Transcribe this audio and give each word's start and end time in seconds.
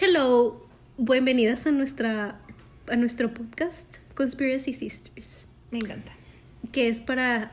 Hello, 0.00 0.60
bienvenidas 0.98 1.66
a 1.66 1.70
nuestra 1.70 2.38
a 2.88 2.96
nuestro 2.96 3.32
podcast 3.32 3.96
Conspiracy 4.14 4.72
Sisters, 4.72 5.46
Me 5.70 5.78
encanta. 5.78 6.12
que 6.72 6.88
es 6.88 7.00
para 7.00 7.50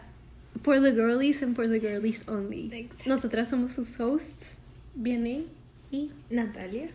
for 0.62 0.80
the 0.80 0.92
girlies 0.92 1.42
and 1.42 1.56
for 1.56 1.68
the 1.68 1.80
girlies 1.80 2.24
only. 2.28 2.70
Exacto. 2.72 3.04
Nosotras 3.06 3.50
somos 3.50 3.72
sus 3.74 4.00
hosts, 4.00 4.58
Viene 4.96 5.46
y 5.92 6.12
Natalia. 6.30 6.90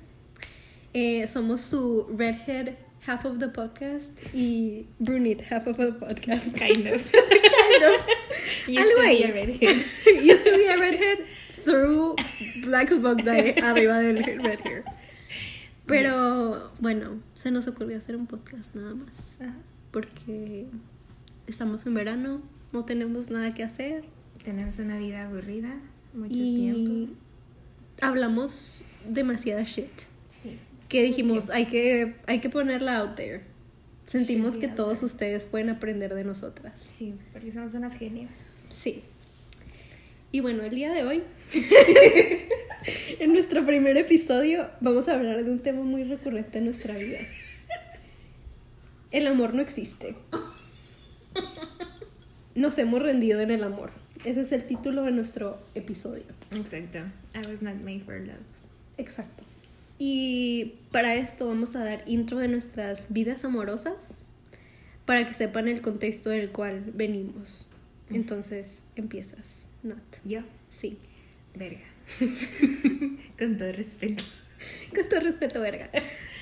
eh, 0.94 1.26
somos 1.26 1.60
su 1.62 2.06
redhead 2.16 2.76
half 3.06 3.24
of 3.24 3.38
the 3.38 3.48
podcast 3.48 4.12
y 4.34 4.86
brunette 5.00 5.40
half 5.50 5.66
of 5.66 5.76
the 5.78 5.92
podcast. 5.92 6.56
Kind 6.58 6.86
of. 6.86 7.02
kind 7.12 7.82
of. 7.84 8.06
You 8.68 8.80
Algo 8.80 8.84
used 8.84 8.96
to 8.96 9.02
be 9.02 9.08
ahí. 9.08 9.24
a 9.24 9.32
redhead. 9.32 9.86
Used 10.22 10.44
to 10.44 10.50
be 10.56 10.66
a 10.66 10.76
redhead 10.78 11.26
through 11.64 12.16
Black 12.64 12.88
Smoke 12.90 13.22
Day 13.24 13.54
arriba 13.62 14.00
del 14.02 14.22
red 14.42 14.60
hair. 14.60 14.84
Pero 15.88 16.70
bueno, 16.80 17.18
se 17.34 17.50
nos 17.50 17.66
ocurrió 17.66 17.98
hacer 17.98 18.16
un 18.16 18.26
podcast 18.26 18.74
nada 18.74 18.94
más. 18.94 19.40
Ajá. 19.40 19.54
Porque 19.90 20.66
estamos 21.46 21.86
en 21.86 21.94
verano, 21.94 22.42
no 22.72 22.84
tenemos 22.84 23.30
nada 23.30 23.54
que 23.54 23.62
hacer 23.64 24.04
Tenemos 24.44 24.78
una 24.78 24.98
vida 24.98 25.24
aburrida, 25.26 25.74
mucho 26.14 26.34
y 26.34 26.56
tiempo. 26.72 27.14
hablamos 28.02 28.84
demasiada 29.08 29.62
shit. 29.62 29.90
Sí. 30.28 30.58
Que 30.88 31.02
dijimos, 31.02 31.50
hay 31.50 31.66
que, 31.66 32.16
hay 32.26 32.40
que 32.40 32.48
ponerla 32.50 32.98
out 32.98 33.14
there. 33.16 33.42
Sentimos 34.06 34.54
Should 34.54 34.60
que 34.60 34.68
todos 34.68 34.98
there. 35.00 35.06
ustedes 35.06 35.46
pueden 35.46 35.68
aprender 35.70 36.14
de 36.14 36.24
nosotras. 36.24 36.74
Sí, 36.80 37.14
porque 37.32 37.52
somos 37.52 37.74
unas 37.74 37.94
genios. 37.94 38.30
Sí. 38.70 39.02
Y 40.30 40.40
bueno, 40.40 40.62
el 40.62 40.70
día 40.70 40.92
de 40.92 41.04
hoy, 41.04 41.22
en 43.18 43.32
nuestro 43.32 43.64
primer 43.64 43.96
episodio, 43.96 44.68
vamos 44.80 45.08
a 45.08 45.14
hablar 45.14 45.42
de 45.42 45.50
un 45.50 45.60
tema 45.60 45.82
muy 45.82 46.04
recurrente 46.04 46.58
en 46.58 46.66
nuestra 46.66 46.96
vida. 46.96 47.18
El 49.10 49.26
amor 49.26 49.54
no 49.54 49.62
existe. 49.62 50.14
Nos 52.54 52.76
hemos 52.76 53.00
rendido 53.00 53.40
en 53.40 53.50
el 53.50 53.64
amor. 53.64 53.90
Ese 54.24 54.42
es 54.42 54.52
el 54.52 54.64
título 54.64 55.04
de 55.04 55.12
nuestro 55.12 55.58
episodio. 55.74 56.24
Exacto. 56.50 56.98
I 57.34 57.38
was 57.50 57.62
not 57.62 57.76
made 57.76 58.00
for 58.00 58.20
love. 58.20 58.36
Exacto. 58.98 59.44
Y 59.98 60.74
para 60.92 61.14
esto 61.14 61.46
vamos 61.46 61.74
a 61.74 61.84
dar 61.84 62.02
intro 62.06 62.38
de 62.38 62.48
nuestras 62.48 63.06
vidas 63.10 63.44
amorosas 63.44 64.24
para 65.06 65.26
que 65.26 65.32
sepan 65.32 65.68
el 65.68 65.80
contexto 65.80 66.28
del 66.28 66.50
cual 66.50 66.84
venimos. 66.94 67.66
Entonces, 68.10 68.84
empiezas, 68.94 69.67
Nat. 69.82 69.98
Yo, 70.24 70.40
Sí. 70.68 70.98
verga. 71.54 71.80
Con 73.38 73.56
todo 73.58 73.72
respeto. 73.72 74.24
Con 74.94 75.08
todo 75.08 75.20
respeto, 75.20 75.60
verga. 75.60 75.90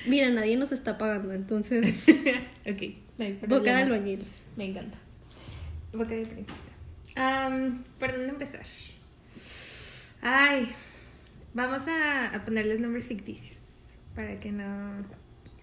Mira, 0.07 0.29
nadie 0.29 0.57
nos 0.57 0.71
está 0.71 0.97
pagando, 0.97 1.33
entonces. 1.33 2.03
ok, 2.65 2.81
no 3.17 3.47
Boca 3.47 3.75
de 3.75 3.83
albañil. 3.83 4.23
Me 4.55 4.65
encanta. 4.65 4.97
Boca 5.93 6.09
de 6.15 6.25
princesa. 6.25 6.57
Am, 7.15 7.83
¿Por 7.99 8.11
dónde 8.11 8.29
empezar? 8.29 8.65
Ay, 10.21 10.67
vamos 11.53 11.87
a, 11.87 12.33
a 12.35 12.45
ponerles 12.45 12.79
nombres 12.79 13.05
ficticios 13.07 13.57
para 14.15 14.39
que 14.39 14.51
no, 14.51 15.05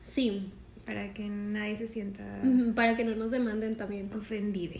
Sí. 0.05 0.51
para 0.87 1.13
que 1.13 1.25
nadie 1.25 1.77
se 1.77 1.89
sienta 1.89 2.23
Para 2.75 2.97
que 2.97 3.05
no 3.05 3.15
nos 3.17 3.31
demanden 3.31 3.77
también. 3.77 4.11
ofendido. 4.15 4.75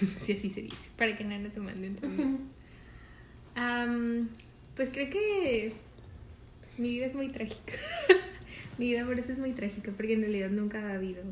si 0.24 0.32
así 0.32 0.50
se 0.50 0.62
dice. 0.62 0.76
Para 0.96 1.16
que 1.16 1.24
no 1.24 1.38
nos 1.38 1.56
manden 1.56 1.96
también. 1.96 2.38
Am, 3.54 4.28
pues 4.76 4.90
creo 4.90 5.10
que 5.10 5.72
mi 6.78 6.90
vida 6.90 7.06
es 7.06 7.14
muy 7.14 7.28
trágica. 7.28 7.74
mi 8.78 8.90
vida 8.90 9.06
por 9.06 9.18
eso 9.18 9.32
es 9.32 9.38
muy 9.38 9.52
trágica, 9.52 9.92
porque 9.92 10.14
en 10.14 10.22
realidad 10.22 10.50
nunca 10.50 10.90
ha 10.90 10.94
habido 10.94 11.22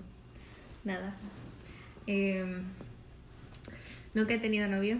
nada. 0.84 1.16
Em, 2.06 2.62
nunca 4.14 4.34
he 4.34 4.38
tenido 4.38 4.68
novio, 4.68 4.98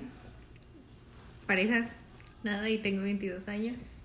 pareja, 1.47 1.91
nada, 2.43 2.69
y 2.69 2.79
tengo 2.79 3.03
22 3.03 3.47
años. 3.49 4.03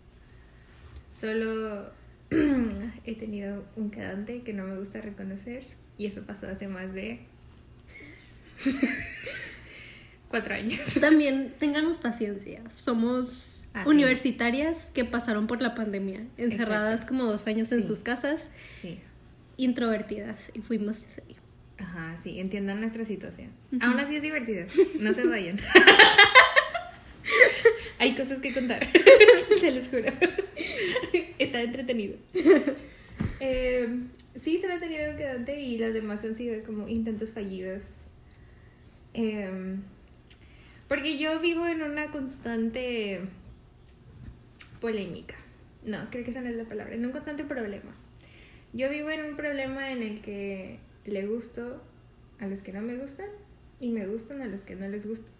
Solo 1.20 1.92
he 3.06 3.16
tenido 3.16 3.66
un 3.76 3.90
quedante 3.90 4.42
que 4.42 4.54
no 4.54 4.66
me 4.66 4.78
gusta 4.78 5.02
reconocer, 5.02 5.64
y 5.98 6.06
eso 6.06 6.22
pasó 6.22 6.48
hace 6.48 6.68
más 6.68 6.94
de 6.94 7.22
cuatro 10.30 10.54
años. 10.56 10.80
También 11.02 11.54
ténganos 11.60 11.98
paciencia. 12.00 12.62
Somos 12.76 13.66
Ah, 13.74 13.84
sí. 13.84 13.90
universitarias 13.90 14.90
que 14.94 15.06
pasaron 15.06 15.46
por 15.46 15.62
la 15.62 15.76
pandemia, 15.76 16.22
encerradas 16.38 16.96
Exacto. 16.96 17.08
como 17.14 17.26
dos 17.26 17.46
años 17.48 17.72
en 17.72 17.82
Sí. 17.82 17.88
sus 17.88 18.00
casas, 18.02 18.50
Sí. 18.82 19.00
introvertidas, 19.58 20.52
y 20.56 20.62
fuimos. 20.62 21.06
Ajá, 21.78 22.18
sí, 22.24 22.40
entiendan 22.40 22.80
nuestra 22.82 23.06
situación. 23.06 23.50
Aún 23.82 24.00
así 24.00 24.16
es 24.16 24.22
divertido, 24.24 24.66
no 25.00 25.14
se 25.14 25.28
vayan. 25.28 25.60
Hay 28.00 28.16
cosas 28.16 28.40
que 28.40 28.54
contar, 28.54 28.88
se 29.60 29.72
los 29.72 29.88
juro. 29.90 30.12
Está 31.40 31.62
entretenido. 31.62 32.16
Eh, 33.40 33.88
sí, 34.40 34.60
solo 34.62 34.74
he 34.76 34.80
tenido 34.80 35.12
un 35.12 35.18
quedante 35.18 35.60
y 35.60 35.78
los 35.78 35.94
demás 35.94 36.24
han 36.24 36.36
sido 36.36 36.64
como 36.66 36.88
intentos 36.88 37.32
fallidos. 37.32 37.84
Eh, 39.14 39.76
porque 40.88 41.18
yo 41.18 41.40
vivo 41.40 41.68
en 41.68 41.82
una 41.82 42.12
constante 42.12 43.22
polémica. 44.80 45.36
No, 45.84 46.10
creo 46.10 46.24
que 46.24 46.32
esa 46.32 46.42
no 46.42 46.50
es 46.50 46.56
la 46.56 46.66
palabra, 46.66 46.96
en 46.96 47.06
un 47.06 47.12
constante 47.12 47.44
problema. 47.44 47.92
Yo 48.74 48.90
vivo 48.90 49.10
en 49.10 49.26
un 49.26 49.36
problema 49.36 49.92
en 49.92 50.04
el 50.04 50.22
que 50.22 50.80
le 51.06 51.26
gusto 51.26 51.82
a 52.40 52.48
los 52.48 52.62
que 52.62 52.74
no 52.74 52.82
me 52.82 52.96
gustan 52.96 53.30
y 53.80 53.90
me 53.90 54.06
gustan 54.06 54.42
a 54.42 54.48
los 54.48 54.62
que 54.62 54.76
no 54.76 54.88
les 54.88 55.08
gustan. 55.08 55.32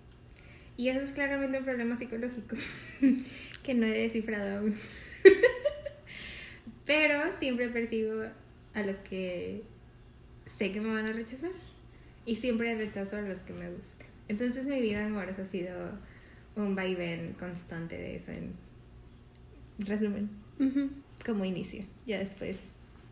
Y 0.78 0.90
eso 0.90 1.02
es 1.02 1.12
claramente 1.12 1.58
un 1.58 1.66
problema 1.66 1.98
psicológico 1.98 2.56
que 3.64 3.74
no 3.74 3.86
he 3.86 4.02
descifrado 4.04 4.60
aún. 4.60 4.76
Pero 6.86 7.34
siempre 7.40 7.68
persigo 7.70 8.24
a 8.74 8.82
los 8.84 8.98
que 8.98 9.64
sé 10.58 10.72
que 10.72 10.80
me 10.80 10.94
van 10.94 11.08
a 11.08 11.12
rechazar 11.12 11.52
y 12.26 12.36
siempre 12.36 12.76
rechazo 12.76 13.18
a 13.18 13.22
los 13.22 13.40
que 13.40 13.54
me 13.54 13.70
gustan. 13.70 13.97
Entonces 14.28 14.66
mi 14.66 14.82
vida 14.82 15.06
amorosa 15.06 15.44
ha 15.44 15.48
sido 15.48 15.76
un 16.56 16.76
vaivén 16.76 17.34
constante 17.40 17.98
de 17.98 18.16
eso 18.18 18.32
en 18.32 18.52
resumen, 19.80 20.30
como 21.26 21.46
inicio. 21.46 21.84
Ya 22.06 22.20
después 22.20 22.58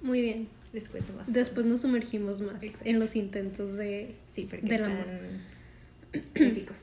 Muy 0.02 0.22
bien. 0.22 0.48
les 0.74 0.90
cuento 0.90 1.14
más. 1.14 1.32
Después 1.32 1.66
nos 1.66 1.82
sumergimos 1.82 2.42
más 2.42 2.62
Exacto. 2.64 2.90
en 2.90 3.00
los 3.00 3.16
intentos 3.16 3.76
de... 3.76 4.16
Sí, 4.34 4.48
porque 4.50 4.66
del 4.66 4.84
amor. 4.84 5.06
épicos. 6.36 6.78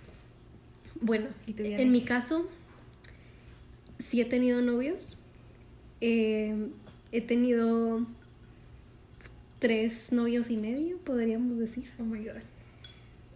Bueno, 1.00 1.26
¿Y 1.47 1.53
tú, 1.54 1.62
Diana? 1.64 1.82
en 1.82 1.91
mi 1.91 2.03
caso, 2.03 2.49
sí 3.99 4.20
he 4.20 4.25
tenido 4.25 4.62
novios. 4.62 5.19
Eh, 6.00 6.54
he 7.10 7.20
tenido 7.20 8.06
tres 9.59 10.12
novios 10.12 10.50
y 10.50 10.56
medio, 10.56 10.99
podríamos 10.99 11.59
decir. 11.59 11.91
Oh 11.99 12.04
my 12.04 12.19
god. 12.25 12.41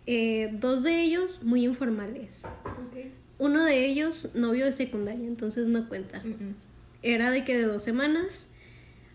Eh, 0.07 0.51
dos 0.53 0.83
de 0.83 1.01
ellos 1.01 1.43
muy 1.43 1.65
informales. 1.65 2.43
Okay. 2.89 3.13
Uno 3.39 3.65
de 3.65 3.85
ellos 3.87 4.31
novio 4.35 4.65
de 4.65 4.73
secundaria, 4.73 5.27
entonces 5.27 5.67
no 5.67 5.89
cuenta. 5.89 6.23
Era 7.03 7.31
de 7.31 7.45
que 7.45 7.57
de 7.57 7.65
dos 7.65 7.83
semanas, 7.83 8.47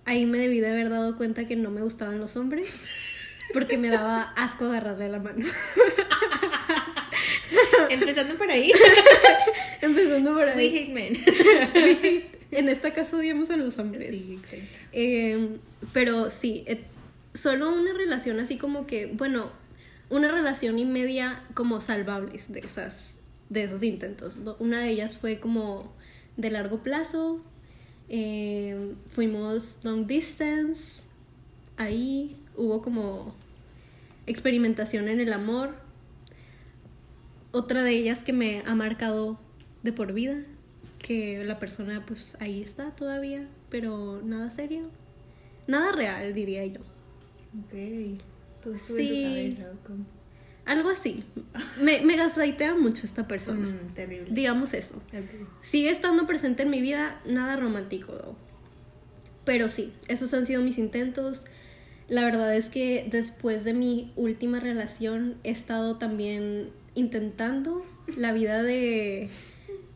ahí 0.05 0.25
me 0.25 0.37
debí 0.37 0.59
de 0.59 0.69
haber 0.69 0.89
dado 0.89 1.17
cuenta 1.17 1.47
que 1.47 1.55
no 1.55 1.71
me 1.71 1.81
gustaban 1.81 2.19
los 2.19 2.35
hombres, 2.35 2.71
porque 3.53 3.77
me 3.77 3.89
daba 3.89 4.21
asco 4.35 4.65
agarrarle 4.65 5.09
la 5.09 5.19
mano. 5.19 5.45
Empezando 7.89 8.35
por 8.35 8.49
ahí. 8.49 8.71
Empezando 9.81 10.33
por 10.33 10.45
We 10.45 10.51
ahí. 10.53 10.77
hate 10.77 10.93
men. 10.93 11.17
En 12.51 12.69
esta 12.69 12.93
casa 12.93 13.17
odiamos 13.17 13.49
a 13.49 13.57
los 13.57 13.77
hombres. 13.77 14.09
Sí, 14.11 14.39
exacto. 14.41 14.65
Eh, 14.93 15.57
pero 15.93 16.29
sí, 16.29 16.63
eh, 16.67 16.81
solo 17.33 17.73
una 17.73 17.93
relación 17.93 18.39
así 18.39 18.57
como 18.57 18.85
que, 18.87 19.07
bueno, 19.07 19.49
una 20.11 20.29
relación 20.29 20.77
y 20.77 20.85
media 20.85 21.41
como 21.53 21.81
salvables 21.81 22.51
de 22.51 22.59
esas, 22.59 23.17
de 23.49 23.63
esos 23.63 23.81
intentos. 23.81 24.37
Una 24.59 24.79
de 24.81 24.89
ellas 24.89 25.17
fue 25.17 25.39
como 25.39 25.91
de 26.37 26.51
largo 26.51 26.83
plazo. 26.83 27.41
eh, 28.09 28.93
fuimos 29.07 29.79
long 29.83 30.05
distance. 30.05 31.03
Ahí 31.77 32.35
hubo 32.57 32.81
como 32.81 33.33
experimentación 34.27 35.07
en 35.07 35.21
el 35.21 35.31
amor. 35.33 35.75
Otra 37.53 37.83
de 37.83 37.91
ellas 37.91 38.23
que 38.23 38.33
me 38.33 38.63
ha 38.65 38.75
marcado 38.75 39.39
de 39.83 39.93
por 39.93 40.13
vida, 40.13 40.43
que 40.99 41.43
la 41.45 41.57
persona 41.59 42.05
pues 42.05 42.37
ahí 42.39 42.61
está 42.61 42.91
todavía, 42.91 43.47
pero 43.69 44.21
nada 44.23 44.49
serio. 44.49 44.89
Nada 45.67 45.91
real, 45.93 46.33
diría 46.33 46.65
yo. 46.65 46.81
Ok. 47.59 48.21
Todo 48.63 48.75
estuvo 48.75 48.97
Sí. 48.97 49.23
en 49.23 49.55
tu 49.55 49.61
cabeza. 49.61 49.73
¿o 49.81 49.87
cómo? 49.87 50.05
Algo 50.65 50.89
así. 50.89 51.23
Me, 51.81 52.01
me 52.01 52.15
gaslightea 52.17 52.75
mucho 52.75 53.01
esta 53.05 53.27
persona. 53.27 53.67
Mm, 53.67 53.93
terrible. 53.93 54.27
Digamos 54.31 54.73
eso. 54.73 55.01
Sigue 55.61 55.89
estando 55.89 56.25
presente 56.27 56.63
en 56.63 56.69
mi 56.69 56.81
vida, 56.81 57.19
nada 57.25 57.55
romántico, 57.55 58.13
though. 58.13 58.35
Pero 59.43 59.69
sí, 59.69 59.91
esos 60.07 60.33
han 60.35 60.45
sido 60.45 60.61
mis 60.61 60.77
intentos. 60.77 61.41
La 62.07 62.23
verdad 62.23 62.55
es 62.55 62.69
que 62.69 63.07
después 63.09 63.63
de 63.63 63.73
mi 63.73 64.11
última 64.15 64.59
relación 64.59 65.35
he 65.43 65.49
estado 65.49 65.97
también 65.97 66.69
intentando 66.93 67.83
la 68.17 68.31
vida 68.33 68.61
de 68.61 69.29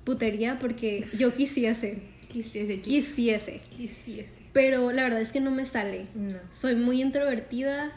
putería 0.04 0.58
porque 0.58 1.06
yo 1.18 1.34
quisiese. 1.34 2.00
Quisiese. 2.32 2.80
Quisiese. 2.82 3.62
Quisiese. 3.70 4.30
Pero 4.52 4.92
la 4.92 5.04
verdad 5.04 5.22
es 5.22 5.32
que 5.32 5.42
no 5.42 5.52
me 5.52 5.66
sale. 5.66 6.08
No. 6.16 6.38
Soy 6.52 6.76
muy 6.76 7.02
introvertida 7.02 7.92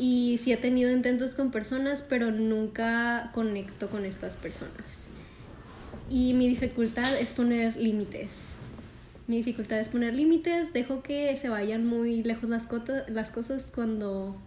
y 0.00 0.38
sí 0.38 0.50
he 0.50 0.56
tenido 0.56 0.90
intentos 0.90 1.34
con 1.34 1.50
personas, 1.50 2.00
pero 2.00 2.30
nunca 2.30 3.30
conecto 3.34 3.90
con 3.90 4.06
estas 4.06 4.34
personas. 4.34 5.04
Y 6.08 6.32
mi 6.32 6.48
dificultad 6.48 7.14
es 7.20 7.28
poner 7.28 7.76
límites. 7.76 8.32
Mi 9.26 9.36
dificultad 9.36 9.78
es 9.78 9.90
poner 9.90 10.14
límites, 10.14 10.72
dejo 10.72 11.02
que 11.02 11.36
se 11.36 11.50
vayan 11.50 11.84
muy 11.84 12.22
lejos 12.22 12.48
las, 12.48 12.66
las 13.08 13.30
cosas 13.30 13.66
cuando 13.74 14.40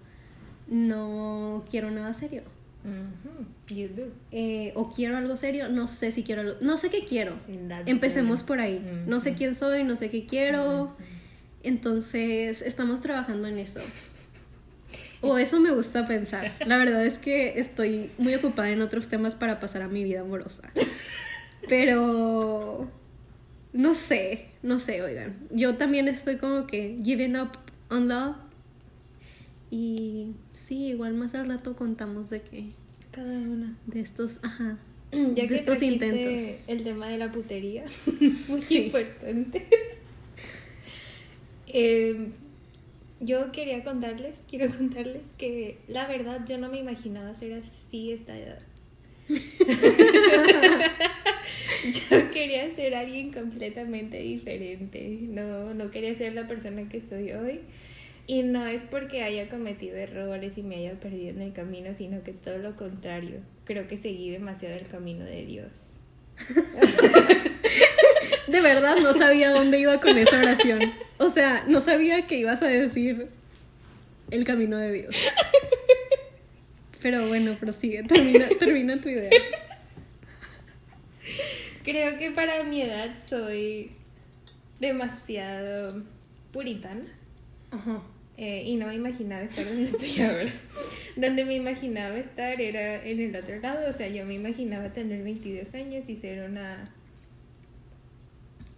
no 0.68 1.64
quiero 1.70 1.92
nada 1.92 2.16
serio. 2.16 2.42
You 3.70 3.90
do. 3.90 4.08
Eh, 4.32 4.72
o 4.74 4.92
quiero 4.92 5.18
algo 5.18 5.36
serio, 5.36 5.70
no 5.70 5.88
sé 5.88 6.12
si 6.12 6.24
quiero 6.24 6.42
algo, 6.42 6.56
no 6.62 6.78
sé 6.78 6.90
qué 6.90 7.06
quiero. 7.06 7.36
Empecemos 7.86 8.40
good. 8.40 8.48
por 8.48 8.60
ahí. 8.60 8.82
No 9.06 9.20
sé 9.20 9.36
quién 9.36 9.54
soy, 9.54 9.84
no 9.84 9.96
sé 9.98 10.10
qué 10.10 10.26
quiero. 10.26 10.96
Entonces, 11.62 12.64
estamos 12.64 13.02
trabajando 13.02 13.48
en 13.48 13.60
eso. 13.60 13.82
O 15.24 15.38
eso 15.38 15.60
me 15.60 15.72
gusta 15.72 16.06
pensar. 16.06 16.54
La 16.68 16.78
verdad 16.78 17.06
es 17.06 17.18
que 17.18 17.60
estoy 17.60 18.12
muy 18.18 18.36
ocupada 18.36 18.70
en 18.70 18.82
otros 18.82 19.08
temas 19.08 19.36
para 19.36 19.60
pasar 19.60 19.82
a 19.82 19.88
mi 19.88 20.04
vida 20.04 20.22
amorosa. 20.22 20.70
Pero 21.70 22.90
no 23.72 23.96
sé, 23.96 24.48
no 24.62 24.80
sé, 24.80 25.02
oigan. 25.02 25.36
Yo 25.52 25.76
también 25.78 26.08
estoy 26.08 26.38
como 26.38 26.68
que 26.68 27.00
giving 27.04 27.38
up 27.38 27.52
on 27.90 28.08
love. 28.10 28.36
Y 29.72 30.34
sí, 30.52 30.88
igual 30.88 31.14
más 31.14 31.34
al 31.36 31.48
rato 31.48 31.76
contamos 31.76 32.30
de 32.30 32.42
que 32.42 32.72
Cada 33.12 33.32
una. 33.40 33.76
de 33.88 34.02
estos, 34.02 34.40
ajá, 34.44 34.78
Ya 35.12 35.20
de 35.44 35.48
que 35.48 35.56
estos 35.56 35.82
intentos. 35.82 36.66
El 36.68 36.84
tema 36.84 37.08
de 37.08 37.18
la 37.18 37.32
putería. 37.32 37.86
Muy 38.50 38.62
Sí. 38.62 38.86
importante. 38.86 39.68
Eh, 41.76 42.28
yo 43.24 43.52
quería 43.52 43.84
contarles, 43.84 44.42
quiero 44.50 44.70
contarles 44.78 45.24
que 45.38 45.78
la 45.88 46.08
verdad 46.08 46.46
yo 46.48 46.58
no 46.58 46.70
me 46.70 46.80
imaginaba 46.80 47.34
ser 47.36 47.54
así 47.54 48.12
esta 48.12 48.38
edad. 48.38 48.60
yo 52.10 52.32
quería 52.32 52.76
ser 52.76 52.96
alguien 52.96 53.32
completamente 53.32 54.18
diferente. 54.18 55.18
No, 55.22 55.74
no 55.74 55.92
quería 55.92 56.14
ser 56.16 56.34
la 56.34 56.48
persona 56.48 56.90
que 56.90 57.02
soy 57.02 57.32
hoy. 57.32 57.62
Y 58.26 58.44
no 58.44 58.66
es 58.66 58.82
porque 58.84 59.22
haya 59.22 59.50
cometido 59.50 59.98
errores 59.98 60.58
y 60.58 60.64
me 60.64 60.78
haya 60.78 60.94
perdido 60.94 61.32
en 61.32 61.42
el 61.42 61.52
camino, 61.52 61.94
sino 61.94 62.24
que 62.24 62.32
todo 62.32 62.58
lo 62.58 62.78
contrario. 62.78 63.40
Creo 63.66 63.88
que 63.88 63.98
seguí 63.98 64.30
demasiado 64.30 64.76
el 64.76 64.88
camino 64.88 65.26
de 65.26 65.46
Dios. 65.46 65.72
De 68.48 68.62
verdad 68.62 68.98
no 69.02 69.14
sabía 69.14 69.52
dónde 69.52 69.80
iba 69.80 70.00
con 70.00 70.18
esa 70.18 70.38
oración. 70.40 70.80
O 71.18 71.30
sea, 71.30 71.64
no 71.68 71.80
sabía 71.82 72.28
que 72.28 72.38
ibas 72.38 72.62
a 72.62 72.68
decir 72.68 73.28
el 74.32 74.44
camino 74.46 74.78
de 74.78 74.92
Dios. 74.92 75.16
Pero 77.02 77.28
bueno, 77.28 77.56
prosigue, 77.60 78.04
termina, 78.04 78.48
termina 78.60 79.00
tu 79.00 79.10
idea. 79.10 79.30
Creo 81.84 82.18
que 82.18 82.32
para 82.32 82.64
mi 82.64 82.82
edad 82.82 83.14
soy 83.30 83.92
demasiado 84.80 86.02
puritana. 86.52 87.06
Ajá. 87.72 88.02
eh, 88.38 88.64
y 88.66 88.76
no 88.76 88.88
me 88.88 88.96
imaginaba 88.96 89.44
estar 89.44 89.66
donde 89.66 89.84
estoy 89.84 90.22
ahora. 90.22 90.52
Donde 91.16 91.46
me 91.46 91.56
imaginaba 91.56 92.18
estar 92.18 92.60
era 92.60 93.04
en 93.06 93.20
el 93.20 93.36
otro 93.36 93.60
lado. 93.60 93.90
O 93.90 93.94
sea, 93.94 94.08
yo 94.08 94.26
me 94.26 94.34
imaginaba 94.36 94.90
tener 94.94 95.24
22 95.24 95.74
años 95.76 96.06
y 96.08 96.16
ser 96.18 96.50
una. 96.50 96.90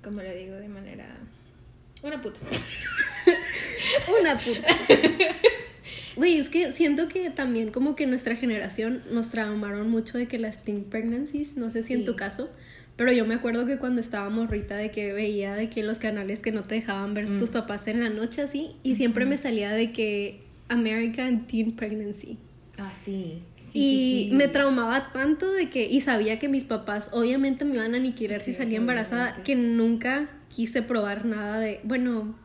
¿Cómo 0.05 0.21
lo 0.21 0.31
digo? 0.33 0.55
De 0.55 0.69
manera. 0.69 1.17
Una 2.03 2.21
puta. 2.21 2.37
Una 4.21 4.37
puta. 4.37 4.67
Güey, 6.15 6.37
es 6.37 6.49
que 6.49 6.71
siento 6.71 7.07
que 7.09 7.29
también 7.31 7.71
como 7.71 7.95
que 7.95 8.05
nuestra 8.07 8.35
generación 8.35 9.01
nos 9.11 9.31
traumaron 9.31 9.89
mucho 9.89 10.17
de 10.17 10.27
que 10.27 10.37
las 10.39 10.63
teen 10.63 10.83
pregnancies, 10.85 11.57
no 11.57 11.69
sé 11.69 11.83
si 11.83 11.93
en 11.93 12.05
tu 12.05 12.15
caso, 12.15 12.49
pero 12.95 13.11
yo 13.11 13.25
me 13.25 13.33
acuerdo 13.35 13.65
que 13.65 13.77
cuando 13.77 13.99
estaba 13.99 14.29
morrita 14.29 14.75
de 14.77 14.91
que 14.91 15.11
veía 15.11 15.55
de 15.55 15.69
que 15.69 15.83
los 15.83 15.99
canales 15.99 16.41
que 16.41 16.51
no 16.53 16.63
te 16.63 16.75
dejaban 16.75 17.13
ver 17.15 17.27
Mm. 17.27 17.39
tus 17.39 17.49
papás 17.49 17.87
en 17.87 18.01
la 18.01 18.09
noche 18.09 18.41
así, 18.43 18.75
y 18.83 18.95
siempre 18.95 19.25
me 19.25 19.37
salía 19.37 19.71
de 19.71 19.91
que 19.91 20.39
American 20.69 21.47
Teen 21.47 21.75
Pregnancy. 21.75 22.37
Ah, 22.77 22.93
sí. 23.03 23.39
Y 23.75 24.29
me 24.31 24.47
traumaba 24.47 25.11
tanto 25.11 25.51
de 25.51 25.69
que, 25.69 25.85
y 25.85 26.01
sabía 26.01 26.39
que 26.39 26.47
mis 26.47 26.63
papás 26.63 27.09
obviamente 27.11 27.65
me 27.65 27.75
iban 27.75 27.93
a 27.93 27.97
aniquilar 27.97 28.39
si 28.39 28.53
salía 28.53 28.77
embarazada, 28.77 29.23
obviamente. 29.23 29.43
que 29.43 29.55
nunca 29.55 30.29
quise 30.49 30.81
probar 30.81 31.25
nada 31.25 31.59
de, 31.59 31.81
bueno, 31.83 32.35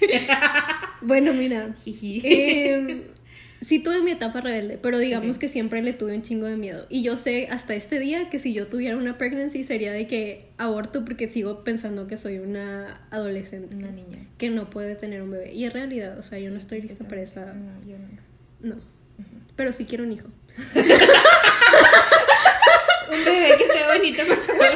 bueno, 1.02 1.32
mira, 1.32 1.74
eh, 1.86 3.06
sí 3.60 3.78
tuve 3.78 4.02
mi 4.02 4.10
etapa 4.10 4.40
rebelde, 4.40 4.78
pero 4.78 4.98
digamos 4.98 5.38
que 5.38 5.48
siempre 5.48 5.82
le 5.82 5.92
tuve 5.92 6.14
un 6.14 6.22
chingo 6.22 6.46
de 6.46 6.56
miedo. 6.56 6.86
Y 6.88 7.02
yo 7.02 7.16
sé 7.16 7.48
hasta 7.50 7.74
este 7.74 7.98
día 7.98 8.28
que 8.28 8.38
si 8.38 8.52
yo 8.52 8.66
tuviera 8.66 8.96
una 8.96 9.18
pregnancy 9.18 9.64
sería 9.64 9.92
de 9.92 10.06
que 10.06 10.50
aborto 10.58 11.04
porque 11.04 11.28
sigo 11.28 11.64
pensando 11.64 12.06
que 12.06 12.16
soy 12.16 12.38
una 12.38 13.00
adolescente. 13.10 13.76
Una 13.76 13.90
niña. 13.90 14.26
Que 14.38 14.50
no 14.50 14.70
puede 14.70 14.96
tener 14.96 15.22
un 15.22 15.30
bebé. 15.30 15.54
Y 15.54 15.64
es 15.64 15.72
realidad, 15.72 16.18
o 16.18 16.22
sea, 16.22 16.38
yo 16.38 16.50
no 16.50 16.58
estoy 16.58 16.82
lista 16.82 17.04
para 17.04 17.22
esa... 17.22 17.54
No, 17.54 17.72
yo 17.86 17.96
no. 17.98 18.74
No. 18.74 18.95
Pero 19.56 19.72
sí 19.72 19.84
quiero 19.86 20.04
un 20.04 20.12
hijo. 20.12 20.28
Un 23.08 23.24
bebé 23.24 23.48
que 23.58 23.68
sea 23.72 23.94
bonito, 23.96 24.22
por 24.26 24.42
favor. 24.42 24.66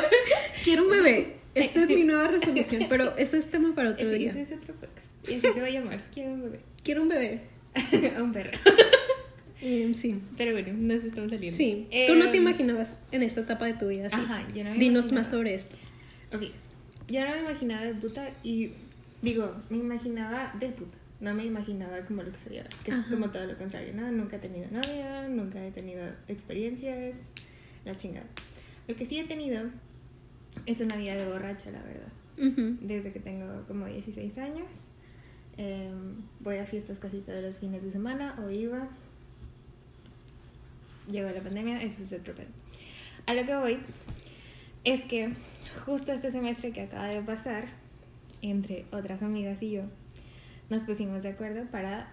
Quiero 0.64 0.84
un 0.84 0.90
bebé. 0.90 1.36
Esta 1.54 1.80
es 1.82 1.88
mi 1.88 2.04
nueva 2.04 2.28
resolución, 2.28 2.86
pero 2.88 3.14
eso 3.18 3.36
es 3.36 3.50
tema 3.50 3.74
para 3.74 3.90
otro 3.90 4.06
Ese, 4.06 4.18
día. 4.18 4.30
ese 4.30 4.42
es 4.42 4.52
otro 4.52 4.74
podcast. 4.74 5.06
Y 5.28 5.34
así 5.34 5.48
se 5.52 5.60
va 5.60 5.66
a 5.66 5.70
llamar. 5.70 6.00
Quiero 6.14 6.30
un 6.32 6.42
bebé. 6.42 6.60
Quiero 6.84 7.02
un 7.02 7.08
bebé. 7.08 7.40
A 8.16 8.22
un 8.22 8.32
perro. 8.32 8.58
Eh, 9.60 9.92
sí. 9.94 10.20
Pero 10.36 10.52
bueno, 10.52 10.72
nos 10.74 11.04
estamos 11.04 11.30
saliendo. 11.30 11.56
Sí. 11.56 11.88
Tú 12.06 12.14
no 12.14 12.30
te 12.30 12.36
Em, 12.36 12.42
imaginabas 12.42 12.96
en 13.12 13.22
esta 13.22 13.40
etapa 13.40 13.66
de 13.66 13.74
tu 13.74 13.88
vida 13.88 14.06
así. 14.06 14.16
Ajá, 14.16 14.46
yo 14.54 14.64
no 14.64 14.70
me 14.70 14.76
Dinos 14.78 15.06
imaginaba. 15.06 15.20
más 15.22 15.30
sobre 15.30 15.54
esto. 15.54 15.76
Ok, 16.32 16.42
yo 17.08 17.24
no 17.24 17.30
me 17.34 17.40
imaginaba 17.40 17.82
de 17.84 17.94
puta 17.94 18.30
y 18.42 18.70
digo, 19.22 19.54
me 19.68 19.78
imaginaba 19.78 20.52
de 20.58 20.68
puta. 20.70 20.96
No 21.20 21.34
me 21.34 21.44
imaginaba 21.44 22.00
como 22.06 22.22
lo 22.22 22.30
que 22.32 22.58
ahora, 22.58 22.70
que 22.82 22.90
es 22.92 22.96
Ajá. 22.96 23.10
como 23.10 23.30
todo 23.30 23.44
lo 23.44 23.56
contrario, 23.58 23.92
¿no? 23.94 24.10
Nunca 24.10 24.36
he 24.36 24.38
tenido 24.38 24.68
novia, 24.70 25.28
nunca 25.28 25.64
he 25.64 25.70
tenido 25.70 26.02
experiencias, 26.28 27.14
la 27.84 27.96
chingada. 27.96 28.26
Lo 28.88 28.94
que 28.96 29.04
sí 29.06 29.18
he 29.18 29.24
tenido 29.24 29.70
es 30.66 30.80
una 30.80 30.96
vida 30.96 31.14
de 31.14 31.26
borracha, 31.26 31.70
la 31.70 31.82
verdad. 31.82 32.08
Ujú. 32.38 32.78
Desde 32.80 33.12
que 33.12 33.20
tengo 33.20 33.64
como 33.68 33.86
16 33.86 34.38
años, 34.38 34.66
eh, 35.58 35.90
voy 36.40 36.56
a 36.56 36.64
fiestas 36.64 36.98
casi 36.98 37.18
todos 37.18 37.42
los 37.42 37.56
fines 37.58 37.82
de 37.82 37.90
semana 37.90 38.34
o 38.42 38.50
iba. 38.50 38.88
Llegó 41.10 41.28
la 41.30 41.42
pandemia, 41.42 41.82
eso 41.82 42.02
es 42.02 42.12
otro 42.12 42.34
pedo. 42.34 42.48
A 43.26 43.34
lo 43.34 43.44
que 43.44 43.56
voy 43.56 43.78
es 44.84 45.04
que 45.04 45.34
justo 45.84 46.12
este 46.12 46.30
semestre 46.30 46.72
que 46.72 46.80
acaba 46.80 47.08
de 47.08 47.20
pasar, 47.20 47.68
entre 48.42 48.86
otras 48.90 49.22
amigas 49.22 49.62
y 49.62 49.72
yo, 49.72 49.82
nos 50.70 50.82
pusimos 50.84 51.22
de 51.22 51.30
acuerdo 51.30 51.64
para, 51.70 52.12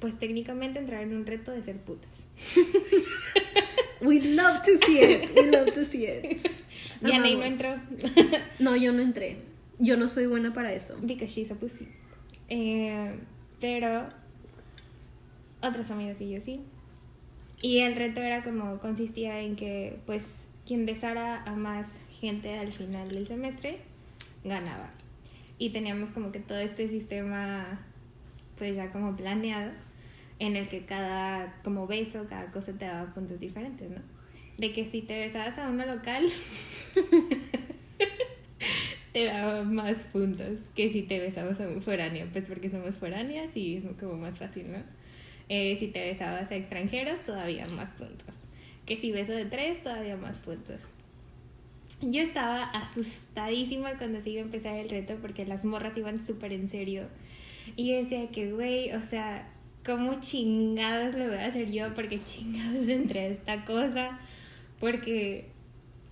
pues 0.00 0.18
técnicamente 0.18 0.78
entrar 0.78 1.02
en 1.02 1.14
un 1.14 1.26
reto 1.26 1.52
de 1.52 1.62
ser 1.62 1.76
putas. 1.76 2.10
We 4.00 4.20
love 4.20 4.60
to 4.62 4.86
see 4.86 5.00
it. 5.00 5.30
We 5.34 5.50
love 5.50 5.72
to 5.74 5.84
see 5.84 6.06
it. 6.06 6.46
Y 7.02 7.12
Anaí 7.12 7.36
no 7.36 7.44
entró. 7.44 7.74
No, 8.58 8.76
yo 8.76 8.92
no 8.92 9.02
entré. 9.02 9.38
Yo 9.78 9.96
no 9.96 10.08
soy 10.08 10.26
buena 10.26 10.52
para 10.52 10.72
eso. 10.72 10.96
Because 11.00 11.32
she's 11.32 11.50
a 11.50 11.54
pussy. 11.54 11.88
Eh, 12.48 13.18
pero 13.60 14.08
otras 15.60 15.90
amigas 15.90 16.20
y 16.20 16.30
yo 16.30 16.40
sí. 16.40 16.60
Y 17.60 17.78
el 17.80 17.96
reto 17.96 18.20
era 18.20 18.42
como 18.42 18.78
consistía 18.78 19.40
en 19.40 19.56
que 19.56 19.98
pues 20.06 20.24
quien 20.66 20.86
besara 20.86 21.42
a 21.42 21.52
más 21.54 21.88
gente 22.10 22.58
al 22.58 22.72
final 22.72 23.08
del 23.08 23.26
semestre 23.26 23.80
ganaba. 24.44 24.90
Y 25.58 25.70
teníamos 25.70 26.10
como 26.10 26.30
que 26.30 26.38
todo 26.38 26.58
este 26.58 26.88
sistema 26.88 27.80
pues 28.58 28.76
ya 28.76 28.90
como 28.90 29.16
planeado 29.16 29.72
en 30.38 30.56
el 30.56 30.68
que 30.68 30.84
cada 30.84 31.54
como 31.64 31.86
beso, 31.86 32.26
cada 32.28 32.50
cosa 32.50 32.72
te 32.72 32.84
daba 32.84 33.12
puntos 33.14 33.40
diferentes, 33.40 33.90
¿no? 33.90 34.00
De 34.56 34.72
que 34.72 34.86
si 34.86 35.02
te 35.02 35.26
besabas 35.26 35.58
a 35.58 35.68
una 35.68 35.86
local 35.86 36.28
te 39.12 39.24
daba 39.24 39.62
más 39.62 39.96
puntos 40.12 40.60
que 40.74 40.90
si 40.90 41.02
te 41.02 41.18
besabas 41.18 41.60
a 41.60 41.68
un 41.68 41.82
foráneo, 41.82 42.26
pues 42.32 42.46
porque 42.48 42.70
somos 42.70 42.96
foráneas 42.96 43.56
y 43.56 43.76
es 43.76 43.84
como 43.98 44.14
más 44.14 44.38
fácil, 44.38 44.72
¿no? 44.72 44.78
Eh, 45.48 45.76
si 45.78 45.88
te 45.88 46.10
besabas 46.10 46.50
a 46.50 46.56
extranjeros, 46.56 47.20
todavía 47.20 47.66
más 47.68 47.90
puntos. 47.92 48.36
Que 48.86 48.98
si 48.98 49.12
beso 49.12 49.32
de 49.32 49.46
tres, 49.46 49.82
todavía 49.82 50.16
más 50.16 50.36
puntos. 50.36 50.80
yo 52.00 52.22
estaba 52.22 52.64
asustadísima 52.64 53.98
cuando 53.98 54.20
se 54.20 54.30
iba 54.30 54.40
a 54.40 54.44
empezar 54.44 54.76
el 54.76 54.88
reto 54.88 55.16
porque 55.20 55.46
las 55.46 55.64
morras 55.64 55.96
iban 55.96 56.24
súper 56.24 56.52
en 56.52 56.68
serio. 56.68 57.08
Y 57.76 57.90
yo 57.90 57.96
decía 57.96 58.28
que, 58.28 58.52
güey, 58.52 58.92
o 58.92 59.02
sea, 59.02 59.48
¿cómo 59.84 60.20
chingados 60.20 61.14
le 61.14 61.28
voy 61.28 61.36
a 61.36 61.46
hacer 61.46 61.70
yo? 61.70 61.94
Porque 61.94 62.22
chingados 62.22 62.88
entré 62.88 63.20
a 63.20 63.28
esta 63.28 63.64
cosa. 63.64 64.18
Porque 64.80 65.46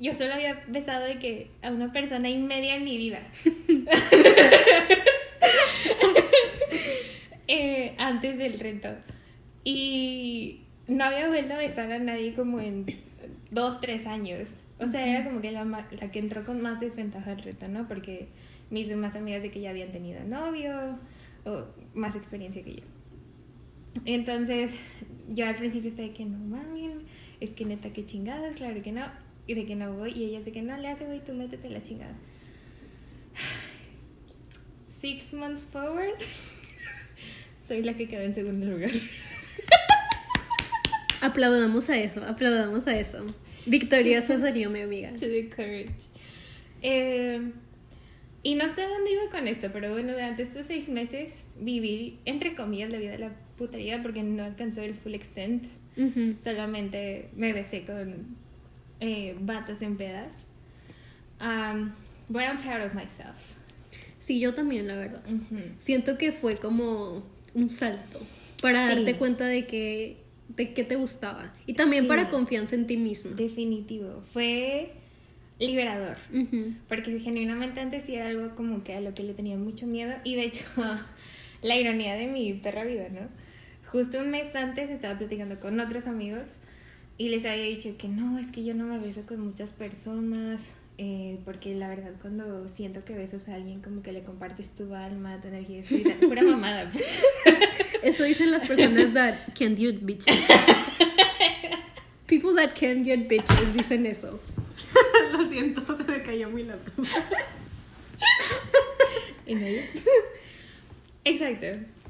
yo 0.00 0.14
solo 0.14 0.34
había 0.34 0.62
besado 0.68 1.06
de 1.06 1.18
que 1.18 1.50
a 1.62 1.70
una 1.70 1.92
persona 1.92 2.28
y 2.28 2.38
media 2.38 2.76
en 2.76 2.84
mi 2.84 2.96
vida. 2.96 3.20
Eh, 7.48 7.94
antes 7.98 8.36
del 8.38 8.58
reto. 8.58 8.88
Y 9.62 10.62
no 10.88 11.04
había 11.04 11.28
vuelto 11.28 11.54
a 11.54 11.58
besar 11.58 11.92
a 11.92 12.00
nadie 12.00 12.34
como 12.34 12.58
en 12.58 12.86
dos, 13.52 13.80
tres 13.80 14.04
años. 14.08 14.48
O 14.80 14.90
sea, 14.90 15.06
era 15.06 15.24
como 15.24 15.40
que 15.40 15.52
la, 15.52 15.64
la 15.64 16.10
que 16.10 16.18
entró 16.18 16.44
con 16.44 16.60
más 16.60 16.80
desventaja 16.80 17.30
al 17.30 17.42
reto, 17.42 17.68
¿no? 17.68 17.86
Porque 17.86 18.26
mis 18.70 18.88
demás 18.88 19.14
amigas 19.14 19.42
de 19.42 19.52
que 19.52 19.60
ya 19.60 19.70
habían 19.70 19.92
tenido 19.92 20.24
novio 20.24 20.98
o 21.46 21.64
más 21.94 22.14
experiencia 22.14 22.62
que 22.62 22.74
yo. 22.74 22.82
Entonces, 24.04 24.72
yo 25.28 25.46
al 25.46 25.56
principio 25.56 25.90
estaba 25.90 26.08
de 26.08 26.14
que 26.14 26.24
no 26.24 26.38
mames, 26.38 26.94
es 27.40 27.50
que 27.50 27.64
neta 27.64 27.92
que 27.92 28.04
chingadas, 28.04 28.56
claro 28.56 28.82
que 28.82 28.92
no, 28.92 29.06
y 29.46 29.54
de 29.54 29.64
que 29.64 29.74
no 29.74 29.94
voy, 29.94 30.12
y 30.12 30.24
ella 30.24 30.40
de 30.40 30.52
que 30.52 30.62
no 30.62 30.76
le 30.76 30.88
hace, 30.88 31.06
güey, 31.06 31.24
tú 31.24 31.32
métete 31.32 31.70
la 31.70 31.82
chingada. 31.82 32.14
Six 35.00 35.32
months 35.32 35.64
forward, 35.64 36.18
soy 37.68 37.82
la 37.82 37.94
que 37.94 38.08
quedó 38.08 38.22
en 38.22 38.34
segundo 38.34 38.66
lugar. 38.66 38.90
Aplaudamos 41.22 41.88
a 41.88 41.96
eso, 41.96 42.22
aplaudamos 42.24 42.86
a 42.86 42.98
eso. 42.98 43.24
Victoriosa 43.66 44.38
salió 44.40 44.70
mi 44.70 44.80
amiga. 44.80 45.12
To 45.12 45.26
the 45.26 45.48
courage. 45.48 45.92
Eh, 46.82 47.52
y 48.46 48.54
no 48.54 48.68
sé 48.72 48.82
dónde 48.86 49.12
iba 49.12 49.28
con 49.30 49.48
esto, 49.48 49.70
pero 49.72 49.92
bueno, 49.92 50.12
durante 50.12 50.42
estos 50.44 50.66
seis 50.66 50.88
meses 50.88 51.32
viví, 51.60 52.18
entre 52.26 52.54
comillas, 52.54 52.90
la 52.90 52.98
vida 52.98 53.10
de 53.12 53.18
la 53.18 53.32
putería 53.58 54.02
porque 54.02 54.22
no 54.22 54.44
alcanzó 54.44 54.82
el 54.82 54.94
full 54.94 55.14
extent. 55.14 55.64
Solamente 56.44 57.28
me 57.34 57.52
besé 57.52 57.84
con 57.84 58.26
eh, 59.00 59.34
vatos 59.40 59.82
en 59.82 59.96
pedas. 59.96 60.32
Um, 61.40 61.92
but 62.28 62.42
I'm 62.42 62.58
proud 62.62 62.82
of 62.86 62.94
myself. 62.94 63.36
Sí, 64.18 64.38
yo 64.38 64.54
también, 64.54 64.86
la 64.86 64.96
verdad. 64.96 65.22
Siento 65.78 66.16
que 66.18 66.30
fue 66.32 66.56
como 66.58 67.24
un 67.54 67.70
salto 67.70 68.20
para 68.62 68.88
Sí. 68.90 68.94
darte 68.96 69.16
cuenta 69.16 69.46
de 69.46 69.66
que 69.66 70.18
de 70.56 70.72
qué 70.72 70.84
te 70.84 70.94
gustaba 70.94 71.52
y 71.66 71.72
también 71.74 72.04
Sí. 72.04 72.08
para 72.08 72.28
confianza 72.28 72.76
en 72.76 72.86
ti 72.86 72.96
misma. 72.96 73.32
Definitivo. 73.34 74.22
Fue 74.32 74.92
liberador. 75.58 76.16
Ujú. 76.32 76.74
Porque 76.88 77.18
genuinamente 77.18 77.80
antes 77.80 78.04
sí 78.04 78.14
era 78.14 78.26
algo 78.26 78.54
como 78.54 78.84
que 78.84 78.94
a 78.94 79.00
lo 79.00 79.14
que 79.14 79.22
le 79.22 79.34
tenía 79.34 79.56
mucho 79.56 79.86
miedo. 79.86 80.14
Y 80.24 80.34
de 80.36 80.44
hecho, 80.44 80.64
la 81.62 81.76
ironía 81.76 82.14
de 82.16 82.28
mi 82.28 82.52
perra 82.54 82.84
vida, 82.84 83.08
¿no? 83.10 83.28
Justo 83.90 84.18
un 84.18 84.30
mes 84.30 84.54
antes 84.54 84.90
estaba 84.90 85.16
platicando 85.18 85.58
con 85.60 85.78
otros 85.80 86.06
amigos 86.06 86.48
y 87.18 87.28
les 87.30 87.46
había 87.46 87.64
dicho 87.64 87.96
que 87.96 88.08
no, 88.08 88.38
es 88.38 88.50
que 88.50 88.64
yo 88.64 88.74
no 88.74 88.84
me 88.84 88.98
beso 88.98 89.24
con 89.26 89.40
muchas 89.40 89.70
personas. 89.70 90.74
eh, 90.98 91.38
porque 91.44 91.74
la 91.74 91.88
verdad 91.88 92.12
cuando 92.22 92.68
siento 92.70 93.04
que 93.04 93.14
besas 93.14 93.48
a 93.48 93.54
alguien 93.54 93.80
como 93.82 94.02
que 94.02 94.12
le 94.12 94.22
compartes 94.22 94.70
tu 94.70 94.94
alma, 94.94 95.38
tu 95.42 95.48
energía, 95.48 95.82
vida, 95.88 96.14
pura 96.20 96.42
mamada. 96.54 96.90
Eso 98.02 98.24
dicen 98.24 98.50
las 98.50 98.66
personas 98.66 99.12
that 99.14 99.34
can't 99.54 99.78
get 99.78 100.00
bitches. 100.02 100.36
People 102.26 102.54
that 102.56 102.74
can't 102.74 103.04
get 103.04 103.28
bitches 103.28 103.74
dicen 103.74 104.06
eso. 104.06 104.40
Lo 105.32 105.48
siento, 105.48 105.96
se 105.96 106.04
me 106.04 106.22
cayó 106.22 106.50
mi 106.50 106.64
laptop. 106.64 107.04
¿Y 109.46 109.54
medio? 109.54 109.82
Exacto. 111.24 111.66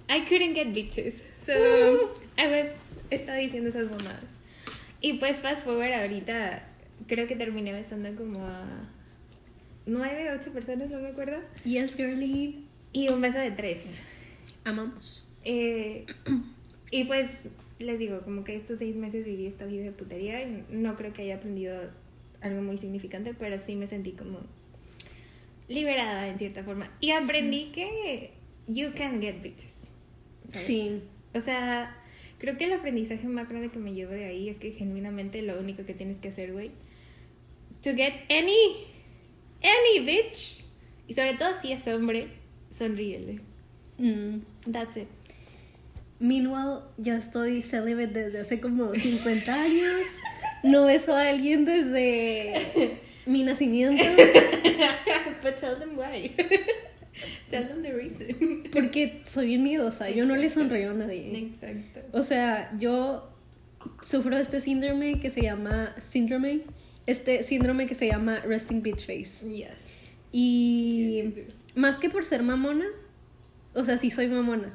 I 0.09 0.25
couldn't 0.29 0.55
get 0.55 0.69
bitches. 0.69 1.15
So, 1.45 1.53
I 2.39 2.49
was, 2.49 2.69
estaba 3.11 3.39
diciendo 3.39 3.71
esas 3.71 3.91
mamadas. 3.91 4.41
Y 5.01 5.15
pues, 5.15 5.39
fast 5.39 5.65
forward 5.65 5.93
ahorita, 5.93 6.63
creo 7.07 7.27
que 7.27 7.37
terminé 7.37 7.73
besando 7.73 8.15
como 8.15 8.45
a 8.45 8.65
nueve, 9.87 10.31
ocho 10.39 10.53
personas, 10.53 10.91
no 10.91 11.01
me 11.01 11.09
acuerdo. 11.09 11.39
Yes, 11.65 11.95
girly. 11.95 12.65
Y 12.93 13.09
un 13.09 13.21
beso 13.21 13.39
de 13.39 13.51
tres. 13.51 14.01
Amamos. 14.65 15.27
Eh, 15.45 16.07
y 16.91 17.05
pues, 17.05 17.31
les 17.79 17.99
digo, 17.99 18.21
como 18.23 18.45
que 18.45 18.57
estos 18.57 18.79
seis 18.79 18.97
meses 18.97 19.25
viví 19.25 19.47
esta 19.47 19.67
vida 19.67 19.85
de 19.85 19.93
putería 19.93 20.43
y 20.43 20.65
no 20.71 20.97
creo 20.97 21.13
que 21.13 21.23
haya 21.23 21.37
aprendido 21.37 21.91
algo 22.41 22.63
muy 22.63 22.79
significante, 22.79 23.35
pero 23.35 23.59
sí 23.59 23.77
me 23.77 23.89
sentí 23.89 24.13
como 24.13 24.41
liberada 25.69 26.29
en 26.29 26.39
cierta 26.39 26.65
forma. 26.65 26.91
Y 27.01 27.11
aprendí 27.11 27.67
que 27.73 28.33
you 28.67 28.89
can 28.97 29.21
get 29.21 29.43
bitches. 29.43 29.73
¿sabes? 30.53 30.67
Sí. 30.67 31.03
O 31.35 31.41
sea, 31.41 31.97
creo 32.39 32.57
que 32.57 32.65
el 32.65 32.73
aprendizaje 32.73 33.27
más 33.29 33.49
grande 33.49 33.71
que 33.71 33.79
me 33.79 33.93
llevo 33.93 34.13
de 34.13 34.27
ahí 34.27 34.49
es 34.49 34.57
que 34.59 34.73
genuinamente 34.73 35.43
lo 35.43 35.59
único 35.59 35.85
que 35.85 35.95
tienes 35.95 36.19
que 36.19 36.29
hacer, 36.29 36.53
güey, 36.53 36.71
to 37.83 37.95
get 37.95 38.15
any, 38.31 38.87
any 39.63 40.05
bitch, 40.05 40.65
y 41.09 41.15
sobre 41.15 41.35
todo 41.35 41.51
si 41.61 41.73
es 41.73 41.87
hombre, 41.89 42.29
sonríele. 42.71 43.41
Mm. 43.99 44.39
That's 44.71 44.97
it. 44.97 45.09
Meanwhile, 46.19 46.81
yo 46.97 47.15
estoy 47.15 47.61
celibate 47.61 48.13
desde 48.13 48.41
hace 48.41 48.61
como 48.61 48.95
50 48.95 49.55
años. 49.55 50.01
No 50.63 50.85
beso 50.87 51.15
a 51.15 51.29
alguien 51.29 51.65
desde 51.65 52.99
mi 53.27 53.43
nacimiento. 53.43 54.05
But 55.43 55.61
tell 55.61 55.79
them 55.79 55.97
why. 55.97 56.35
tell 57.51 57.67
them 57.69 57.83
the 57.83 57.93
reason. 57.93 58.65
Porque 58.73 59.23
soy 59.27 59.47
bien 59.47 59.63
miedosa. 59.63 60.11
Yo 60.11 60.25
no 60.25 60.37
le 60.37 60.51
sonrío 60.51 60.91
a 60.91 60.95
nadie. 60.95 61.39
Exacto. 61.39 62.01
O 62.13 62.23
sea, 62.23 62.73
yo 62.79 63.31
sufro 64.03 64.37
este 64.37 64.61
síndrome 64.61 65.21
que 65.21 65.31
se 65.31 65.43
llama 65.43 65.95
síndrome. 66.01 66.63
Este 67.07 67.43
síndrome 67.43 67.87
que 67.87 67.95
se 67.95 68.09
llama 68.09 68.41
resting 68.41 68.83
bitch 68.83 69.07
face. 69.07 69.49
Yes. 69.49 69.69
Y 70.33 71.47
más 71.75 71.97
que 71.97 72.11
por 72.11 72.25
ser 72.25 72.43
mamona, 72.43 72.87
o 73.75 73.85
sea, 73.85 73.99
sí 73.99 74.11
soy 74.11 74.27
mamona. 74.27 74.73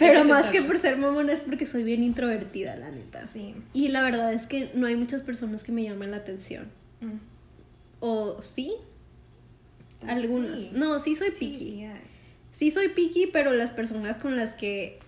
Pero 0.00 0.24
más 0.24 0.50
que 0.50 0.62
por 0.62 0.78
ser 0.78 0.96
mamona 0.96 1.32
es 1.32 1.40
porque 1.40 1.66
soy 1.66 1.84
bien 1.84 2.02
introvertida, 2.02 2.74
la 2.76 2.90
neta. 2.90 3.28
Sí. 3.32 3.54
Y 3.72 3.88
la 3.88 4.02
verdad 4.02 4.32
es 4.32 4.46
que 4.46 4.70
no 4.74 4.86
hay 4.86 4.96
muchas 4.96 5.22
personas 5.22 5.62
que 5.62 5.70
me 5.70 5.84
llamen 5.84 6.10
la 6.10 6.16
atención. 6.16 6.68
Mm. 7.00 7.18
¿O 8.00 8.42
sí? 8.42 8.72
Vez 10.00 10.10
Algunas. 10.10 10.60
sí. 10.60 10.70
No, 10.74 10.98
sí 10.98 11.14
soy 11.14 11.30
picky. 11.30 11.86
sí, 12.50 12.70
soy 12.70 12.88
picky, 12.88 13.26
pero 13.26 13.52
las 13.52 13.72
personas 13.72 14.16
con 14.16 14.36
las 14.36 14.54
que 14.54 14.98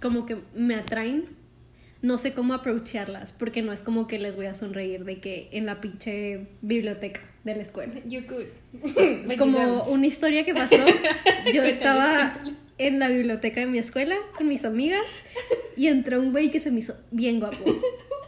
como 0.00 0.26
que 0.26 0.38
me 0.54 0.74
atraen, 0.74 1.24
no 2.02 2.18
sé 2.18 2.32
cómo 2.32 2.54
aprovecharlas, 2.54 3.32
porque 3.32 3.62
no 3.62 3.72
es 3.72 3.82
como 3.82 4.06
que 4.06 4.18
les 4.18 4.36
voy 4.36 4.46
a 4.46 4.54
sonreír 4.54 5.04
de 5.04 5.18
que 5.18 5.48
en 5.52 5.66
la 5.66 5.80
pinche 5.80 6.46
biblioteca 6.62 7.20
de 7.44 7.56
la 7.56 7.62
escuela. 7.62 7.94
You 8.06 8.22
could. 8.26 9.36
Como 9.38 9.82
una 9.88 10.06
historia 10.06 10.44
que 10.44 10.54
pasó, 10.54 10.76
yo 11.52 11.62
estaba. 11.64 12.38
En 12.78 12.98
la 12.98 13.08
biblioteca 13.08 13.60
de 13.60 13.66
mi 13.66 13.78
escuela 13.78 14.16
con 14.36 14.48
mis 14.48 14.64
amigas 14.64 15.04
y 15.76 15.88
entró 15.88 16.20
un 16.20 16.32
güey 16.32 16.50
que 16.50 16.60
se 16.60 16.70
me 16.70 16.80
hizo 16.80 16.94
bien 17.10 17.40
guapo. 17.40 17.64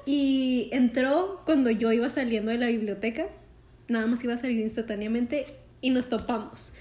Y 0.07 0.69
entró 0.73 1.43
cuando 1.45 1.71
yo 1.71 1.93
iba 1.93 2.11
saliendo 2.11 2.51
de 2.51 2.59
la 2.59 2.67
biblioteca, 2.67 3.27
nada 3.89 4.07
más 4.07 4.25
iba 4.25 4.35
a 4.35 4.39
salir 4.39 4.61
instantáneamente 4.61 5.47
y 5.81 5.91
nos 5.91 6.09
topamos. 6.09 6.73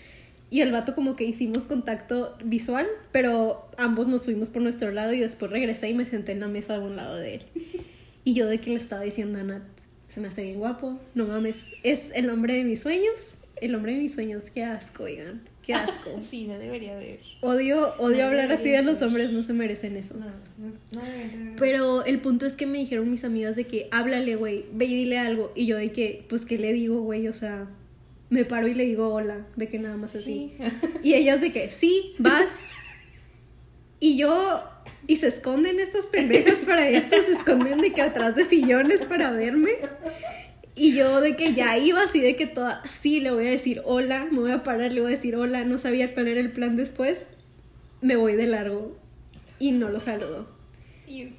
Y 0.51 0.61
el 0.61 0.71
vato 0.71 0.95
como 0.95 1.15
que 1.15 1.25
hicimos 1.25 1.63
contacto 1.63 2.35
visual, 2.43 2.87
pero 3.11 3.69
ambos 3.77 4.07
nos 4.07 4.25
fuimos 4.25 4.49
por 4.49 4.63
nuestro 4.63 4.91
lado 4.91 5.13
y 5.13 5.19
después 5.19 5.51
regresé 5.51 5.89
y 5.89 5.93
me 5.93 6.05
senté 6.05 6.31
en 6.31 6.39
la 6.39 6.47
mesa 6.47 6.79
de 6.79 6.85
un 6.85 6.95
lado 6.95 7.17
de 7.17 7.35
él. 7.35 7.43
Y 8.23 8.33
yo 8.33 8.47
de 8.47 8.59
que 8.59 8.71
le 8.71 8.77
estaba 8.77 9.03
diciendo 9.03 9.39
a 9.39 9.43
Nat, 9.43 9.63
se 10.09 10.19
me 10.19 10.27
hace 10.29 10.43
bien 10.43 10.57
guapo, 10.57 10.99
no 11.13 11.27
mames, 11.27 11.65
es 11.83 12.11
el 12.15 12.29
hombre 12.29 12.55
de 12.55 12.63
mis 12.63 12.79
sueños, 12.81 13.35
el 13.61 13.75
hombre 13.75 13.93
de 13.93 13.99
mis 13.99 14.13
sueños, 14.13 14.49
qué 14.49 14.63
asco, 14.63 15.03
oigan, 15.03 15.41
qué 15.69 15.73
asco. 15.75 16.09
Sí, 16.27 16.47
no 16.47 16.57
debería 16.57 16.95
haber. 16.95 17.19
Odio, 17.41 17.93
odio 17.99 18.17
No 18.17 18.25
hablar 18.25 18.51
así 18.51 18.69
de 18.69 18.81
los 18.81 19.01
hombres, 19.03 19.31
no 19.31 19.43
se 19.43 19.53
merecen 19.53 19.95
eso. 19.97 20.15
No, 20.15 20.25
no, 20.57 20.73
no. 20.91 21.55
Pero 21.57 22.03
el 22.05 22.19
punto 22.19 22.47
es 22.47 22.55
que 22.55 22.65
me 22.65 22.79
dijeron 22.79 23.09
mis 23.09 23.23
amigas 23.23 23.55
de 23.55 23.65
que 23.65 23.87
háblale, 23.91 24.35
güey, 24.35 24.65
ve 24.73 24.85
y 24.85 24.95
dile 24.95 25.19
algo. 25.19 25.51
Y 25.55 25.67
yo 25.67 25.77
de 25.77 25.91
que, 25.91 26.25
pues, 26.27 26.45
¿qué 26.45 26.57
le 26.57 26.73
digo, 26.73 27.01
güey? 27.01 27.27
O 27.27 27.33
sea, 27.33 27.67
me 28.29 28.45
paro 28.45 28.67
y 28.67 28.73
le 28.73 28.85
digo 28.85 29.09
hola, 29.13 29.45
de 29.55 29.67
que 29.67 29.77
nada 29.77 29.95
más 29.95 30.15
así. 30.15 30.53
Sí. 30.57 30.63
Y 31.03 31.13
ellas 31.13 31.39
de 31.39 31.51
que, 31.51 31.69
sí, 31.69 32.15
vas. 32.17 32.49
Y 34.01 34.15
yo, 34.15 34.63
y 35.07 35.17
se 35.17 35.27
esconden 35.27 35.77
estas 35.81 36.05
pendejas 36.05 36.63
para 36.63 36.87
esto, 36.87 37.17
se 37.21 37.33
esconden 37.33 37.81
de 37.81 37.91
que 37.91 38.01
atrás 38.01 38.33
de 38.33 38.45
sillones 38.45 39.01
para 39.01 39.29
verme. 39.31 39.71
Y 40.79 40.93
yo 40.95 41.19
de 41.21 41.35
que 41.35 41.53
ya 41.53 41.77
iba 41.77 42.01
así 42.03 42.19
de 42.21 42.35
que 42.37 42.47
toda, 42.47 42.81
sí, 42.85 43.19
le 43.19 43.31
voy 43.31 43.47
a 43.47 43.51
decir 43.51 43.81
hola, 43.83 44.27
me 44.31 44.39
voy 44.39 44.51
a 44.51 44.63
parar, 44.63 44.91
le 44.93 45.01
voy 45.01 45.11
a 45.11 45.15
decir 45.15 45.35
hola, 45.35 45.65
no 45.65 45.77
sabía 45.77 46.13
cuál 46.13 46.27
era 46.29 46.39
el 46.39 46.51
plan 46.51 46.75
después. 46.77 47.25
Me 48.01 48.15
voy 48.15 48.33
de 48.35 48.47
largo 48.47 48.97
y 49.59 49.73
no 49.73 49.89
lo 49.89 49.99
saludo. 49.99 50.47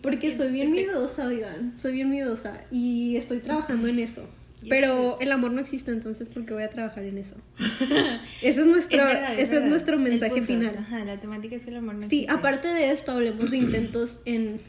Porque 0.03 0.37
soy 0.37 0.51
bien 0.53 0.73
miedosa, 0.73 1.27
oigan. 1.27 1.75
Soy 1.81 1.93
bien 1.93 2.11
miedosa. 2.11 2.61
Y 2.71 3.17
estoy 3.17 3.39
trabajando 3.39 3.89
en 3.89 3.99
eso. 4.01 4.29
Pero 4.69 5.19
el 5.21 5.33
amor 5.33 5.53
no 5.53 5.61
existe, 5.61 5.91
entonces, 5.91 6.29
¿por 6.29 6.45
qué 6.45 6.53
voy 6.53 6.65
a 6.65 6.69
trabajar 6.69 7.05
en 7.05 7.17
eso? 7.17 7.35
Ese 8.43 8.61
es 8.61 8.67
nuestro, 8.67 9.01
Es 9.01 9.07
verdad, 9.07 9.33
ese 9.33 9.43
es 9.43 9.51
verdad. 9.53 9.69
nuestro 9.69 9.99
mensaje 9.99 10.43
final. 10.43 10.77
Ajá, 10.79 11.03
la 11.05 11.19
temática 11.19 11.57
es 11.57 11.63
que 11.65 11.71
el 11.71 11.77
amor 11.79 11.95
no 11.95 12.01
Sí, 12.03 12.07
existe. 12.25 12.31
aparte 12.33 12.69
de 12.69 12.91
esto, 12.91 13.13
hablemos 13.13 13.51
de 13.51 13.57
intentos 13.57 14.21
en 14.27 14.61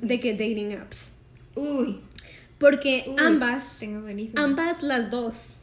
de 0.00 0.18
que 0.18 0.32
dating 0.32 0.72
apps. 0.80 1.08
Uy, 1.56 2.00
Porque 2.62 3.04
uy, 3.08 3.14
ambas, 3.18 3.76
Tengo 3.80 4.06
ambas 4.36 4.82
las 4.82 5.10
dos, 5.10 5.56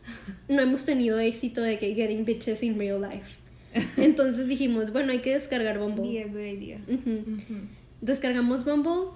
no 0.48 0.62
hemos 0.62 0.86
tenido 0.86 1.18
éxito 1.20 1.62
de 1.62 1.79
que 1.79 1.96
getting 1.96 2.25
bitches 2.25 2.62
in 2.62 2.77
real 2.77 3.01
life. 3.01 3.38
Entonces 3.98 4.48
dijimos, 4.48 4.91
bueno, 4.91 5.12
hay 5.12 5.20
que 5.20 5.34
descargar 5.34 5.79
Bumble. 5.79 6.22
a 6.22 6.27
good 6.27 6.39
idea. 6.39 6.79
Ujú. 6.88 7.10
Ujú, 7.12 7.56
Descargamos 8.01 8.65
Bumble. 8.65 9.12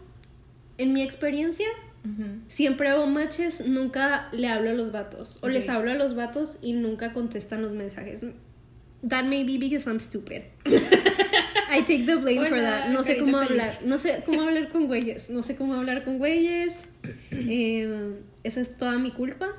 En 0.77 0.91
mi 0.93 1.03
experiencia, 1.03 1.67
ujú. 2.03 2.23
siempre 2.47 2.89
hago 2.89 3.05
matches, 3.05 3.61
nunca 3.67 4.29
le 4.31 4.47
hablo 4.47 4.71
a 4.71 4.73
los 4.73 4.91
vatos. 4.91 5.37
O 5.41 5.47
les 5.49 5.65
Ok. 5.65 5.69
hablo 5.75 5.91
a 5.91 5.95
los 5.95 6.15
vatos 6.15 6.57
y 6.63 6.73
nunca 6.73 7.13
contestan 7.13 7.61
los 7.61 7.73
mensajes. 7.73 8.25
That 9.07 9.25
may 9.25 9.43
be 9.43 9.57
because 9.57 9.87
I'm 9.89 9.99
stupid. 9.99 10.43
I 10.65 11.81
take 11.81 12.05
the 12.05 12.15
blame 12.15 12.47
for 12.47 12.59
that. 12.61 12.89
No 12.89 13.03
sé 13.03 13.17
cómo 13.17 13.39
feliz. 13.39 13.61
hablar. 13.61 13.79
No 13.85 13.99
sé 13.99 14.23
cómo 14.25 14.41
hablar 14.43 14.69
con 14.69 14.87
güeyes. 14.87 15.29
No 15.29 15.43
sé 15.43 15.55
cómo 15.55 15.73
hablar 15.73 16.03
con 16.05 16.17
güeyes. 16.17 16.75
Eh, 17.31 18.13
esa 18.43 18.61
es 18.61 18.77
toda 18.77 18.97
mi 18.99 19.11
culpa. 19.11 19.49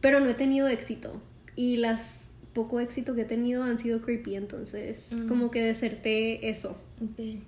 Pero 0.00 0.20
no 0.20 0.28
he 0.30 0.34
tenido 0.34 0.66
éxito. 0.68 1.20
Y 1.56 1.76
las 1.76 2.30
poco 2.54 2.80
éxito 2.80 3.14
que 3.14 3.22
he 3.22 3.26
tenido 3.26 3.62
han 3.62 3.78
sido 3.78 4.00
creepy. 4.00 4.34
Entonces, 4.36 5.12
Mm. 5.12 5.28
como 5.28 5.50
que 5.50 5.62
deserté 5.62 6.48
eso. 6.48 6.76
Ok. 7.02 7.38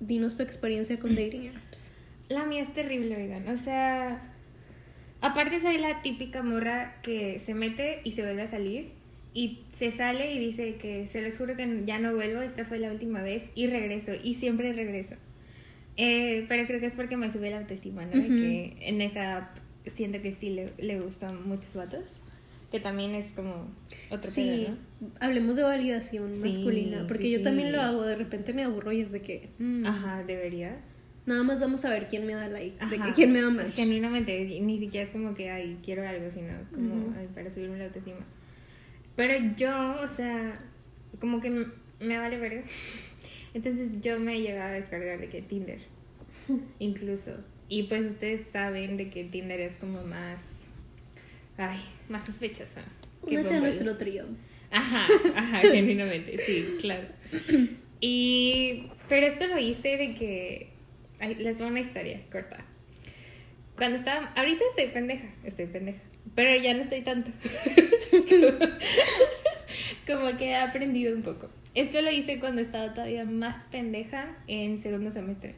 Dinos 0.00 0.36
tu 0.36 0.42
experiencia 0.42 0.98
con 0.98 1.14
dating 1.14 1.48
apps. 1.56 1.90
La 2.28 2.46
mía 2.46 2.62
es 2.62 2.72
terrible, 2.72 3.16
oigan. 3.16 3.48
O 3.48 3.56
sea, 3.56 4.22
aparte 5.20 5.58
soy 5.60 5.78
la 5.78 6.00
típica 6.02 6.42
morra 6.42 7.00
que 7.02 7.40
se 7.44 7.54
mete 7.54 8.00
y 8.04 8.12
se 8.12 8.22
vuelve 8.22 8.42
a 8.42 8.48
salir. 8.50 8.92
Y 9.34 9.60
se 9.74 9.92
sale 9.92 10.32
y 10.34 10.38
dice 10.38 10.76
que 10.76 11.06
se 11.06 11.20
les 11.22 11.36
juro 11.38 11.56
que 11.56 11.82
ya 11.84 11.98
no 12.00 12.14
vuelvo, 12.14 12.40
esta 12.42 12.64
fue 12.64 12.78
la 12.78 12.90
última 12.90 13.22
vez. 13.22 13.44
Y 13.54 13.66
regreso, 13.68 14.12
y 14.22 14.34
siempre 14.34 14.72
regreso. 14.72 15.14
Eh, 16.02 16.46
pero 16.48 16.66
creo 16.66 16.80
que 16.80 16.86
es 16.86 16.94
porque 16.94 17.16
me 17.18 17.30
sube 17.30 17.50
la 17.50 17.58
autoestima, 17.58 18.04
¿no? 18.06 18.12
De 18.12 18.18
Ujú. 18.28 18.40
que 18.40 18.76
en 18.80 19.00
esa 19.02 19.36
app 19.36 19.56
siento 19.94 20.22
que 20.22 20.34
sí 20.34 20.50
le, 20.50 20.70
le 20.78 20.98
gustan 21.00 21.46
muchos 21.46 21.74
vatos. 21.74 22.04
Que 22.70 22.80
también 22.80 23.14
es 23.14 23.26
como 23.32 23.66
otro 24.10 24.30
Sí, 24.30 24.66
pedo, 24.66 24.76
¿no? 25.02 25.10
hablemos 25.20 25.56
de 25.56 25.62
validación 25.64 26.34
Sí, 26.36 26.40
masculina, 26.40 27.04
porque 27.08 27.24
sí, 27.24 27.32
yo 27.32 27.38
sí. 27.38 27.44
también 27.44 27.72
lo 27.72 27.80
hago, 27.82 28.02
de 28.04 28.14
repente 28.16 28.52
me 28.54 28.62
aburro 28.62 28.92
y 28.92 29.00
es 29.00 29.10
de 29.12 29.20
que 29.22 29.48
mm, 29.58 29.84
Ajá, 29.86 30.22
debería. 30.24 30.78
nada 31.26 31.42
más 31.42 31.60
vamos 31.60 31.84
a 31.84 31.90
ver 31.90 32.06
quién 32.08 32.26
me 32.26 32.34
da 32.34 32.48
like, 32.48 32.76
de 32.86 32.96
que 32.96 33.12
quién 33.14 33.32
me 33.32 33.42
da 33.42 33.50
match. 33.50 33.74
Genuinamente, 33.74 34.60
ni 34.62 34.78
siquiera 34.78 35.04
es 35.06 35.12
como 35.12 35.34
que, 35.34 35.50
ay, 35.50 35.78
quiero 35.84 36.06
algo, 36.08 36.30
sino 36.30 36.52
como 36.72 37.12
ay, 37.16 37.28
para 37.34 37.50
subirme 37.50 37.76
la 37.78 37.86
autoestima. 37.86 38.24
Pero 39.16 39.34
yo, 39.56 39.96
o 40.02 40.08
sea, 40.08 40.60
como 41.20 41.40
que 41.40 41.48
m- 41.48 41.66
me 42.00 42.16
vale 42.18 42.38
verga. 42.38 42.62
Entonces 43.54 44.00
yo 44.00 44.20
me 44.20 44.36
he 44.36 44.42
llegado 44.42 44.68
a 44.70 44.72
descargar 44.74 45.18
de 45.18 45.28
que 45.28 45.42
Tinder, 45.42 45.80
incluso. 46.78 47.36
Y 47.68 47.84
pues 47.84 48.02
ustedes 48.02 48.42
saben 48.52 48.96
de 48.96 49.10
que 49.10 49.24
Tinder 49.24 49.60
es 49.60 49.76
como 49.76 50.02
más, 50.02 50.44
ay, 51.56 51.80
más 52.08 52.26
sospechosa. 52.26 52.82
Únete 53.22 53.54
a 53.54 53.60
nuestro 53.60 53.96
trío. 53.96 54.24
Ajá, 54.70 55.06
ajá, 55.34 55.60
genuinamente, 55.72 56.38
sí, 56.44 56.78
claro. 56.80 57.08
Y, 58.02 58.86
pero 59.10 59.26
esto 59.26 59.46
lo 59.46 59.58
hice 59.58 59.98
de 59.98 60.14
que, 60.14 60.70
ay, 61.18 61.34
les 61.34 61.58
voy 61.58 61.66
a 61.66 61.70
una 61.70 61.80
historia 61.80 62.22
corta. 62.32 62.64
Cuando 63.76 63.98
estaba, 63.98 64.32
ahorita 64.36 64.64
estoy 64.70 64.90
pendeja, 64.94 65.28
estoy 65.44 65.66
pendeja, 65.66 66.00
pero 66.34 66.54
ya 66.62 66.72
no 66.72 66.80
estoy 66.80 67.02
tanto. 67.02 67.30
Como 70.06 70.38
que 70.38 70.46
he 70.46 70.56
aprendido 70.56 71.14
un 71.14 71.20
poco. 71.20 71.50
Esto 71.74 72.00
lo 72.00 72.10
hice 72.10 72.40
cuando 72.40 72.62
estaba 72.62 72.94
todavía 72.94 73.26
más 73.26 73.66
pendeja 73.66 74.34
en 74.46 74.80
segundo 74.80 75.12
semestre. 75.12 75.54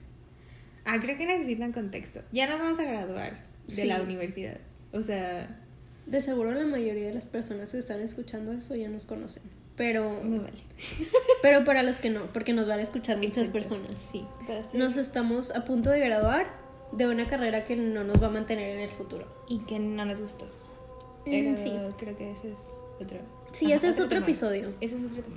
Ah, 0.84 0.98
creo 1.00 1.16
que 1.16 1.26
necesitan 1.26 1.72
contexto. 1.72 2.20
Ya 2.32 2.48
nos 2.48 2.58
vamos 2.58 2.78
a 2.78 2.84
graduar 2.84 3.44
de 3.66 3.72
Sí. 3.74 3.84
la 3.86 4.02
universidad. 4.02 4.58
O 4.92 5.02
sea, 5.02 5.58
De 6.04 6.20
seguro 6.20 6.50
la 6.50 6.66
mayoría 6.66 7.06
de 7.06 7.14
las 7.14 7.26
personas 7.26 7.70
que 7.70 7.78
están 7.78 8.00
escuchando 8.00 8.52
eso 8.52 8.74
ya 8.74 8.88
nos 8.88 9.06
conocen. 9.06 9.44
Pero, 9.76 10.20
me 10.24 10.38
vale. 10.40 10.58
pero 11.42 11.64
para 11.64 11.84
los 11.84 12.00
que 12.00 12.10
no, 12.10 12.26
porque 12.32 12.52
nos 12.52 12.66
van 12.66 12.80
a 12.80 12.82
escuchar 12.82 13.16
muchas 13.18 13.48
Exacto. 13.48 13.52
personas. 13.52 14.10
Sí. 14.12 14.26
Nos 14.74 14.96
estamos 14.96 15.54
a 15.54 15.64
punto 15.64 15.90
de 15.90 16.00
graduar 16.00 16.46
de 16.90 17.06
una 17.06 17.28
carrera 17.28 17.64
que 17.64 17.76
no 17.76 18.02
nos 18.02 18.20
va 18.20 18.26
a 18.26 18.30
mantener 18.30 18.76
en 18.76 18.80
el 18.80 18.90
futuro. 18.90 19.26
Y 19.48 19.60
que 19.60 19.78
no 19.78 20.04
nos 20.04 20.20
gustó. 20.20 20.44
Mm, 20.44 21.30
Pero 21.30 21.56
sí. 21.56 21.72
creo 21.98 22.16
que 22.18 22.32
ese 22.32 22.50
es 22.50 22.58
otro. 23.00 23.18
Sí, 23.52 23.72
ese 23.72 23.88
es 23.88 24.00
otro 24.00 24.18
episodio. 24.18 24.74
Ese 24.80 24.96
es 24.96 25.04
otro 25.04 25.22
tema. 25.22 25.36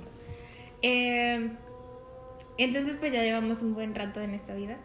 Eh, 0.82 1.50
entonces, 2.58 2.96
pues 2.98 3.12
ya 3.12 3.22
llevamos 3.22 3.62
un 3.62 3.72
buen 3.74 3.94
rato 3.94 4.20
en 4.20 4.30
esta 4.34 4.54
vida. 4.54 4.78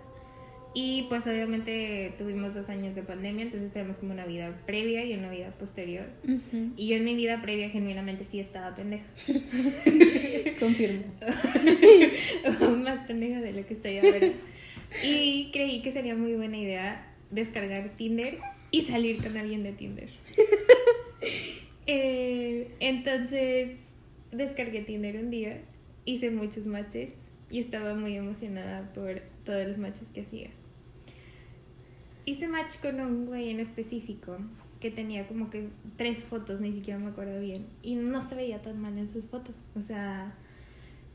Y 0.73 1.07
pues 1.09 1.27
obviamente 1.27 2.13
tuvimos 2.17 2.53
dos 2.53 2.69
años 2.69 2.95
de 2.95 3.03
pandemia, 3.03 3.43
entonces 3.43 3.73
tenemos 3.73 3.97
como 3.97 4.13
una 4.13 4.25
vida 4.25 4.57
previa 4.65 5.03
y 5.03 5.13
una 5.13 5.29
vida 5.29 5.51
posterior. 5.51 6.05
Y 6.77 6.87
yo 6.87 6.95
en 6.95 7.03
mi 7.03 7.15
vida 7.15 7.41
previa 7.41 7.69
genuinamente 7.69 8.23
sí 8.23 8.39
estaba 8.39 8.73
pendeja. 8.73 9.05
Confirmo. 10.59 11.03
Más 12.83 13.05
pendeja 13.05 13.41
de 13.41 13.51
lo 13.51 13.67
que 13.67 13.73
estoy 13.73 13.97
ahora. 13.97 14.31
Y 15.03 15.51
creí 15.51 15.81
que 15.81 15.91
sería 15.91 16.15
muy 16.15 16.33
buena 16.35 16.57
idea 16.57 17.07
descargar 17.31 17.89
Tinder 17.97 18.37
y 18.71 18.83
salir 18.83 19.21
con 19.21 19.35
alguien 19.37 19.63
de 19.63 19.73
Tinder. 19.73 20.09
Eh, 21.87 22.69
entonces 22.79 23.71
descargué 24.31 24.81
Tinder 24.81 25.17
un 25.17 25.31
día, 25.31 25.59
hice 26.05 26.29
muchos 26.29 26.65
matches 26.65 27.15
y 27.49 27.59
estaba 27.59 27.95
muy 27.95 28.15
emocionada 28.15 28.93
por 28.93 29.21
todos 29.43 29.67
los 29.67 29.77
matches 29.77 30.07
que 30.13 30.21
hacía. 30.21 30.51
Hice 32.25 32.47
match 32.47 32.79
con 32.81 32.99
un 32.99 33.25
güey 33.25 33.49
en 33.49 33.59
específico 33.59 34.37
que 34.79 34.91
tenía 34.91 35.27
como 35.27 35.49
que 35.49 35.69
tres 35.95 36.23
fotos, 36.23 36.59
ni 36.59 36.73
siquiera 36.73 36.99
me 36.99 37.09
acuerdo 37.09 37.39
bien, 37.39 37.67
y 37.83 37.95
no 37.95 38.21
se 38.21 38.35
veía 38.35 38.61
tan 38.61 38.81
mal 38.81 38.97
en 38.97 39.11
sus 39.11 39.25
fotos. 39.25 39.55
O 39.75 39.81
sea, 39.81 40.33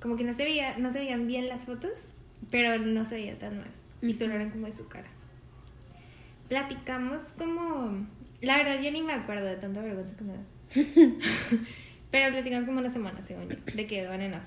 como 0.00 0.16
que 0.16 0.24
no 0.24 0.32
se 0.32 0.44
veía, 0.44 0.78
no 0.78 0.90
se 0.90 1.00
veían 1.00 1.26
bien 1.26 1.48
las 1.48 1.64
fotos, 1.64 2.08
pero 2.50 2.78
no 2.78 3.04
se 3.04 3.16
veía 3.16 3.38
tan 3.38 3.58
mal. 3.58 3.70
Y 4.02 4.14
solo 4.14 4.34
eran 4.34 4.50
como 4.50 4.66
de 4.66 4.72
su 4.72 4.86
cara. 4.88 5.08
Platicamos 6.48 7.22
como. 7.36 8.06
La 8.40 8.58
verdad, 8.58 8.80
yo 8.80 8.90
ni 8.92 9.02
me 9.02 9.12
acuerdo 9.12 9.46
de 9.46 9.56
tanta 9.56 9.82
vergüenza 9.82 10.16
que 10.16 10.24
me 10.24 10.34
da. 10.34 10.44
pero 12.10 12.32
platicamos 12.32 12.66
como 12.66 12.80
una 12.80 12.90
semana, 12.90 13.22
según 13.24 13.48
yo, 13.48 13.56
de 13.74 13.86
que 13.86 14.06
van 14.06 14.20
en 14.20 14.34
off. 14.34 14.42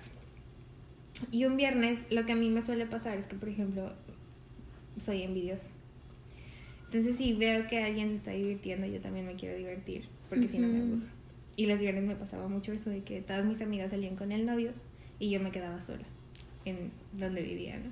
Y 1.31 1.45
un 1.45 1.57
viernes, 1.57 1.99
lo 2.09 2.25
que 2.25 2.31
a 2.31 2.35
mí 2.35 2.49
me 2.49 2.61
suele 2.61 2.85
pasar 2.85 3.17
es 3.17 3.25
que, 3.25 3.35
por 3.35 3.49
ejemplo, 3.49 3.91
soy 4.97 5.23
envidiosa. 5.23 5.67
Entonces, 6.91 7.17
si 7.17 7.33
veo 7.33 7.67
que 7.67 7.83
alguien 7.83 8.09
se 8.09 8.15
está 8.15 8.31
divirtiendo, 8.31 8.87
yo 8.87 8.99
también 8.99 9.27
me 9.27 9.35
quiero 9.35 9.55
divertir, 9.55 10.05
porque 10.27 10.47
si 10.47 10.57
no 10.57 10.67
me 10.67 10.81
aburro. 10.81 11.07
Y 11.55 11.67
los 11.67 11.79
viernes 11.79 12.03
me 12.03 12.15
pasaba 12.15 12.47
mucho 12.47 12.71
eso 12.71 12.89
de 12.89 13.03
que 13.03 13.21
todas 13.21 13.45
mis 13.45 13.61
amigas 13.61 13.91
salían 13.91 14.15
con 14.15 14.31
el 14.31 14.43
novio 14.47 14.71
y 15.19 15.29
yo 15.29 15.39
me 15.39 15.51
quedaba 15.51 15.79
sola 15.81 16.05
en 16.65 16.89
donde 17.13 17.43
vivía, 17.43 17.77
¿no? 17.77 17.91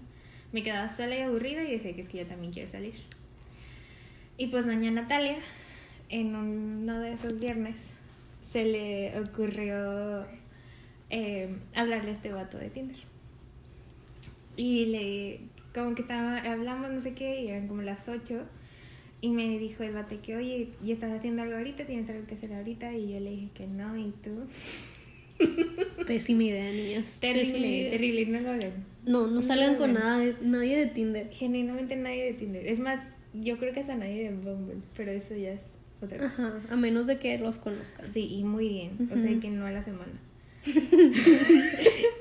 Me 0.52 0.64
quedaba 0.64 0.90
sola 0.90 1.16
y 1.16 1.22
aburrida 1.22 1.64
y 1.64 1.74
decía 1.74 1.94
que 1.94 2.02
es 2.02 2.10
que 2.10 2.18
yo 2.18 2.26
también 2.26 2.52
quiero 2.52 2.72
salir. 2.72 2.96
Y 4.36 4.48
pues 4.48 4.66
doña 4.66 4.90
Natalia, 4.90 5.38
en 6.10 6.36
uno 6.36 7.00
de 7.00 7.14
esos 7.14 7.40
viernes, 7.40 7.76
se 8.50 8.66
le 8.66 9.20
ocurrió 9.20 10.26
eh, 11.12 11.56
hablarle 11.76 12.10
a 12.10 12.14
este 12.14 12.34
vato 12.34 12.58
de 12.58 12.72
Tinder. 12.72 12.98
Y 14.56 14.86
le, 14.88 15.40
como 15.76 15.94
que 15.94 16.02
estaba, 16.02 16.40
hablamos 16.40 16.90
no 16.90 17.02
sé 17.02 17.14
qué, 17.14 17.42
y 17.42 17.50
eran 17.50 17.68
como 17.68 17.84
las 17.84 18.10
8. 18.10 18.44
Y 19.28 19.30
me 19.32 19.60
dijo 19.60 19.84
el 19.84 19.92
vato 19.92 20.16
que, 20.22 20.38
oye, 20.38 20.70
¿y 20.82 20.94
estás 20.94 21.12
haciendo 21.12 21.42
algo 21.42 21.58
ahorita? 21.58 21.86
¿Tienes 21.86 22.10
algo 22.10 22.26
que 22.26 22.36
hacer 22.36 22.54
ahorita? 22.54 22.94
Y 22.94 23.12
yo 23.12 23.20
le 23.20 23.32
dije 23.32 23.50
que 23.54 23.68
no, 23.68 23.98
¿y 23.98 24.14
tú? 24.24 24.48
Pésima 26.08 26.44
idea, 26.44 26.72
niñas. 26.72 27.18
Terrible, 27.20 27.60
idea. 27.60 27.92
terrible, 27.92 28.26
no 28.28 28.40
lo 28.40 28.52
hagan. 28.52 28.86
No, 29.06 29.28
no 29.28 29.34
No 29.34 29.44
salgan 29.44 29.76
con 29.76 29.96
nada 29.96 30.20
de, 30.20 30.36
nadie 30.44 30.78
de 30.78 30.86
Tinder. 30.86 31.30
Genuinamente 31.32 31.98
nadie 31.98 32.24
de 32.24 32.34
Tinder. 32.36 32.66
Es 32.66 32.80
más, 32.80 33.02
yo 33.34 33.58
creo 33.58 33.74
que 33.74 33.82
hasta 33.82 33.96
nadie 33.96 34.32
de 34.32 34.32
Bumble, 34.32 34.78
pero 34.96 35.12
eso 35.12 35.36
ya 35.36 35.52
es 35.52 35.74
otra 36.02 36.20
cosa. 36.20 36.48
Ajá, 36.48 36.62
a 36.70 36.78
menos 36.78 37.08
de 37.08 37.20
que 37.20 37.38
los 37.38 37.60
conozcan. 37.60 38.08
Sí, 38.08 38.34
y 38.34 38.46
muy 38.46 38.70
bien. 38.70 39.10
O 39.12 39.16
sea, 39.22 39.40
que 39.42 39.50
no 39.50 39.66
a 39.66 39.72
la 39.72 39.84
semana. 39.84 40.22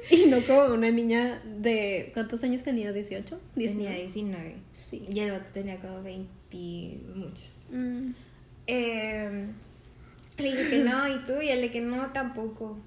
Y 0.08 0.28
no 0.28 0.40
como 0.46 0.72
una 0.72 0.90
niña 0.90 1.42
de... 1.60 2.10
¿Cuántos 2.14 2.42
años 2.44 2.62
tenía? 2.62 2.92
¿18? 2.92 3.24
Tenía 3.54 3.90
19. 3.90 3.98
19. 4.02 4.54
Sí. 4.72 5.04
Y 5.10 5.18
el 5.18 5.32
vato 5.32 5.50
tenía 5.52 5.80
como 5.80 6.02
20 6.02 6.30
y 6.56 7.00
muchos. 7.14 7.52
Mm, 7.70 8.10
Eh, 8.68 9.46
le 10.38 10.44
dije 10.44 10.70
que 10.70 10.78
no, 10.84 11.06
y 11.14 11.18
tú, 11.26 11.40
y 11.40 11.48
el 11.50 11.60
de 11.60 11.70
que 11.70 11.80
no 11.80 12.10
tampoco. 12.12 12.78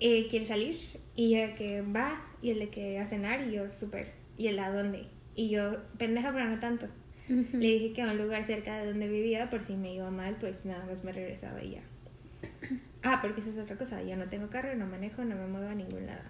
Eh, 0.00 0.26
¿Quiere 0.28 0.46
salir? 0.46 0.76
Y 1.14 1.36
ella 1.36 1.54
que 1.54 1.82
va, 1.82 2.20
y 2.42 2.50
el 2.50 2.58
de 2.58 2.68
que 2.68 2.98
a 2.98 3.06
cenar, 3.06 3.46
y 3.48 3.52
yo, 3.52 3.64
súper. 3.78 4.12
¿Y 4.36 4.48
el 4.48 4.58
a 4.58 4.70
dónde? 4.70 5.04
Y 5.34 5.48
yo, 5.48 5.76
pendeja, 5.98 6.32
pero 6.32 6.48
no 6.48 6.58
tanto. 6.60 6.86
Le 7.28 7.68
dije 7.72 7.92
que 7.92 8.02
a 8.02 8.10
un 8.12 8.18
lugar 8.18 8.46
cerca 8.46 8.78
de 8.78 8.86
donde 8.86 9.08
vivía, 9.08 9.50
por 9.50 9.64
si 9.64 9.74
me 9.74 9.94
iba 9.94 10.10
mal, 10.10 10.36
pues 10.38 10.54
nada 10.64 10.84
más 10.86 11.02
me 11.04 11.12
regresaba 11.12 11.62
y 11.62 11.72
ya. 11.72 11.82
Ah, 13.08 13.20
porque 13.22 13.40
esa 13.40 13.50
es 13.50 13.58
otra 13.58 13.76
cosa. 13.76 14.02
Ya 14.02 14.16
no 14.16 14.24
tengo 14.24 14.48
carro, 14.48 14.74
no 14.74 14.84
manejo, 14.84 15.24
no 15.24 15.36
me 15.36 15.46
muevo 15.46 15.68
a 15.68 15.74
ningún 15.76 16.06
lado. 16.06 16.22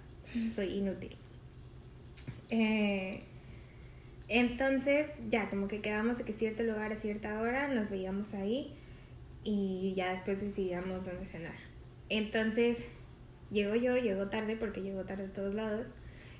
Soy 0.55 0.75
inútil. 0.75 1.17
Eh, 2.51 3.19
entonces, 4.29 5.09
ya, 5.31 5.49
como 5.49 5.69
que 5.69 5.81
quedamos 5.81 6.19
de 6.19 6.25
que 6.25 6.33
cierto 6.33 6.62
lugar 6.65 6.93
a 6.93 6.97
cierta 6.97 7.41
hora, 7.41 7.69
nos 7.69 7.89
veíamos 7.91 8.35
ahí 8.35 8.75
y 9.45 9.95
ya 9.97 10.12
después 10.12 10.41
decidíamos 10.41 11.05
dónde 11.05 11.27
cenar. 11.27 11.55
Entonces, 12.09 12.79
llego 13.53 13.77
yo, 13.77 13.97
llego 13.97 14.29
tarde 14.29 14.57
porque 14.57 14.83
llego 14.83 15.05
tarde 15.05 15.27
a 15.27 15.33
todos 15.33 15.55
lados 15.55 15.89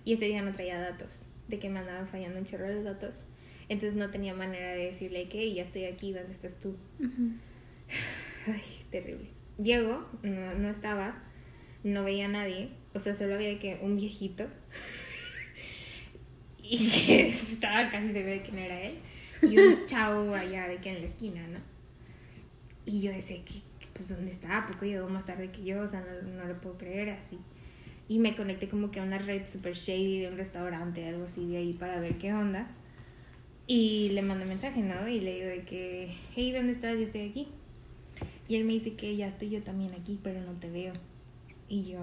y 0.05 0.15
ese 0.15 0.27
día 0.27 0.43
no 0.43 0.53
traía 0.53 0.81
datos, 0.81 1.21
de 1.47 1.59
que 1.61 1.69
me 1.69 1.79
andaban 1.79 2.09
fallando 2.09 2.39
un 2.39 2.45
chorro 2.45 2.69
los 2.69 2.85
datos. 2.85 3.21
Entonces 3.69 3.97
no 3.97 4.11
tenía 4.11 4.35
manera 4.35 4.73
de 4.73 4.87
decirle 4.87 5.29
que 5.29 5.53
ya 5.55 5.63
estoy 5.63 5.85
aquí, 5.85 6.13
¿dónde 6.13 6.33
estás 6.33 6.59
tú? 6.59 6.77
Ay, 8.47 8.63
terrible. 8.91 9.29
Llego, 9.59 10.09
no, 10.23 10.55
no 10.55 10.69
estaba, 10.69 11.23
no 11.83 12.05
veía 12.05 12.27
a 12.27 12.29
nadie, 12.29 12.71
o 12.95 13.01
sea, 13.01 13.15
solo 13.15 13.35
había 13.35 13.49
de 13.49 13.59
que 13.59 13.79
un 13.81 13.97
viejito. 13.97 14.47
y 16.69 16.89
que 17.07 17.29
estaba 17.29 17.91
casi 17.91 18.13
segura 18.13 18.33
de 18.33 18.43
que 18.43 18.53
no 18.53 18.59
era 18.59 18.81
él. 18.81 18.95
Y 19.43 19.59
un 19.59 19.87
chavo 19.87 20.35
allá 20.35 20.69
de 20.69 20.79
que 20.79 20.91
en 20.91 21.01
la 21.01 21.07
esquina, 21.07 21.47
¿no? 21.47 21.59
Y 22.85 23.01
yo 23.01 23.11
decía, 23.11 23.39
que 23.45 23.63
pues 23.93 24.09
dónde 24.09 24.31
está? 24.31 24.59
¿A 24.59 24.67
poco 24.67 24.85
llegó 24.85 25.09
más 25.09 25.25
tarde 25.25 25.51
que 25.51 25.65
yo? 25.65 25.81
O 25.81 25.89
sea, 25.89 26.01
no, 26.01 26.29
no 26.31 26.45
lo 26.45 26.61
puedo 26.61 26.77
creer 26.79 27.11
así. 27.11 27.39
Y 28.09 28.19
me 28.19 28.37
conecté 28.37 28.69
como 28.69 28.91
que 28.91 29.01
a 29.01 29.03
una 29.03 29.19
red 29.19 29.49
super 29.49 29.75
shady 29.75 30.21
de 30.21 30.29
un 30.29 30.37
restaurante, 30.37 31.09
algo 31.09 31.25
así 31.25 31.47
de 31.47 31.57
ahí 31.57 31.73
para 31.73 31.99
ver 31.99 32.19
qué 32.19 32.33
onda. 32.33 32.69
Y 33.67 34.11
le 34.11 34.23
mandé 34.23 34.47
mensaje, 34.47 34.81
¿no? 34.81 35.09
Y 35.09 35.21
le 35.21 35.35
digo 35.35 35.47
de 35.47 35.63
que, 35.63 36.15
hey, 36.35 36.53
¿dónde 36.53 36.73
estás? 36.73 36.95
Yo 36.95 37.01
estoy 37.01 37.23
aquí. 37.23 37.49
Y 38.49 38.57
él 38.57 38.65
me 38.65 38.75
dice 38.75 38.95
que 38.95 39.17
ya 39.17 39.27
estoy 39.27 39.51
yo 39.51 39.63
también 39.63 39.93
aquí, 39.93 40.21
pero 40.23 40.41
no 40.41 40.53
te 40.53 40.71
veo. 40.71 40.93
Y 41.69 41.91
yo, 41.91 41.99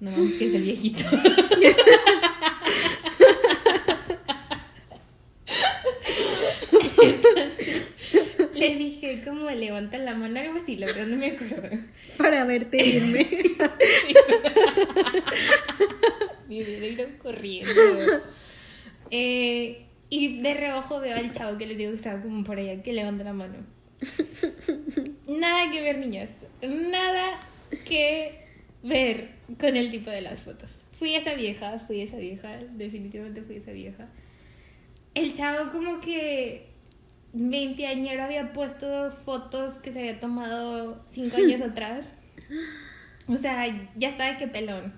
no 0.00 0.10
mames, 0.10 0.34
que 0.34 0.46
es 0.46 0.54
el 0.54 0.62
viejito. 0.62 1.04
le 8.58 8.76
dije, 8.76 9.22
como 9.24 9.48
levanta 9.50 9.98
la 9.98 10.14
mano, 10.14 10.40
algo 10.40 10.58
así, 10.58 10.76
lo 10.76 10.86
que 10.86 11.04
no 11.04 11.16
me 11.16 11.28
acuerdo. 11.28 11.78
Para 12.16 12.44
verte 12.44 12.84
irme. 12.84 13.26
Me 16.48 16.62
hubiera 16.62 16.86
ido 16.86 17.06
corriendo. 17.22 17.72
Eh, 19.10 19.86
y 20.10 20.42
de 20.42 20.54
reojo 20.54 21.00
veo 21.00 21.16
al 21.16 21.32
chavo 21.32 21.56
que 21.58 21.66
les 21.66 21.78
digo 21.78 21.90
que 21.92 21.96
estaba 21.96 22.20
como 22.20 22.44
por 22.44 22.58
allá, 22.58 22.82
que 22.82 22.92
levanta 22.92 23.24
la 23.24 23.32
mano. 23.32 23.56
Nada 25.26 25.70
que 25.70 25.80
ver, 25.80 25.98
niñas. 25.98 26.30
Nada 26.62 27.40
que 27.86 28.44
ver 28.82 29.30
con 29.58 29.76
el 29.76 29.90
tipo 29.90 30.10
de 30.10 30.20
las 30.20 30.40
fotos. 30.40 30.78
Fui 30.98 31.14
esa 31.14 31.34
vieja, 31.34 31.78
fui 31.78 32.00
esa 32.00 32.16
vieja, 32.16 32.58
definitivamente 32.72 33.42
fui 33.42 33.56
esa 33.56 33.72
vieja. 33.72 34.08
El 35.14 35.32
chavo 35.34 35.70
como 35.72 36.00
que 36.00 36.67
20 37.32 37.86
añero 37.86 38.24
había 38.24 38.52
puesto 38.52 39.12
fotos 39.24 39.74
que 39.74 39.92
se 39.92 40.00
había 40.00 40.20
tomado 40.20 41.04
5 41.10 41.36
años 41.44 41.60
atrás. 41.60 42.10
O 43.26 43.36
sea, 43.36 43.66
ya 43.96 44.10
estaba 44.10 44.32
de 44.32 44.38
que 44.38 44.48
pelón. 44.48 44.92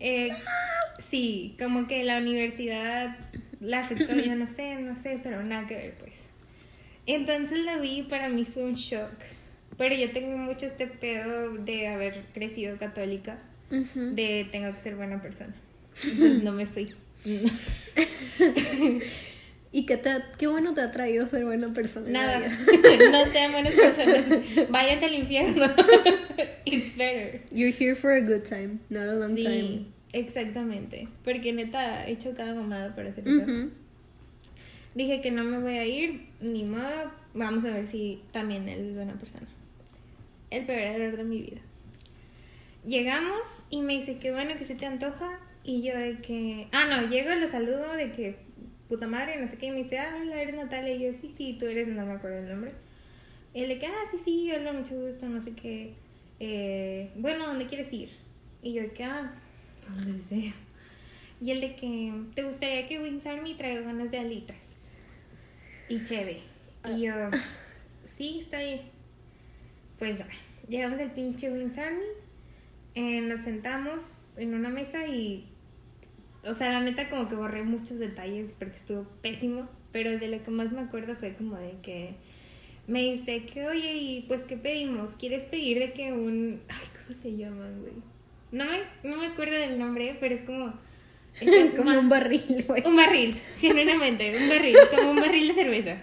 Eh, 0.00 0.30
sí, 0.98 1.56
como 1.58 1.86
que 1.86 2.04
la 2.04 2.18
universidad 2.18 3.16
la 3.60 3.80
afectó, 3.80 4.14
yo 4.14 4.34
no 4.34 4.46
sé, 4.46 4.76
no 4.76 4.96
sé, 4.96 5.20
pero 5.22 5.42
nada 5.42 5.66
que 5.66 5.74
ver, 5.74 5.94
pues. 5.98 6.20
Entonces 7.06 7.60
la 7.60 7.78
vi 7.78 8.00
y 8.00 8.02
para 8.02 8.28
mí 8.28 8.44
fue 8.44 8.64
un 8.64 8.74
shock. 8.74 9.12
Pero 9.76 9.94
yo 9.94 10.10
tengo 10.12 10.36
mucho 10.36 10.66
este 10.66 10.86
pedo 10.86 11.54
de 11.54 11.88
haber 11.88 12.24
crecido 12.32 12.76
católica, 12.76 13.38
de 13.70 14.48
tengo 14.52 14.72
que 14.74 14.80
ser 14.80 14.96
buena 14.96 15.20
persona. 15.20 15.54
Entonces 16.02 16.42
no 16.42 16.52
me 16.52 16.66
fui. 16.66 16.94
¿Y 19.76 19.86
qué, 19.86 19.96
te 19.96 20.08
ha- 20.08 20.30
qué 20.38 20.46
bueno 20.46 20.72
te 20.72 20.82
ha 20.82 20.92
traído 20.92 21.26
ser 21.26 21.44
buena 21.44 21.72
persona? 21.72 22.08
Nada, 22.08 22.38
no 23.10 23.26
sean 23.26 23.50
buenas 23.50 23.74
personas. 23.74 24.24
Váyanse 24.70 25.06
al 25.06 25.14
infierno. 25.14 25.64
It's 26.64 26.96
better. 26.96 27.40
You're 27.52 27.72
here 27.76 27.96
for 27.96 28.12
a 28.12 28.20
good 28.20 28.44
time, 28.48 28.78
not 28.88 29.08
a 29.08 29.14
long 29.14 29.34
Sí, 29.36 29.42
time. 29.42 29.86
exactamente. 30.12 31.08
Porque 31.24 31.52
neta, 31.52 32.06
he 32.06 32.12
hecho 32.12 32.34
cada 32.36 32.54
mamada 32.54 32.94
para 32.94 33.08
hacer. 33.10 33.26
Ujú. 33.26 33.70
Dije 34.94 35.20
que 35.20 35.32
no 35.32 35.42
me 35.42 35.58
voy 35.58 35.76
a 35.78 35.84
ir, 35.84 36.28
ni 36.40 36.62
modo. 36.62 37.10
Vamos 37.34 37.64
a 37.64 37.70
ver 37.74 37.88
si 37.88 38.22
también 38.32 38.68
él 38.68 38.90
es 38.90 38.94
buena 38.94 39.14
persona. 39.14 39.48
El 40.50 40.66
peor 40.66 40.78
error 40.82 41.16
de 41.16 41.24
mi 41.24 41.40
vida. 41.40 41.60
Llegamos 42.86 43.40
y 43.70 43.80
me 43.82 43.94
dice 43.98 44.18
que 44.18 44.30
bueno, 44.30 44.52
que 44.56 44.66
se 44.66 44.74
te 44.76 44.86
antoja. 44.86 45.40
Y 45.64 45.82
yo 45.82 45.96
de 45.98 46.18
que. 46.18 46.68
Ah, 46.70 46.86
no, 46.88 47.08
llego, 47.08 47.34
lo 47.34 47.48
saludo 47.48 47.92
de 47.96 48.12
que 48.12 48.36
puta 48.88 49.06
madre, 49.06 49.40
no 49.40 49.48
sé 49.48 49.56
qué. 49.56 49.66
Y 49.66 49.70
me 49.70 49.82
dice, 49.84 49.98
ah, 49.98 50.18
hola, 50.20 50.40
eres 50.40 50.56
Natalia. 50.56 50.94
Y 50.94 51.02
yo, 51.02 51.18
sí, 51.20 51.34
sí, 51.36 51.56
tú 51.58 51.66
eres, 51.66 51.88
no 51.88 52.04
me 52.06 52.12
acuerdo 52.12 52.38
el 52.38 52.48
nombre. 52.48 52.72
Y 53.52 53.66
de 53.66 53.78
que, 53.78 53.86
ah, 53.86 54.04
sí, 54.10 54.18
sí, 54.24 54.52
hola, 54.52 54.72
mucho 54.72 54.94
gusto, 54.94 55.28
no 55.28 55.42
sé 55.42 55.52
qué. 55.52 55.94
Eh, 56.40 57.10
bueno, 57.16 57.46
¿dónde 57.46 57.66
quieres 57.66 57.92
ir? 57.92 58.10
Y 58.62 58.74
yo 58.74 58.82
de 58.82 58.92
que, 58.92 59.04
ah, 59.04 59.34
donde 59.88 60.22
sea. 60.22 60.52
Y 61.40 61.50
el 61.50 61.60
de 61.60 61.76
que, 61.76 62.12
¿te 62.34 62.42
gustaría 62.42 62.86
que 62.86 63.00
Wings 63.00 63.26
Army 63.26 63.54
traiga 63.54 63.82
ganas 63.82 64.10
de 64.10 64.18
alitas? 64.18 64.56
Y 65.88 66.02
chévere. 66.04 66.40
Y 66.96 67.02
yo, 67.02 67.12
sí, 68.06 68.40
está 68.40 68.60
bien. 68.60 68.82
Pues 69.98 70.18
ya, 70.18 70.26
llegamos 70.68 71.00
al 71.00 71.12
pinche 71.12 71.50
Wings 71.50 71.78
Army, 71.78 72.04
eh, 72.94 73.20
nos 73.20 73.42
sentamos 73.42 74.02
en 74.36 74.54
una 74.54 74.68
mesa 74.68 75.06
y, 75.06 75.46
o 76.46 76.54
sea, 76.54 76.70
la 76.72 76.80
neta 76.80 77.08
como 77.08 77.28
que 77.28 77.34
borré 77.34 77.62
muchos 77.62 77.98
detalles 77.98 78.50
porque 78.58 78.76
estuvo 78.76 79.06
pésimo, 79.22 79.68
pero 79.92 80.18
de 80.18 80.28
lo 80.28 80.42
que 80.42 80.50
más 80.50 80.72
me 80.72 80.80
acuerdo 80.80 81.16
fue 81.16 81.34
como 81.34 81.56
de 81.56 81.72
que 81.82 82.14
me 82.86 83.02
dice 83.02 83.44
que, 83.46 83.66
oye, 83.66 83.94
y 83.94 84.24
pues, 84.28 84.42
¿qué 84.42 84.56
pedimos? 84.56 85.12
¿Quieres 85.14 85.44
pedir 85.44 85.78
de 85.78 85.92
que 85.92 86.12
un... 86.12 86.60
Ay, 86.68 86.86
¿cómo 87.06 87.22
se 87.22 87.36
llaman, 87.36 87.80
güey? 87.80 87.94
No 88.52 88.66
me, 88.66 88.78
no 89.08 89.16
me 89.16 89.26
acuerdo 89.26 89.54
del 89.54 89.78
nombre, 89.78 90.16
pero 90.20 90.34
es 90.34 90.42
como... 90.42 90.72
es 91.40 91.70
Como 91.76 91.98
un 91.98 92.08
barril, 92.08 92.64
güey. 92.66 92.82
un 92.86 92.96
barril, 92.96 93.36
genuinamente, 93.60 94.36
un 94.36 94.48
barril, 94.48 94.76
como 94.94 95.10
un 95.12 95.16
barril 95.16 95.48
de 95.48 95.54
cerveza. 95.54 96.02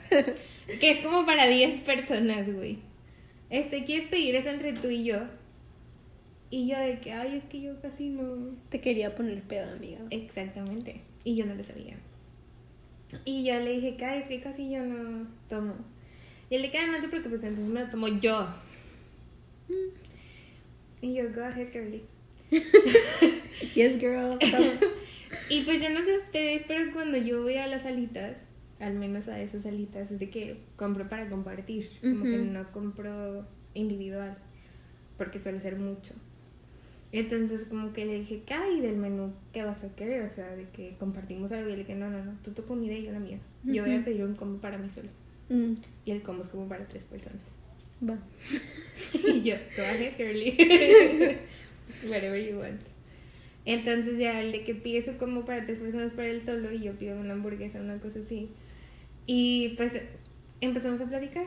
Que 0.80 0.92
es 0.92 1.00
como 1.00 1.26
para 1.26 1.48
10 1.48 1.82
personas, 1.82 2.52
güey. 2.52 2.80
Este, 3.50 3.84
¿quieres 3.86 4.08
pedir 4.08 4.36
eso 4.36 4.50
entre 4.50 4.74
tú 4.74 4.90
y 4.90 5.04
yo? 5.04 5.20
Y 6.52 6.68
yo 6.68 6.78
de 6.78 7.00
que, 7.00 7.14
ay, 7.14 7.38
es 7.38 7.46
que 7.46 7.62
yo 7.62 7.82
casi 7.82 8.10
no... 8.10 8.54
Te 8.70 8.82
quería 8.82 9.16
poner 9.16 9.42
pedo, 9.42 9.72
amiga. 9.72 10.00
Exactamente. 10.10 11.02
Y 11.24 11.36
yo 11.36 11.46
no 11.46 11.56
lo 11.56 11.64
sabía. 11.64 11.96
Y 13.26 13.46
yo 13.46 13.60
le 13.60 13.80
dije 13.80 13.98
ay, 14.06 14.20
es 14.20 14.28
que 14.28 14.42
casi 14.42 14.70
yo 14.70 14.84
no 14.84 15.28
tomo. 15.50 15.76
Y 16.50 16.56
él 16.56 16.62
le 16.62 16.68
dije, 16.68 16.80
"Ah, 16.80 16.88
no 16.88 17.02
te 17.02 17.08
preocupes, 17.08 17.42
entonces 17.44 17.74
me 17.74 17.82
lo 17.82 17.90
tomo 17.90 18.08
yo. 18.08 18.48
Y 21.02 21.14
yo, 21.16 21.24
go 21.34 21.42
ahead, 21.42 21.72
girly. 21.72 22.04
Yes, 23.76 24.00
girl. 24.00 24.38
Y 25.50 25.64
pues 25.64 25.82
yo 25.82 25.90
no 25.90 26.04
sé 26.04 26.18
ustedes, 26.18 26.64
pero 26.68 26.94
cuando 26.94 27.18
yo 27.18 27.42
voy 27.42 27.56
a 27.56 27.68
las 27.68 27.86
alitas, 27.86 28.38
al 28.80 28.96
menos 28.96 29.28
a 29.28 29.40
esas 29.42 29.66
alitas, 29.66 30.12
es 30.12 30.20
de 30.20 30.30
que 30.30 30.58
compro 30.76 31.08
para 31.10 31.30
compartir. 31.30 31.90
Como 32.02 32.24
que 32.24 32.38
no 32.38 32.72
compro 32.72 33.46
individual, 33.74 34.36
porque 35.18 35.40
suele 35.40 35.62
ser 35.62 35.78
mucho. 35.78 36.14
Entonces 37.14 37.66
como 37.66 37.92
que 37.92 38.06
le 38.06 38.20
dije, 38.20 38.42
¿qué 38.46 38.54
hay 38.54 38.80
del 38.80 38.96
menú? 38.96 39.34
¿Qué 39.54 39.64
vas 39.64 39.84
a 39.84 39.94
querer? 39.96 40.24
O 40.24 40.30
sea, 40.30 40.56
de 40.56 40.66
que 40.70 40.96
compartimos 40.98 41.52
algo 41.52 41.68
y 41.70 41.74
le 41.74 41.78
dije, 41.80 41.96
no, 41.96 42.10
no, 42.10 42.24
no, 42.24 42.34
tú 42.44 42.52
tu 42.52 42.64
comida 42.64 42.94
y 42.94 43.04
yo 43.04 43.12
la 43.12 43.20
mía. 43.20 43.40
Yo 43.64 43.84
voy 43.84 43.96
a 43.96 44.06
pedir 44.06 44.24
un 44.24 44.36
combo 44.36 44.60
para 44.60 44.78
mí 44.78 44.90
solo. 44.96 45.10
Mm, 45.50 45.74
Y 46.06 46.12
el 46.12 46.22
combo 46.22 46.44
es 46.44 46.50
como 46.50 46.68
para 46.70 46.86
tres 46.88 47.04
personas. 47.04 47.40
va. 48.08 48.18
y 49.14 49.42
yo, 49.44 49.56
go 49.76 49.84
ahead, 49.84 50.14
girly. 50.18 50.56
Whatever 52.08 52.40
you 52.42 52.60
want. 52.60 52.82
Entonces 53.66 54.18
ya 54.18 54.42
el 54.42 54.52
de 54.54 54.64
que 54.64 54.74
pide 54.74 55.04
su 55.04 55.18
combo 55.18 55.46
para 55.46 55.66
tres 55.66 55.80
personas 55.80 56.14
para 56.14 56.30
él 56.30 56.42
solo 56.44 56.72
y 56.72 56.80
yo 56.82 56.94
pido 56.94 57.20
una 57.20 57.34
hamburguesa, 57.34 57.80
una 57.82 58.00
cosa 58.00 58.20
así. 58.20 58.50
Y 59.28 59.74
pues 59.78 59.92
empezamos 60.62 61.02
a 61.02 61.06
platicar. 61.06 61.46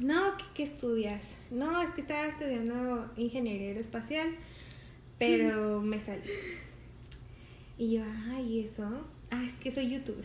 No, 0.00 0.36
¿qué, 0.36 0.44
qué 0.54 0.62
estudias? 0.64 1.22
No, 1.50 1.82
es 1.82 1.90
que 1.90 2.02
estaba 2.02 2.28
estudiando 2.28 3.10
ingeniería 3.16 3.68
aeroespacial, 3.68 4.28
pero 5.18 5.80
me 5.82 6.00
salí. 6.00 6.22
Y 7.78 7.96
yo, 7.96 8.02
ay, 8.30 8.44
¿y 8.44 8.60
eso? 8.64 9.06
Ah, 9.30 9.44
es 9.46 9.54
que 9.54 9.72
soy 9.72 9.90
youtuber. 9.90 10.24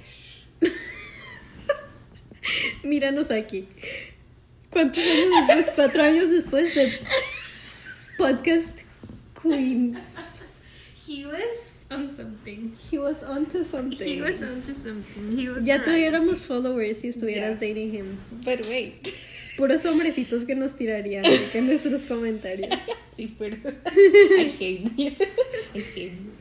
Míranos 2.83 3.31
aquí. 3.31 3.67
¿Cuántos 4.69 5.03
años 5.03 5.47
después? 5.47 5.71
Cuatro 5.75 6.03
años 6.03 6.29
después 6.29 6.75
de 6.75 6.99
Podcast 8.17 8.79
Queens. 9.41 9.97
He 11.07 11.25
was 11.25 11.85
on 11.91 12.09
something. 12.15 12.75
He 12.91 12.97
was 12.97 13.21
onto 13.23 13.63
something. 13.63 14.07
He 14.07 14.21
was 14.21 14.41
onto 14.41 14.73
something. 14.73 15.37
He 15.37 15.49
was 15.49 15.65
ya 15.65 15.77
right. 15.77 15.85
tuviéramos 15.85 16.45
followers 16.45 16.97
si 16.97 17.09
estuvieras 17.09 17.59
dating 17.59 17.91
him. 17.91 18.17
But 18.43 18.61
wait. 18.67 19.13
Puros 19.57 19.85
hombrecitos 19.85 20.45
que 20.45 20.55
nos 20.55 20.75
tirarían 20.75 21.23
que 21.23 21.57
en 21.57 21.67
nuestros 21.67 22.05
comentarios. 22.05 22.69
Sí, 23.15 23.35
pero. 23.37 23.55
I 23.55 24.55
hate 24.59 24.89
you. 24.97 25.11
I 25.75 25.79
hate 25.79 26.11
you. 26.11 26.31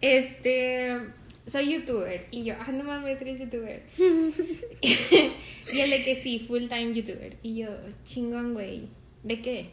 Este. 0.00 0.98
Soy 1.46 1.74
youtuber. 1.74 2.26
Y 2.30 2.44
yo, 2.44 2.54
ah, 2.58 2.72
no 2.72 2.84
mames, 2.84 3.20
eres 3.20 3.40
youtuber. 3.40 3.82
y 3.98 5.80
el 5.80 5.90
de 5.90 6.04
que 6.04 6.18
sí, 6.22 6.46
full 6.48 6.68
time 6.68 6.94
youtuber. 6.94 7.36
Y 7.42 7.56
yo, 7.56 7.68
chingón, 8.06 8.54
güey. 8.54 8.88
¿De 9.22 9.42
qué? 9.42 9.66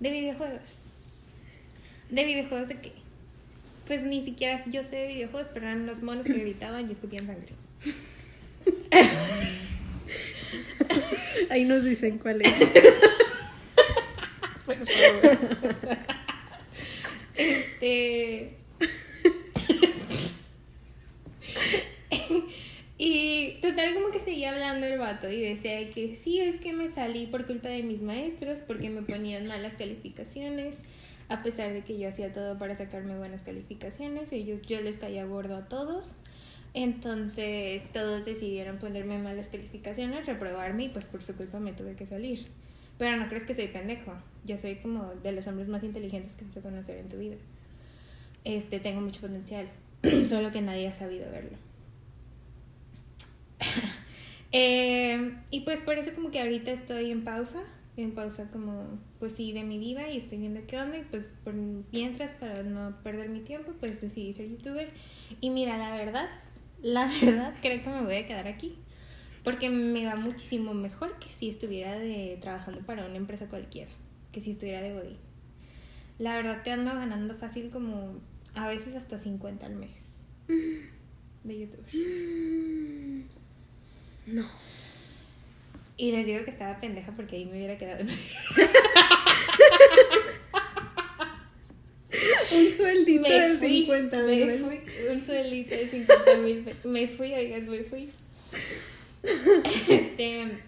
De 0.00 0.10
videojuegos. 0.10 1.30
¿De 2.10 2.24
videojuegos 2.24 2.68
de 2.68 2.78
qué? 2.78 2.92
Pues 3.86 4.02
ni 4.02 4.24
siquiera 4.24 4.64
yo 4.66 4.82
sé 4.82 4.96
de 4.96 5.06
videojuegos, 5.06 5.50
pero 5.54 5.66
eran 5.66 5.86
los 5.86 6.02
monos 6.02 6.26
que 6.26 6.32
gritaban 6.40 6.88
y 6.88 6.92
escupían 6.92 7.26
sangre. 7.26 7.52
Ahí 11.50 11.64
nos 11.64 11.84
dicen 11.84 12.18
cuál 12.18 12.42
es. 12.42 12.54
Por 14.66 14.76
favor. 14.76 15.38
Este. 17.34 18.56
y 22.98 23.60
total, 23.60 23.94
como 23.94 24.10
que 24.10 24.20
seguía 24.20 24.50
hablando 24.52 24.86
el 24.86 24.98
vato 24.98 25.30
y 25.30 25.40
decía 25.40 25.90
que 25.90 26.16
sí, 26.16 26.40
es 26.40 26.60
que 26.60 26.72
me 26.72 26.88
salí 26.88 27.26
por 27.26 27.46
culpa 27.46 27.68
de 27.68 27.82
mis 27.82 28.02
maestros 28.02 28.60
porque 28.60 28.90
me 28.90 29.02
ponían 29.02 29.46
malas 29.46 29.74
calificaciones. 29.74 30.78
A 31.28 31.42
pesar 31.42 31.72
de 31.72 31.82
que 31.82 31.98
yo 31.98 32.08
hacía 32.08 32.32
todo 32.32 32.58
para 32.58 32.76
sacarme 32.76 33.16
buenas 33.16 33.42
calificaciones, 33.42 34.32
ellos, 34.32 34.60
yo 34.68 34.82
les 34.82 34.98
caía 34.98 35.24
gordo 35.24 35.56
a 35.56 35.68
todos. 35.68 36.10
Entonces 36.74 37.84
todos 37.92 38.24
decidieron 38.24 38.78
ponerme 38.78 39.18
malas 39.18 39.48
calificaciones, 39.48 40.26
reprobarme 40.26 40.84
y 40.84 40.88
pues 40.88 41.04
por 41.04 41.22
su 41.22 41.36
culpa 41.36 41.60
me 41.60 41.72
tuve 41.72 41.94
que 41.96 42.06
salir. 42.06 42.46
Pero 42.98 43.16
no 43.16 43.28
crees 43.28 43.44
que 43.44 43.54
soy 43.54 43.68
pendejo. 43.68 44.12
Yo 44.44 44.58
soy 44.58 44.76
como 44.76 45.12
de 45.22 45.32
los 45.32 45.46
hombres 45.46 45.68
más 45.68 45.82
inteligentes 45.82 46.34
que 46.34 46.44
vas 46.44 46.56
a 46.56 46.60
conocer 46.60 46.98
en 46.98 47.08
tu 47.08 47.18
vida. 47.18 47.36
Este, 48.44 48.80
tengo 48.80 49.00
mucho 49.00 49.20
potencial. 49.20 49.68
Solo 50.26 50.50
que 50.50 50.62
nadie 50.62 50.88
ha 50.88 50.94
sabido 50.94 51.30
verlo. 51.30 51.56
Eh, 54.54 55.34
y 55.50 55.60
pues 55.60 55.80
por 55.80 55.96
eso 55.96 56.14
como 56.14 56.30
que 56.30 56.38
ahorita 56.38 56.72
estoy 56.72 57.10
en 57.10 57.24
pausa. 57.24 57.62
En 57.96 58.12
pausa 58.12 58.50
como, 58.50 58.98
pues 59.18 59.32
sí, 59.32 59.52
de 59.52 59.64
mi 59.64 59.78
vida 59.78 60.10
y 60.10 60.18
estoy 60.18 60.36
viendo 60.36 60.60
qué 60.66 60.76
onda. 60.76 60.98
Y 60.98 61.04
pues 61.04 61.26
por 61.42 61.54
mientras, 61.54 62.32
para 62.32 62.62
no 62.62 62.94
perder 63.02 63.30
mi 63.30 63.40
tiempo, 63.40 63.72
pues 63.80 64.02
decidí 64.02 64.34
ser 64.34 64.50
youtuber. 64.50 64.90
Y 65.40 65.48
mira, 65.48 65.78
la 65.78 65.96
verdad, 65.96 66.28
la 66.82 67.06
verdad 67.22 67.54
creo 67.60 67.80
que 67.80 67.88
me 67.88 68.02
voy 68.02 68.16
a 68.16 68.26
quedar 68.26 68.46
aquí. 68.46 68.76
Porque 69.44 69.70
me 69.70 70.06
va 70.06 70.14
muchísimo 70.14 70.72
mejor 70.72 71.18
que 71.18 71.28
si 71.28 71.48
estuviera 71.48 71.98
de, 71.98 72.38
trabajando 72.40 72.80
para 72.82 73.06
una 73.06 73.16
empresa 73.16 73.46
cualquiera. 73.46 73.90
Que 74.30 74.40
si 74.40 74.52
estuviera 74.52 74.80
de 74.80 74.92
body. 74.92 75.16
La 76.18 76.36
verdad 76.36 76.62
te 76.62 76.70
ando 76.70 76.94
ganando 76.94 77.34
fácil 77.34 77.70
como 77.70 78.20
a 78.54 78.68
veces 78.68 78.94
hasta 78.94 79.18
50 79.18 79.66
al 79.66 79.74
mes. 79.74 79.90
De 81.42 81.58
youtuber. 81.58 81.88
No. 84.26 84.46
Y 85.96 86.12
les 86.12 86.24
digo 86.24 86.44
que 86.44 86.50
estaba 86.50 86.80
pendeja 86.80 87.12
porque 87.12 87.36
ahí 87.36 87.46
me 87.46 87.52
hubiera 87.52 87.78
quedado 87.78 87.98
demasiado. 87.98 88.46
Un 92.54 92.70
sueldito 92.72 93.22
Me 93.22 93.40
de 93.40 93.56
fui, 93.56 93.78
50 93.86 94.18
me 94.18 94.24
mil. 94.46 94.58
fui, 94.64 94.80
un 95.10 95.24
suelito 95.24 95.74
de 95.74 95.86
50 95.88 96.36
mil. 96.38 96.64
Me 96.84 97.08
fui, 97.08 97.32
oigan, 97.32 97.68
me 97.68 97.82
fui. 97.84 98.10
Este, 99.88 100.58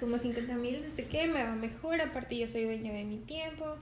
como 0.00 0.18
50 0.18 0.54
mil, 0.56 0.82
no 0.88 0.94
sé 0.94 1.04
qué, 1.06 1.26
me 1.26 1.42
va 1.42 1.54
mejor. 1.54 2.00
Aparte, 2.00 2.36
yo 2.36 2.48
soy 2.48 2.64
dueño 2.64 2.92
de 2.92 3.04
mi 3.04 3.18
tiempo. 3.18 3.76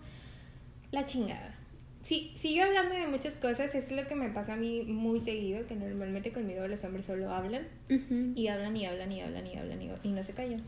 La 0.90 1.06
chingada. 1.06 1.56
Sí, 2.04 2.32
sigo 2.36 2.64
hablando 2.64 2.94
de 2.94 3.06
muchas 3.06 3.34
cosas. 3.36 3.74
Es 3.74 3.90
lo 3.92 4.06
que 4.06 4.14
me 4.14 4.28
pasa 4.28 4.54
a 4.54 4.56
mí 4.56 4.82
muy 4.82 5.20
seguido. 5.20 5.66
Que 5.66 5.74
normalmente 5.74 6.32
conmigo 6.32 6.66
los 6.66 6.84
hombres 6.84 7.06
solo 7.06 7.30
hablan. 7.30 7.66
Ujú. 7.90 8.32
Y 8.34 8.48
hablan 8.48 8.76
y 8.76 8.86
hablan 8.86 9.10
y 9.12 9.20
hablan 9.20 9.46
y 9.46 9.56
hablan 9.56 9.82
y, 9.82 9.90
y 10.02 10.08
no 10.10 10.22
se 10.24 10.32
callan. 10.32 10.62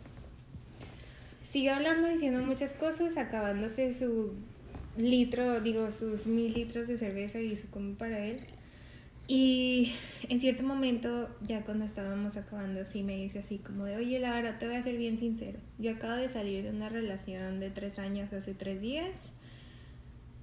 Sigue 1.52 1.70
hablando, 1.70 2.08
diciendo 2.08 2.40
muchas 2.40 2.72
cosas, 2.72 3.16
acabándose 3.16 3.92
su 3.96 4.32
litro, 4.96 5.60
digo, 5.60 5.90
sus 5.90 6.26
mil 6.26 6.52
litros 6.52 6.88
de 6.88 6.98
cerveza 6.98 7.40
y 7.40 7.56
su 7.56 7.68
como 7.68 7.94
para 7.94 8.24
él. 8.24 8.40
Y 9.26 9.94
en 10.28 10.38
cierto 10.38 10.62
momento, 10.62 11.34
ya 11.46 11.62
cuando 11.64 11.86
estábamos 11.86 12.36
acabando, 12.36 12.84
sí 12.84 13.02
me 13.02 13.16
dice 13.16 13.38
así 13.38 13.58
como 13.58 13.84
de, 13.84 13.96
oye, 13.96 14.18
la 14.18 14.34
verdad 14.34 14.58
te 14.58 14.66
voy 14.66 14.76
a 14.76 14.82
ser 14.82 14.98
bien 14.98 15.18
sincero. 15.18 15.58
Yo 15.78 15.92
acabo 15.92 16.14
de 16.14 16.28
salir 16.28 16.62
de 16.64 16.70
una 16.70 16.90
relación 16.90 17.58
de 17.58 17.70
tres 17.70 17.98
años 17.98 18.32
hace 18.32 18.54
tres 18.54 18.80
días. 18.80 19.16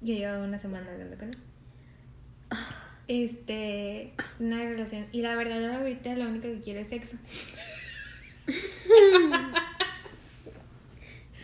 Ya 0.01 0.15
llevaba 0.15 0.43
una 0.43 0.57
semana 0.57 0.91
hablando 0.91 1.17
con 1.17 1.29
él. 1.29 1.37
Este, 3.07 4.13
una 4.39 4.63
relación. 4.63 5.05
Y 5.11 5.21
la 5.21 5.35
verdad, 5.35 5.75
ahorita 5.75 6.15
lo 6.15 6.29
único 6.29 6.43
que 6.43 6.61
quiero 6.61 6.79
es 6.79 6.87
sexo. 6.87 7.17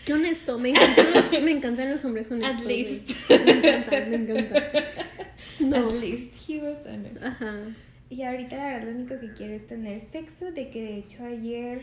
Qué 0.07 0.13
honesto, 0.13 0.57
me 0.57 0.69
encantan 0.69 1.05
los, 1.13 1.31
me 1.43 1.51
encantan 1.51 1.91
los 1.91 2.05
hombres 2.05 2.31
honestos. 2.31 2.61
At 2.61 2.65
least. 2.65 3.11
Me 3.29 3.35
encanta, 3.35 4.05
me 4.05 4.15
encanta. 4.15 4.71
No. 5.59 5.89
At 5.89 5.95
least 5.95 6.33
he 6.47 6.59
was 6.59 6.77
honest. 6.85 7.21
Ajá. 7.21 7.75
Y 8.09 8.21
ahorita 8.21 8.55
la 8.55 8.67
verdad 8.67 8.87
lo 8.87 8.99
único 8.99 9.19
que 9.19 9.33
quiero 9.33 9.53
es 9.53 9.67
tener 9.67 10.01
sexo, 10.09 10.53
de 10.53 10.69
que 10.69 10.81
de 10.81 10.99
hecho 10.99 11.25
ayer 11.25 11.81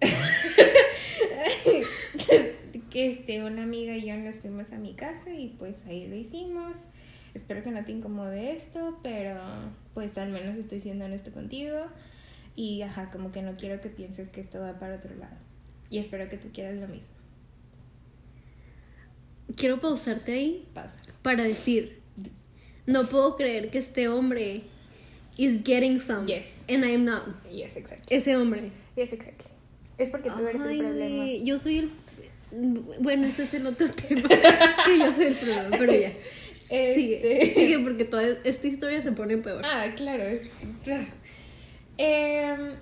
que 2.90 3.12
este 3.12 3.44
una 3.44 3.62
amiga 3.62 3.96
y 3.96 4.06
yo 4.06 4.16
nos 4.16 4.34
fuimos 4.38 4.72
a 4.72 4.78
mi 4.78 4.94
casa 4.94 5.30
y 5.30 5.54
pues 5.60 5.76
ahí 5.86 6.08
lo 6.08 6.16
hicimos. 6.16 6.76
Espero 7.34 7.62
que 7.62 7.70
no 7.70 7.84
te 7.84 7.92
incomode 7.92 8.56
esto, 8.56 8.98
pero 9.04 9.38
pues 9.94 10.18
al 10.18 10.30
menos 10.30 10.56
estoy 10.56 10.80
siendo 10.80 11.04
honesto 11.04 11.30
contigo 11.30 11.86
y 12.56 12.82
ajá, 12.82 13.12
como 13.12 13.30
que 13.30 13.42
no 13.42 13.56
quiero 13.56 13.80
que 13.80 13.90
pienses 13.90 14.28
que 14.28 14.40
esto 14.40 14.58
va 14.58 14.80
para 14.80 14.96
otro 14.96 15.14
lado. 15.14 15.51
Y 15.92 15.98
espero 15.98 16.28
que 16.30 16.38
tú 16.38 16.48
quieras 16.52 16.74
lo 16.76 16.88
mismo. 16.88 17.06
Quiero 19.56 19.78
pausarte 19.78 20.32
ahí 20.32 20.66
Pausa. 20.72 20.96
para 21.20 21.44
decir, 21.44 22.00
no 22.86 23.04
puedo 23.06 23.36
creer 23.36 23.70
que 23.70 23.78
este 23.78 24.08
hombre 24.08 24.62
is 25.36 25.60
getting 25.64 26.00
some 26.00 26.26
Yes. 26.26 26.46
and 26.68 26.84
I'm 26.84 27.04
not. 27.04 27.24
Yes, 27.50 27.76
exactly. 27.76 28.16
Ese 28.16 28.34
hombre. 28.36 28.70
Yes, 28.96 29.12
exactly. 29.12 29.50
Es 29.98 30.08
porque 30.10 30.30
tú 30.30 30.38
eres 30.46 30.60
el 30.62 30.78
problema. 30.78 31.26
Yo 31.44 31.58
soy 31.58 31.78
el 31.78 31.90
bueno, 33.00 33.26
ese 33.26 33.44
es 33.44 33.54
el 33.54 33.66
otro 33.66 33.88
tema. 34.08 34.28
que 34.28 34.98
yo 34.98 35.12
soy 35.12 35.24
el 35.26 35.34
problema, 35.36 35.70
pero 35.78 35.92
ya. 35.92 36.12
Sigue, 36.64 37.42
Este- 37.42 37.54
sigue 37.54 37.78
porque 37.80 38.04
toda 38.06 38.24
esta 38.44 38.66
historia 38.66 39.02
se 39.02 39.12
pone 39.12 39.36
peor. 39.36 39.62
Ah, 39.64 39.88
claro. 39.94 40.22
Es... 40.22 40.50
Em, 41.98 42.72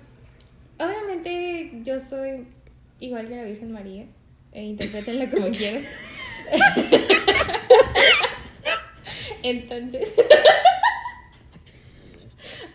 obviamente 0.79 1.81
yo 1.83 1.99
soy 1.99 2.45
igual 3.01 3.27
que 3.27 3.35
la 3.35 3.43
Virgen 3.43 3.73
María. 3.73 4.05
E 4.53 4.63
interprétenla 4.63 5.29
como 5.29 5.49
quieran. 5.51 5.83
Entonces, 9.43 10.13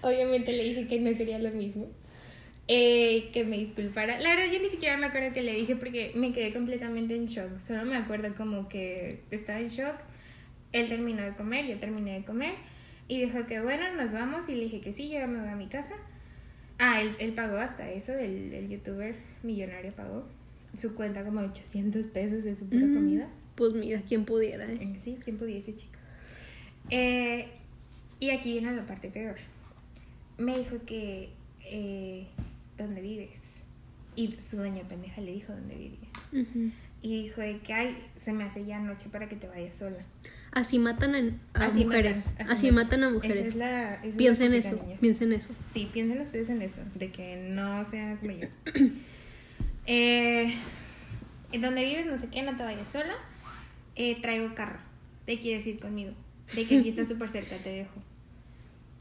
obviamente 0.02 0.52
le 0.52 0.64
dije 0.64 0.86
que 0.88 1.00
no 1.00 1.16
quería 1.16 1.38
lo 1.38 1.50
mismo. 1.50 1.86
Eh, 2.68 3.30
que 3.32 3.44
me 3.44 3.58
disculpara. 3.58 4.18
La 4.18 4.30
verdad, 4.30 4.52
yo 4.52 4.58
ni 4.58 4.68
siquiera 4.68 4.96
me 4.96 5.06
acuerdo 5.06 5.32
que 5.32 5.42
le 5.42 5.54
dije 5.54 5.76
porque 5.76 6.10
me 6.16 6.32
quedé 6.32 6.52
completamente 6.52 7.14
en 7.14 7.26
shock. 7.26 7.60
Solo 7.60 7.84
me 7.84 7.96
acuerdo 7.96 8.34
como 8.34 8.68
que 8.68 9.20
estaba 9.30 9.60
en 9.60 9.68
shock. 9.68 9.94
Él 10.72 10.88
terminó 10.88 11.22
de 11.22 11.36
comer, 11.36 11.66
yo 11.66 11.78
terminé 11.78 12.18
de 12.18 12.24
comer. 12.24 12.54
Y 13.06 13.20
dijo 13.20 13.46
que 13.46 13.60
bueno, 13.60 13.84
nos 13.94 14.12
vamos. 14.12 14.48
Y 14.48 14.56
le 14.56 14.64
dije 14.64 14.80
que 14.80 14.92
sí, 14.92 15.08
yo 15.08 15.20
ya 15.20 15.28
me 15.28 15.38
voy 15.40 15.48
a 15.48 15.54
mi 15.54 15.68
casa. 15.68 15.94
Ah, 16.78 17.00
él, 17.00 17.16
él 17.18 17.32
pagó 17.32 17.56
hasta 17.56 17.90
eso. 17.90 18.12
El, 18.12 18.52
el 18.52 18.68
youtuber 18.68 19.14
millonario 19.42 19.92
pagó. 19.92 20.24
Su 20.76 20.94
cuenta 20.94 21.24
como 21.24 21.40
800 21.40 22.06
pesos 22.06 22.44
de 22.44 22.54
su 22.54 22.66
pura 22.68 22.86
Mm, 22.86 22.94
comida. 22.94 23.28
Pues 23.54 23.72
mira, 23.72 24.02
quién 24.06 24.24
pudiera, 24.26 24.70
¿eh? 24.70 24.78
Eh, 24.80 25.00
Sí, 25.02 25.18
¿quién 25.24 25.38
pudiese, 25.38 25.74
chico? 25.74 25.94
Eh, 26.90 27.48
y 28.20 28.30
aquí 28.30 28.52
viene 28.52 28.72
la 28.76 28.86
parte 28.86 29.08
peor. 29.08 29.36
Me 30.38 30.58
dijo 30.58 30.76
que, 30.84 31.30
eh, 31.64 32.26
¿dónde 32.76 33.00
vives? 33.00 33.30
Y 34.14 34.34
su 34.38 34.58
doña 34.58 34.82
pendeja 34.82 35.20
le 35.22 35.32
dijo 35.32 35.52
dónde 35.54 35.74
vivía. 35.74 36.72
Y 37.02 37.22
dijo 37.22 37.40
de 37.40 37.58
que, 37.60 37.72
ay, 37.72 37.96
se 38.16 38.32
me 38.32 38.44
hace 38.44 38.64
ya 38.66 38.78
noche 38.78 39.08
para 39.10 39.28
que 39.28 39.36
te 39.36 39.48
vayas 39.48 39.76
sola. 39.76 40.04
Así 40.56 40.78
matan 40.78 41.14
a, 41.14 41.18
a 41.60 41.66
Así 41.66 41.84
mujeres. 41.84 42.30
matan, 42.32 42.50
así 42.50 42.70
matan 42.72 43.02
a 43.04 43.10
mujeres. 43.10 43.46
Es 43.48 43.56
la, 43.56 43.96
es 43.96 44.12
la 44.12 44.16
Piensa 44.16 44.44
en 44.46 44.52
táctica, 44.52 44.74
eso, 44.74 44.82
niñas. 44.84 45.00
piensa 45.00 45.24
en 45.24 45.32
eso. 45.34 45.48
Sí, 45.74 45.90
piensen 45.92 46.20
ustedes 46.22 46.48
en 46.48 46.62
eso, 46.62 46.80
de 46.94 47.10
que 47.12 47.36
no 47.50 47.84
sea 47.84 48.16
como 48.16 48.32
yo. 48.32 48.48
eh, 49.86 50.54
en 51.52 51.60
donde 51.60 51.84
vives, 51.84 52.06
no 52.06 52.18
sé 52.18 52.28
qué, 52.28 52.42
no 52.42 52.56
te 52.56 52.62
vayas 52.62 52.88
sola. 52.88 53.12
Eh, 53.96 54.18
traigo 54.22 54.54
carro. 54.54 54.78
Te 55.26 55.38
quieres 55.38 55.66
ir 55.66 55.78
conmigo. 55.78 56.12
De 56.54 56.64
que 56.64 56.78
aquí 56.78 56.88
está 56.88 57.04
súper 57.08 57.28
cerca, 57.28 57.56
te 57.58 57.68
dejo. 57.70 58.02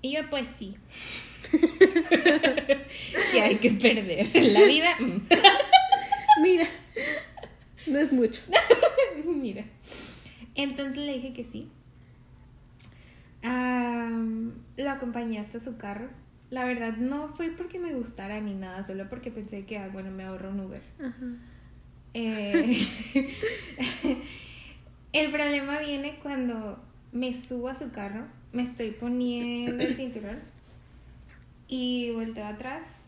Y 0.02 0.12
yo, 0.14 0.30
pues 0.30 0.50
sí. 0.50 0.76
que 3.32 3.42
hay 3.42 3.56
que 3.60 3.72
perder. 3.72 4.30
La 4.52 4.64
vida. 4.66 4.90
Mira, 6.44 6.68
no 7.88 7.98
es 7.98 8.12
mucho. 8.12 8.42
Mira. 9.26 9.64
Entonces 10.56 10.98
le 10.98 11.14
dije 11.14 11.34
que 11.34 11.44
sí. 11.44 11.70
Lo 14.78 14.92
acompañé 14.92 15.40
hasta 15.40 15.60
su 15.60 15.78
carro. 15.78 16.10
La 16.50 16.66
verdad 16.66 16.98
no 16.98 17.30
fue 17.36 17.52
porque 17.52 17.80
me 17.80 17.94
gustara 17.94 18.40
ni 18.40 18.54
nada, 18.54 18.86
solo 18.86 19.10
porque 19.10 19.32
pensé 19.32 19.66
que, 19.66 19.78
ah, 19.78 19.90
bueno, 19.92 20.12
me 20.12 20.24
ahorro 20.24 20.50
un 20.50 20.60
Uber. 20.62 20.82
Ajá. 21.00 21.26
Eh, 22.14 22.88
el 25.14 25.32
problema 25.32 25.80
viene 25.80 26.18
cuando 26.22 26.82
me 27.12 27.34
subo 27.34 27.68
a 27.68 27.76
su 27.76 27.92
carro, 27.92 28.26
me 28.54 28.64
estoy 28.64 28.92
poniendo 28.92 29.84
el 29.84 29.96
cinturón 29.96 30.40
y 31.68 32.12
volteo 32.12 32.46
atrás 32.46 33.02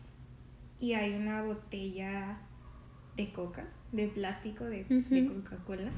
y 0.80 0.92
hay 0.94 1.14
una 1.14 1.42
botella 1.42 2.38
de 3.16 3.30
coca, 3.30 3.66
de 3.92 4.08
plástico, 4.08 4.64
de. 4.64 4.84
Coca-Cola, 4.84 5.90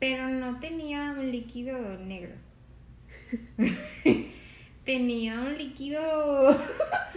pero 0.00 0.28
no 0.28 0.58
tenía 0.58 1.14
un 1.16 1.30
líquido 1.30 1.98
negro. 1.98 2.34
tenía 4.84 5.40
un 5.40 5.56
líquido 5.56 6.58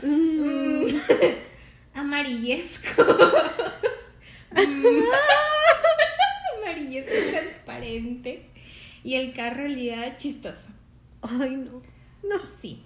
Mm. 0.03 0.87
Amarillesco. 1.93 3.01
Amarillesco 6.59 7.11
transparente. 7.31 8.45
Y 9.03 9.15
el 9.15 9.33
carro 9.33 9.65
olía 9.65 10.17
chistoso. 10.17 10.69
Ay, 11.21 11.57
no. 11.57 11.81
No. 12.27 12.41
Sí. 12.61 12.83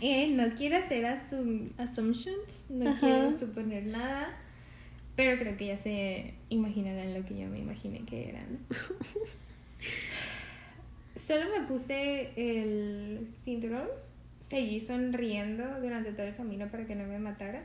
Eh, 0.00 0.28
no 0.28 0.54
quiero 0.54 0.76
hacer 0.76 1.04
assumptions, 1.04 2.64
no 2.68 2.90
Ajá. 2.90 3.00
quiero 3.00 3.38
suponer 3.38 3.84
nada, 3.86 4.38
pero 5.16 5.38
creo 5.38 5.56
que 5.56 5.66
ya 5.66 5.78
se 5.78 6.34
imaginarán 6.48 7.14
lo 7.14 7.24
que 7.24 7.38
yo 7.38 7.48
me 7.48 7.58
imaginé 7.58 8.04
que 8.04 8.28
eran. 8.28 8.58
Solo 11.16 11.46
me 11.50 11.66
puse 11.66 12.30
el 12.36 13.28
cinturón, 13.44 13.88
seguí 14.48 14.80
sonriendo 14.80 15.80
durante 15.80 16.12
todo 16.12 16.26
el 16.26 16.36
camino 16.36 16.70
para 16.70 16.86
que 16.86 16.94
no 16.94 17.06
me 17.06 17.18
matara. 17.18 17.64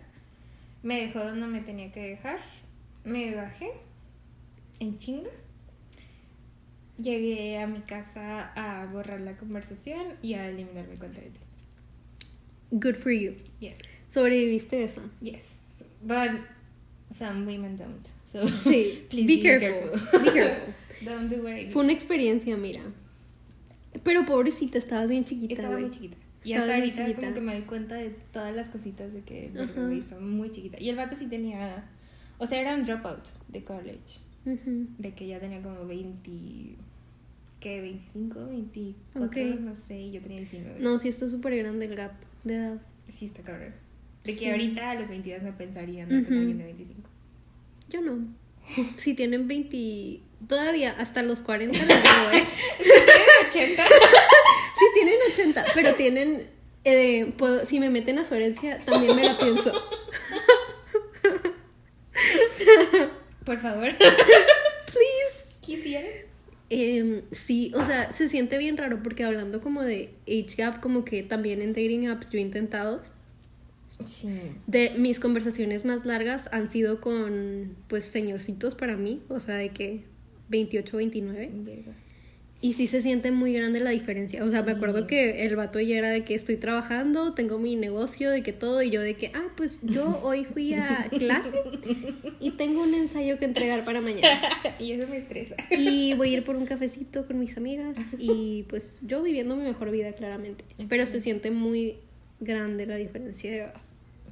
Me 0.84 1.02
dejó 1.02 1.20
donde 1.20 1.48
me 1.48 1.62
tenía 1.62 1.92
que 1.92 2.02
dejar, 2.02 2.40
me 3.04 3.34
bajé 3.36 3.72
en 4.80 5.00
chinga. 5.00 5.30
Llegué 6.98 7.60
a 7.60 7.68
mi 7.68 7.82
casa 7.82 8.52
a 8.56 8.86
borrar 8.88 9.20
la 9.22 9.36
conversación 9.38 10.14
y 10.22 10.36
a 10.36 10.48
eliminar 10.48 10.88
mi 10.88 10.98
cuenta 10.98 11.20
de 11.20 11.28
Twitter. 11.30 11.48
Good 12.72 12.96
for 12.96 13.12
you. 13.12 13.36
Yes, 13.60 13.80
Sobreviviste 14.08 14.84
eso. 14.84 15.02
yes. 15.22 15.60
But 16.02 16.42
some 17.14 17.46
women 17.46 17.78
don't. 17.78 18.06
So 18.26 18.48
Sí. 18.54 19.06
please 19.10 19.28
be 19.28 19.42
careful. 19.42 19.92
Be 20.24 20.32
careful. 20.32 20.74
don't 21.06 21.30
do 21.30 21.44
what 21.44 21.54
I 21.54 21.66
do. 21.66 21.72
Fue 21.72 21.84
una 21.84 21.94
experiencia, 21.94 22.56
mira. 22.58 22.82
Pero 24.04 24.26
pobrecita, 24.26 24.78
estabas 24.78 25.10
bien 25.10 25.24
chiquita, 25.26 25.54
Estaba 25.54 25.72
güey. 25.74 25.84
muy 25.86 25.92
chiquita. 25.94 26.18
Y 26.44 26.54
hasta 26.54 26.76
ahorita 26.76 27.06
chiquita. 27.06 27.22
como 27.22 27.34
que 27.34 27.42
me 27.42 27.54
doy 27.54 27.62
cuenta 27.64 27.96
de 27.96 28.10
todas 28.32 28.56
las 28.56 28.70
cositas 28.70 29.14
de 29.14 29.22
que 29.22 29.46
estaba 29.48 29.88
muy 30.22 30.52
chiquita. 30.52 30.80
Y 30.80 30.90
el 30.90 30.96
vato 30.96 31.16
sí 31.16 31.26
tenía, 31.28 31.86
o 32.38 32.46
sea, 32.46 32.60
era 32.62 32.76
un 32.76 32.86
dropout 32.86 33.24
de 33.48 33.64
college, 33.64 34.20
de 34.46 35.14
que 35.16 35.26
ya 35.28 35.40
tenía 35.40 35.62
como 35.64 35.88
20, 35.88 36.76
¿qué? 37.60 37.82
25, 37.82 38.46
24, 38.48 39.26
Ok. 39.28 39.60
no 39.60 39.76
sé, 39.76 40.12
yo 40.12 40.22
tenía 40.22 40.38
19. 40.42 40.80
No, 40.82 41.00
sí 41.00 41.08
está 41.08 41.28
súper 41.28 41.56
grande 41.58 41.86
el 41.86 41.96
gap 41.96 42.12
de 42.44 42.56
edad. 42.58 42.82
Sí, 43.10 43.26
está 43.28 43.42
cabrón. 43.42 43.74
De 44.26 44.34
que 44.34 44.40
Sí. 44.40 44.50
ahorita 44.50 44.92
a 44.92 44.96
los 44.96 45.08
22 45.10 45.44
me 45.44 45.52
pensarían 45.54 46.10
¿no? 46.10 46.16
como 46.26 46.28
Ujú. 46.38 46.40
alguien 46.40 46.58
de 46.58 46.64
25. 46.66 47.10
Yo 47.90 48.02
no. 48.02 48.28
Si 48.98 49.14
tienen 49.14 49.48
20... 49.48 50.22
Todavía, 50.48 50.92
hasta 51.00 51.22
los 51.24 51.42
40 51.42 51.78
les 51.78 51.88
digo, 51.88 52.32
¿eh? 52.34 52.44
¿Tienes 53.52 53.74
80? 53.78 53.84
Sí 54.78 54.86
tienen 54.94 55.16
80, 55.32 55.66
pero 55.74 55.96
tienen... 55.96 56.48
eh, 56.84 57.34
puedo- 57.38 57.66
si 57.66 57.80
me 57.80 57.90
meten 57.90 58.20
a 58.20 58.26
su 58.26 58.36
herencia, 58.36 58.78
también 58.86 59.16
me 59.16 59.24
la 59.24 59.38
pienso. 59.38 59.72
Por 63.46 63.60
favor. 63.62 63.90
Please. 63.98 65.60
¿Quisieran? 65.62 66.10
Em, 66.70 67.22
sí, 67.32 67.72
o 67.76 67.84
sea, 67.86 68.12
se 68.12 68.28
siente 68.28 68.58
bien 68.58 68.78
raro 68.78 69.02
porque 69.04 69.24
hablando 69.24 69.62
como 69.62 69.84
de 69.84 70.14
age 70.28 70.56
gap, 70.58 70.80
como 70.82 71.06
que 71.06 71.22
también 71.24 71.62
en 71.62 71.70
dating 71.74 72.08
apps 72.08 72.30
yo 72.32 72.40
he 72.40 72.42
intentado. 72.42 73.04
Sí. 74.06 74.30
De 74.68 74.92
mis 74.98 75.20
conversaciones 75.20 75.86
más 75.86 76.06
largas 76.06 76.50
han 76.52 76.70
sido 76.70 77.00
con, 77.02 77.76
pues, 77.88 78.06
señorcitos 78.06 78.76
para 78.76 78.98
mí, 78.98 79.22
o 79.30 79.40
sea, 79.40 79.56
de 79.56 79.70
que 79.70 80.04
28, 80.50 80.98
29. 80.98 81.52
Verga. 81.54 81.94
Y 82.62 82.74
sí 82.74 82.88
se 82.88 83.00
siente 83.02 83.32
muy 83.32 83.54
grande 83.54 83.80
la 83.80 83.92
diferencia. 83.92 84.44
O 84.44 84.48
sea, 84.48 84.64
me 84.64 84.72
acuerdo 84.72 85.06
que 85.06 85.46
el 85.46 85.56
vato 85.56 85.80
ya 85.80 85.98
era 85.98 86.10
de 86.10 86.24
que 86.24 86.34
estoy 86.34 86.56
trabajando, 86.58 87.34
tengo 87.34 87.60
mi 87.60 87.76
negocio, 87.76 88.32
de 88.32 88.42
que 88.42 88.54
todo, 88.54 88.82
y 88.82 88.90
yo 88.90 89.02
de 89.02 89.14
que, 89.16 89.30
ah, 89.36 89.50
pues 89.56 89.82
yo 89.84 90.20
hoy 90.24 90.46
fui 90.46 90.74
a 90.74 91.08
clase 91.16 91.62
y 92.40 92.52
tengo 92.52 92.82
un 92.82 92.96
ensayo 92.96 93.38
que 93.38 93.46
entregar 93.46 93.86
para 93.86 94.02
mañana. 94.02 94.42
y 94.80 94.94
eso 94.94 95.08
me 95.08 95.18
estresa. 95.18 95.56
Y 95.70 96.16
voy 96.16 96.30
a 96.30 96.38
ir 96.38 96.44
por 96.44 96.56
un 96.56 96.66
cafecito 96.66 97.28
con 97.28 97.40
mis 97.40 97.56
amigas 97.56 97.98
y 98.18 98.64
pues 98.64 98.98
yo 99.04 99.22
viviendo 99.22 99.56
mi 99.56 99.64
mejor 99.64 99.92
vida 99.92 100.14
claramente. 100.14 100.66
Pero 100.90 101.06
se 101.06 101.22
siente 101.22 101.52
muy 101.52 101.98
grande 102.40 102.88
la 102.88 102.96
diferencia 102.96 103.52
de 103.52 103.58
edad. 103.58 103.74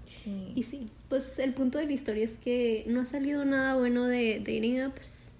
Sí. 0.05 0.51
Y 0.55 0.63
sí, 0.63 0.85
pues 1.09 1.39
el 1.39 1.53
punto 1.53 1.79
de 1.79 1.85
la 1.85 1.93
historia 1.93 2.25
es 2.25 2.37
que 2.37 2.83
no 2.87 3.01
ha 3.01 3.05
salido 3.05 3.45
nada 3.45 3.75
bueno 3.75 4.07
de 4.07 4.39
dating 4.39 4.81
apps. 4.81 5.33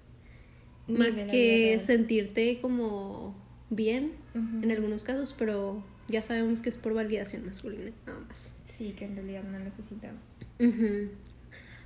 Ni 0.86 0.98
Más 0.98 1.24
que 1.24 1.78
sentirte 1.80 2.60
como 2.60 3.34
bien 3.70 4.12
en 4.34 4.70
algunos 4.70 5.04
casos, 5.04 5.34
pero 5.38 5.82
ya 6.08 6.22
sabemos 6.22 6.60
que 6.60 6.68
es 6.68 6.76
por 6.76 6.92
validación 6.92 7.46
masculina, 7.46 7.90
nada 8.06 8.20
más. 8.28 8.58
Sí, 8.64 8.92
que 8.92 9.04
en 9.06 9.16
realidad 9.16 9.44
no 9.44 9.58
necesitamos. 9.58 10.20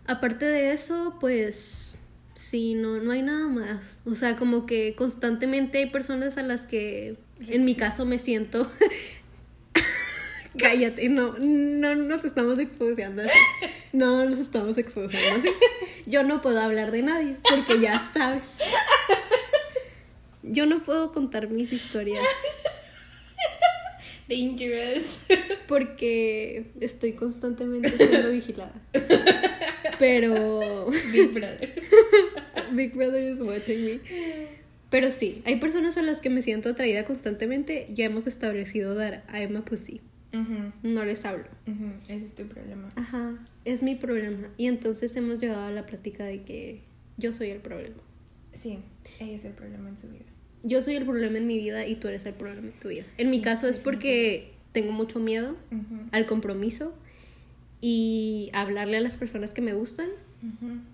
Aparte 0.06 0.46
de 0.46 0.72
eso, 0.72 1.16
pues 1.20 1.94
sí, 2.34 2.74
no, 2.74 2.98
no 2.98 3.12
hay 3.12 3.22
nada 3.22 3.46
más. 3.46 3.98
O 4.04 4.14
sea, 4.14 4.36
como 4.36 4.66
que 4.66 4.94
constantemente 4.96 5.78
hay 5.78 5.86
personas 5.86 6.38
a 6.38 6.42
las 6.42 6.66
que, 6.66 7.16
en 7.40 7.64
mi 7.64 7.74
caso, 7.74 8.04
me 8.04 8.18
siento... 8.18 8.70
Cállate, 10.58 11.08
no, 11.08 11.34
no 11.38 11.94
nos 11.94 12.24
estamos 12.24 12.58
exposando 12.58 13.22
así. 13.22 13.30
No 13.92 14.24
nos 14.24 14.38
estamos 14.38 14.76
exposando 14.76 15.38
así. 15.38 15.48
Yo 16.06 16.22
no 16.22 16.40
puedo 16.40 16.60
hablar 16.60 16.90
de 16.90 17.02
nadie, 17.02 17.36
porque 17.48 17.80
ya 17.80 18.10
sabes. 18.12 18.56
Yo 20.42 20.66
no 20.66 20.82
puedo 20.82 21.12
contar 21.12 21.48
mis 21.48 21.72
historias 21.72 22.24
Dangerous. 24.28 25.22
porque 25.66 26.66
estoy 26.80 27.12
constantemente 27.12 27.90
siendo 27.96 28.30
vigilada. 28.30 28.74
Pero 29.98 30.90
Big 31.12 31.32
Brother. 31.32 31.82
Big 32.72 32.94
Brother 32.94 33.32
is 33.32 33.40
watching 33.40 33.84
me. 33.84 34.00
Pero 34.90 35.10
sí, 35.10 35.42
hay 35.44 35.56
personas 35.56 35.96
a 35.96 36.02
las 36.02 36.20
que 36.20 36.30
me 36.30 36.42
siento 36.42 36.70
atraída 36.70 37.04
constantemente. 37.04 37.86
Ya 37.90 38.06
hemos 38.06 38.26
establecido 38.26 38.94
dar 38.94 39.22
a 39.28 39.42
Emma 39.42 39.64
No 40.82 41.04
les 41.04 41.24
hablo. 41.24 41.46
Ese 42.08 42.26
es 42.26 42.34
tu 42.34 42.46
problema. 42.46 42.88
Ajá, 42.96 43.38
es 43.64 43.82
mi 43.82 43.94
problema. 43.94 44.48
Y 44.56 44.66
entonces 44.66 45.14
hemos 45.16 45.38
llegado 45.38 45.64
a 45.64 45.70
la 45.70 45.86
práctica 45.86 46.24
de 46.24 46.42
que 46.42 46.82
yo 47.16 47.32
soy 47.32 47.50
el 47.50 47.60
problema. 47.60 47.96
Sí, 48.52 48.78
ella 49.20 49.36
es 49.36 49.44
el 49.44 49.52
problema 49.52 49.88
en 49.88 49.98
su 49.98 50.08
vida. 50.08 50.24
Yo 50.64 50.82
soy 50.82 50.96
el 50.96 51.04
problema 51.04 51.38
en 51.38 51.46
mi 51.46 51.56
vida 51.56 51.86
y 51.86 51.94
tú 51.94 52.08
eres 52.08 52.26
el 52.26 52.34
problema 52.34 52.66
en 52.68 52.72
tu 52.80 52.88
vida. 52.88 53.04
En 53.16 53.30
mi 53.30 53.40
caso 53.40 53.68
es 53.68 53.78
porque 53.78 54.52
tengo 54.72 54.92
mucho 54.92 55.20
miedo 55.20 55.56
al 56.12 56.26
compromiso 56.26 56.94
y 57.80 58.50
a 58.52 58.62
hablarle 58.62 58.96
a 58.96 59.00
las 59.00 59.14
personas 59.14 59.52
que 59.52 59.62
me 59.62 59.72
gustan 59.72 60.08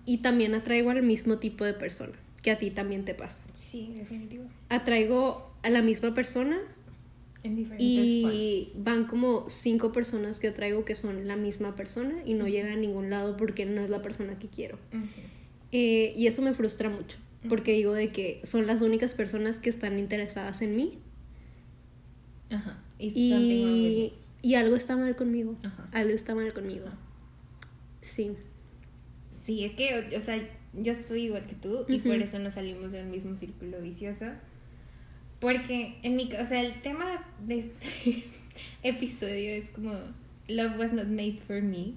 y 0.05 0.19
también 0.19 0.55
atraigo 0.55 0.91
al 0.91 1.03
mismo 1.03 1.39
tipo 1.39 1.65
de 1.65 1.73
persona 1.73 2.13
que 2.41 2.51
a 2.51 2.59
ti 2.59 2.69
también 2.69 3.05
te 3.05 3.15
pasa. 3.15 3.41
Sí, 3.53 3.91
definitivo. 3.95 4.43
Atraigo 4.69 5.51
a 5.63 5.71
la 5.71 5.81
misma 5.81 6.13
persona 6.13 6.59
En 7.45 7.55
diferentes 7.55 7.83
y 7.83 8.71
van 8.75 9.05
como 9.05 9.49
cinco 9.49 9.91
personas 9.91 10.39
que 10.39 10.47
atraigo 10.47 10.83
que 10.83 10.95
son 10.95 11.27
la 11.27 11.35
misma 11.35 11.75
persona 11.75 12.15
y 12.25 12.33
no 12.33 12.47
llega 12.47 12.73
a 12.73 12.75
ningún 12.75 13.09
lado 13.09 13.37
porque 13.37 13.65
no 13.65 13.81
es 13.81 13.89
la 13.89 14.01
persona 14.01 14.39
que 14.39 14.47
quiero. 14.47 14.79
Eh, 15.71 16.13
y 16.17 16.27
eso 16.27 16.41
me 16.41 16.53
frustra 16.53 16.89
mucho 16.89 17.17
porque 17.47 17.73
digo 17.73 17.93
de 17.93 18.11
que 18.11 18.41
son 18.43 18.65
las 18.65 18.81
únicas 18.81 19.13
personas 19.13 19.59
que 19.59 19.69
están 19.69 19.99
interesadas 19.99 20.63
en 20.63 20.75
mí 20.75 20.97
Ajá. 22.49 22.77
Y, 22.99 24.13
y, 24.41 24.55
algo 24.55 24.75
está 24.75 24.95
mal 24.95 25.15
conmigo. 25.15 25.55
Ajá. 25.63 25.89
Algo 25.91 26.13
está 26.13 26.35
mal 26.35 26.53
conmigo. 26.53 26.87
Ajá. 26.87 26.97
Sí. 28.01 28.31
Sí, 29.43 29.63
es 29.63 29.73
que, 29.73 30.15
o 30.15 30.21
sea, 30.21 30.39
yo 30.73 30.93
soy 31.07 31.23
igual 31.23 31.45
que 31.45 31.55
tú 31.55 31.85
y 31.87 31.99
por 31.99 32.15
eso 32.15 32.39
nos 32.39 32.55
salimos 32.55 32.91
del 32.91 33.07
mismo 33.07 33.35
círculo 33.37 33.81
vicioso. 33.81 34.25
Porque 35.39 35.95
en 36.03 36.15
mi, 36.15 36.29
o 36.41 36.45
sea, 36.45 36.61
el 36.61 36.81
tema 36.81 37.23
de 37.45 37.59
este, 37.59 38.23
episodio 38.83 39.51
es 39.51 39.69
como 39.71 39.93
Love 40.47 40.77
was 40.79 40.93
not 40.93 41.07
made 41.07 41.39
for 41.47 41.61
me. 41.61 41.93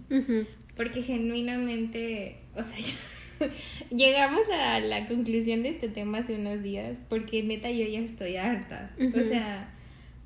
Porque 0.76 1.02
genuinamente, 1.02 2.38
o 2.54 2.62
sea, 2.62 2.78
yo- 3.40 3.96
llegamos 3.96 4.42
a 4.52 4.80
la 4.80 5.06
conclusión 5.08 5.62
de 5.62 5.70
este 5.70 5.88
tema 5.88 6.18
hace 6.18 6.34
unos 6.34 6.62
días, 6.62 6.96
porque 7.08 7.42
neta 7.42 7.70
yo 7.70 7.86
ya 7.86 8.00
estoy 8.00 8.36
harta. 8.36 8.90
O 8.98 9.24
sea, 9.28 9.70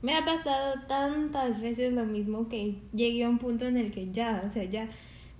me 0.02 0.14
ha 0.14 0.24
pasado 0.24 0.74
tantas 0.88 1.60
veces 1.60 1.92
lo 1.92 2.04
mismo 2.06 2.48
que 2.48 2.76
llegué 2.94 3.24
a 3.24 3.28
un 3.28 3.38
punto 3.38 3.66
en 3.66 3.76
el 3.76 3.92
que 3.92 4.10
ya, 4.12 4.42
o 4.48 4.52
sea, 4.52 4.64
ya. 4.64 4.88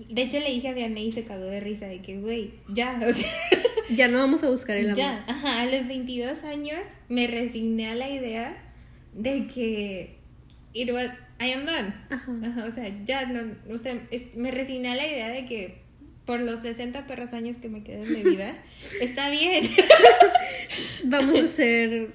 De 0.08 0.22
hecho 0.22 0.38
le 0.40 0.50
dije 0.50 0.68
a 0.68 0.72
Vianney 0.74 1.08
y 1.08 1.12
se 1.12 1.24
cagó 1.24 1.44
de 1.44 1.60
risa 1.60 1.86
de 1.86 2.00
que, 2.02 2.18
güey, 2.18 2.52
ya, 2.68 3.00
o 3.08 3.12
sea, 3.12 3.30
Ya 3.90 4.08
no 4.08 4.18
vamos 4.18 4.42
a 4.42 4.48
buscar 4.48 4.76
el 4.76 4.86
amor. 4.86 4.96
ya. 4.96 5.24
Ajá, 5.26 5.60
a 5.62 5.66
los 5.66 5.86
22 5.88 6.44
años 6.44 6.78
me 7.08 7.26
resigné 7.26 7.88
a 7.90 7.94
la 7.94 8.08
idea 8.08 8.56
de 9.14 9.46
que 9.46 10.16
it 10.72 10.90
was, 10.90 11.10
I 11.40 11.50
am 11.52 11.66
done. 11.66 11.94
Ajá. 12.08 12.32
Ajá, 12.44 12.64
o 12.66 12.72
sea, 12.72 12.90
ya 13.04 13.26
no, 13.26 13.54
o 13.72 13.76
sea, 13.78 14.00
es- 14.10 14.34
me 14.34 14.50
resigné 14.50 14.88
a 14.90 14.94
la 14.94 15.06
idea 15.06 15.28
de 15.28 15.44
que 15.46 15.82
por 16.24 16.40
los 16.40 16.60
60 16.60 17.06
perros 17.06 17.32
años 17.32 17.56
que 17.56 17.68
me 17.68 17.82
quedan 17.82 18.04
de 18.10 18.22
vida, 18.30 18.54
está 19.00 19.28
bien. 19.28 19.70
Vamos 21.04 21.38
a 21.38 21.48
ser. 21.48 22.10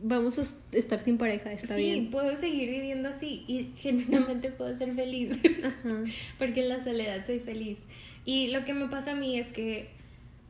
Vamos 0.00 0.38
a 0.38 0.44
estar 0.72 1.00
sin 1.00 1.18
pareja, 1.18 1.52
está 1.52 1.74
sí, 1.74 1.82
bien. 1.82 2.10
puedo 2.10 2.36
seguir 2.36 2.70
viviendo 2.70 3.08
así 3.08 3.44
y 3.48 3.72
genuinamente 3.76 4.50
puedo 4.50 4.76
ser 4.76 4.94
feliz. 4.94 5.36
Ajá. 5.64 6.04
Porque 6.38 6.60
en 6.62 6.68
la 6.68 6.84
soledad 6.84 7.26
soy 7.26 7.40
feliz. 7.40 7.78
Y 8.24 8.48
lo 8.48 8.64
que 8.64 8.74
me 8.74 8.86
pasa 8.88 9.12
a 9.12 9.14
mí 9.14 9.38
es 9.38 9.48
que 9.48 9.88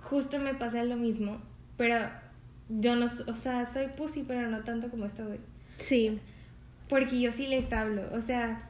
justo 0.01 0.39
me 0.39 0.55
pasa 0.55 0.85
lo 0.85 0.97
mismo, 0.97 1.41
pero 1.77 1.97
yo 2.69 2.95
no, 2.97 3.07
o 3.07 3.35
sea, 3.35 3.73
soy 3.73 3.87
pussy, 3.97 4.25
pero 4.27 4.49
no 4.51 4.61
tanto 4.65 4.91
como 4.91 5.07
esta 5.07 5.25
güey. 5.25 5.39
Sí. 5.77 6.19
Porque 6.89 7.21
yo 7.21 7.33
sí 7.33 7.47
les 7.47 7.73
hablo, 7.73 8.03
o 8.13 8.21
sea, 8.23 8.69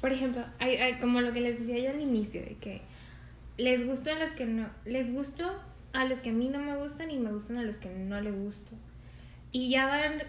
por 0.00 0.12
ejemplo, 0.12 0.44
hay, 0.58 0.76
hay- 0.76 1.00
como 1.00 1.20
lo 1.20 1.32
que 1.32 1.40
les 1.40 1.58
decía 1.58 1.78
yo 1.82 1.90
al 1.90 2.00
inicio, 2.00 2.42
de 2.42 2.56
que 2.60 2.80
les 3.56 3.86
gusto 3.86 4.10
a 4.12 4.18
los 4.18 4.32
que 4.32 4.44
no, 4.46 4.68
les 4.84 5.12
gusto 5.12 5.50
a 5.92 6.04
los 6.04 6.20
que 6.20 6.30
a 6.30 6.32
mí 6.32 6.48
no 6.48 6.58
me 6.60 6.76
gustan 6.76 7.10
y 7.10 7.16
me 7.18 7.32
gustan 7.32 7.58
a 7.58 7.62
los 7.62 7.76
que 7.78 7.88
no 7.88 8.20
les 8.20 8.34
gusto. 8.34 8.70
Y 9.56 9.70
ya 9.70 9.86
van 9.86 10.22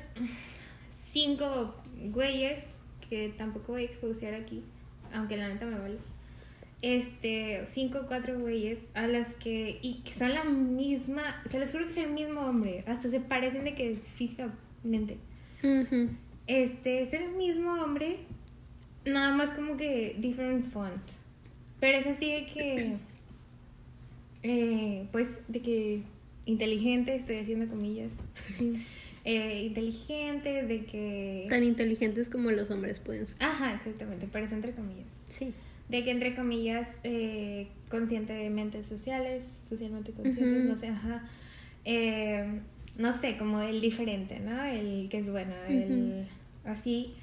cinco 1.04 1.76
güeyes 2.14 2.64
que 3.10 3.34
tampoco 3.38 3.74
voy 3.74 3.82
a 3.82 3.86
exposear 3.86 4.34
aquí, 4.36 4.64
aunque 5.12 5.36
la 5.36 5.50
neta 5.50 5.66
me 5.66 5.78
vale. 5.78 5.98
Este, 6.82 7.68
cinco 7.70 8.00
o 8.04 8.08
cuatro 8.08 8.40
güeyes 8.40 8.80
a 8.94 9.06
los 9.06 9.28
que, 9.34 9.80
y 9.82 9.96
que 9.96 10.14
son 10.14 10.34
la 10.34 10.46
misma, 10.46 11.44
se 11.46 11.60
les 11.60 11.72
juro 11.72 11.88
que 11.88 11.92
es 11.92 11.98
el 11.98 12.12
mismo 12.12 12.40
hombre, 12.40 12.86
hasta 12.88 13.10
se 13.10 13.20
parecen 13.20 13.66
de 13.66 13.76
que 13.76 13.98
físicamente. 14.16 15.18
Este 16.48 17.02
es 17.02 17.12
el 17.12 17.32
mismo 17.32 17.74
hombre, 17.84 18.20
nada 19.04 19.36
más 19.36 19.50
como 19.50 19.76
que 19.76 20.16
different 20.20 20.72
font. 20.72 21.04
Pero 21.82 21.98
es 21.98 22.08
así 22.08 22.32
de 22.32 22.46
que, 22.46 22.96
eh, 24.44 25.06
pues, 25.12 25.28
de 25.50 25.62
que 25.62 26.02
inteligente, 26.46 27.14
estoy 27.14 27.40
haciendo 27.40 27.68
comillas. 27.68 28.14
Sí. 28.46 28.86
Eh, 29.30 29.64
inteligentes, 29.66 30.70
de 30.70 30.86
que... 30.86 31.48
Tan 31.50 31.62
inteligentes 31.62 32.30
como 32.30 32.50
los 32.50 32.72
hombres 32.72 33.02
pueden 33.02 33.28
ser. 33.28 33.44
Ajá, 33.44 33.74
exactamente, 33.74 34.26
pero 34.32 34.46
es 34.46 34.54
entre 34.54 34.72
comillas. 34.72 35.06
Sí. 35.28 35.54
De 35.90 36.06
que 36.06 36.12
entre 36.12 36.34
comillas, 36.34 36.88
eh, 37.04 37.68
conscientemente 37.90 38.84
sociales, 38.84 39.44
socialmente 39.68 40.14
conscientes, 40.14 40.64
no 40.64 40.78
sé, 40.78 40.88
ajá. 40.88 41.28
Eh, 41.84 42.62
no 42.98 43.14
sé, 43.14 43.36
como 43.36 43.60
el 43.60 43.82
diferente, 43.82 44.40
¿no? 44.40 44.64
El 44.64 45.10
que 45.10 45.18
es 45.18 45.30
bueno, 45.30 45.54
el 45.68 46.26
así. 46.64 47.14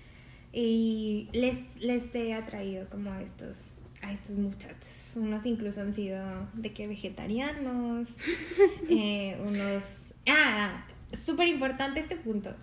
Y 0.52 1.28
les, 1.32 1.56
les 1.80 2.14
he 2.14 2.34
atraído 2.34 2.86
como 2.90 3.12
a 3.12 3.22
estos, 3.22 3.70
a 4.02 4.12
estos 4.12 4.36
muchachos. 4.36 5.14
Unos 5.16 5.46
incluso 5.46 5.80
han 5.80 5.94
sido 5.94 6.22
de 6.52 6.70
que 6.74 6.86
vegetarianos, 6.86 8.10
eh, 8.90 9.38
unos... 9.42 10.00
Ah, 10.26 10.84
súper 11.12 11.48
importante 11.48 12.00
este 12.00 12.16
punto. 12.16 12.54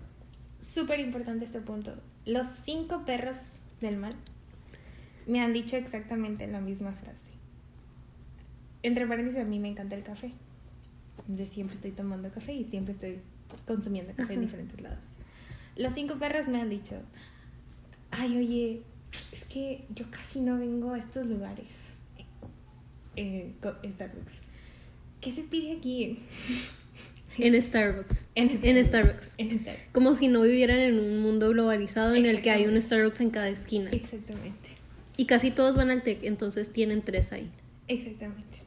Súper 0.62 1.00
importante 1.00 1.46
este 1.46 1.62
punto. 1.62 1.96
Los 2.26 2.48
cinco 2.64 3.04
perros 3.06 3.60
del 3.80 3.98
mal 3.98 4.14
me 5.28 5.42
han 5.42 5.54
dicho 5.54 5.76
exactamente 5.78 6.48
la 6.48 6.62
misma 6.62 6.94
frase. 6.94 7.32
Entre 8.84 9.06
paréntesis, 9.08 9.40
a 9.40 9.46
mí 9.46 9.60
me 9.60 9.70
encanta 9.70 9.96
el 9.96 10.04
café. 10.04 10.32
Yo 11.28 11.46
siempre 11.46 11.76
estoy 11.76 11.92
tomando 11.92 12.32
café 12.32 12.54
y 12.54 12.66
siempre 12.66 12.94
estoy 12.94 13.20
consumiendo 13.68 14.12
café 14.12 14.34
en 14.34 14.40
Ajá. 14.40 14.46
diferentes 14.48 14.82
lados. 14.82 15.06
Los 15.76 15.94
cinco 15.94 16.16
perros 16.16 16.48
me 16.48 16.60
han 16.60 16.70
dicho, 16.70 17.02
ay, 18.12 18.38
oye, 18.38 18.82
es 19.32 19.46
que 19.46 19.86
yo 19.94 20.10
casi 20.10 20.42
no 20.42 20.58
vengo 20.58 20.94
a 20.94 21.00
estos 21.00 21.28
lugares. 21.28 21.68
Eh, 23.16 23.54
Starbucks. 23.62 24.34
¿Qué 25.20 25.32
se 25.32 25.44
pide 25.44 25.78
aquí? 25.78 26.20
En 27.38 27.62
Starbucks. 27.62 28.28
En 28.36 28.60
En 28.64 28.86
Starbucks. 28.86 29.36
En 29.38 29.62
Starbucks. 29.62 29.88
Como 29.92 30.16
si 30.16 30.28
no 30.28 30.42
vivieran 30.42 30.80
en 30.80 31.00
un 31.00 31.22
mundo 31.22 31.50
globalizado 31.50 32.16
en 32.16 32.26
el 32.26 32.42
que 32.42 32.52
hay 32.52 32.66
un 32.66 32.82
Starbucks 32.82 33.22
en 33.22 33.30
cada 33.30 33.50
esquina. 33.50 33.90
Exactamente. 33.92 34.70
Y 35.18 35.26
casi 35.26 35.52
todos 35.52 35.76
van 35.76 35.92
al 35.92 36.04
TEC, 36.04 36.24
entonces 36.24 36.72
tienen 36.74 37.02
tres 37.02 37.32
ahí. 37.32 37.50
Exactamente. 37.88 38.60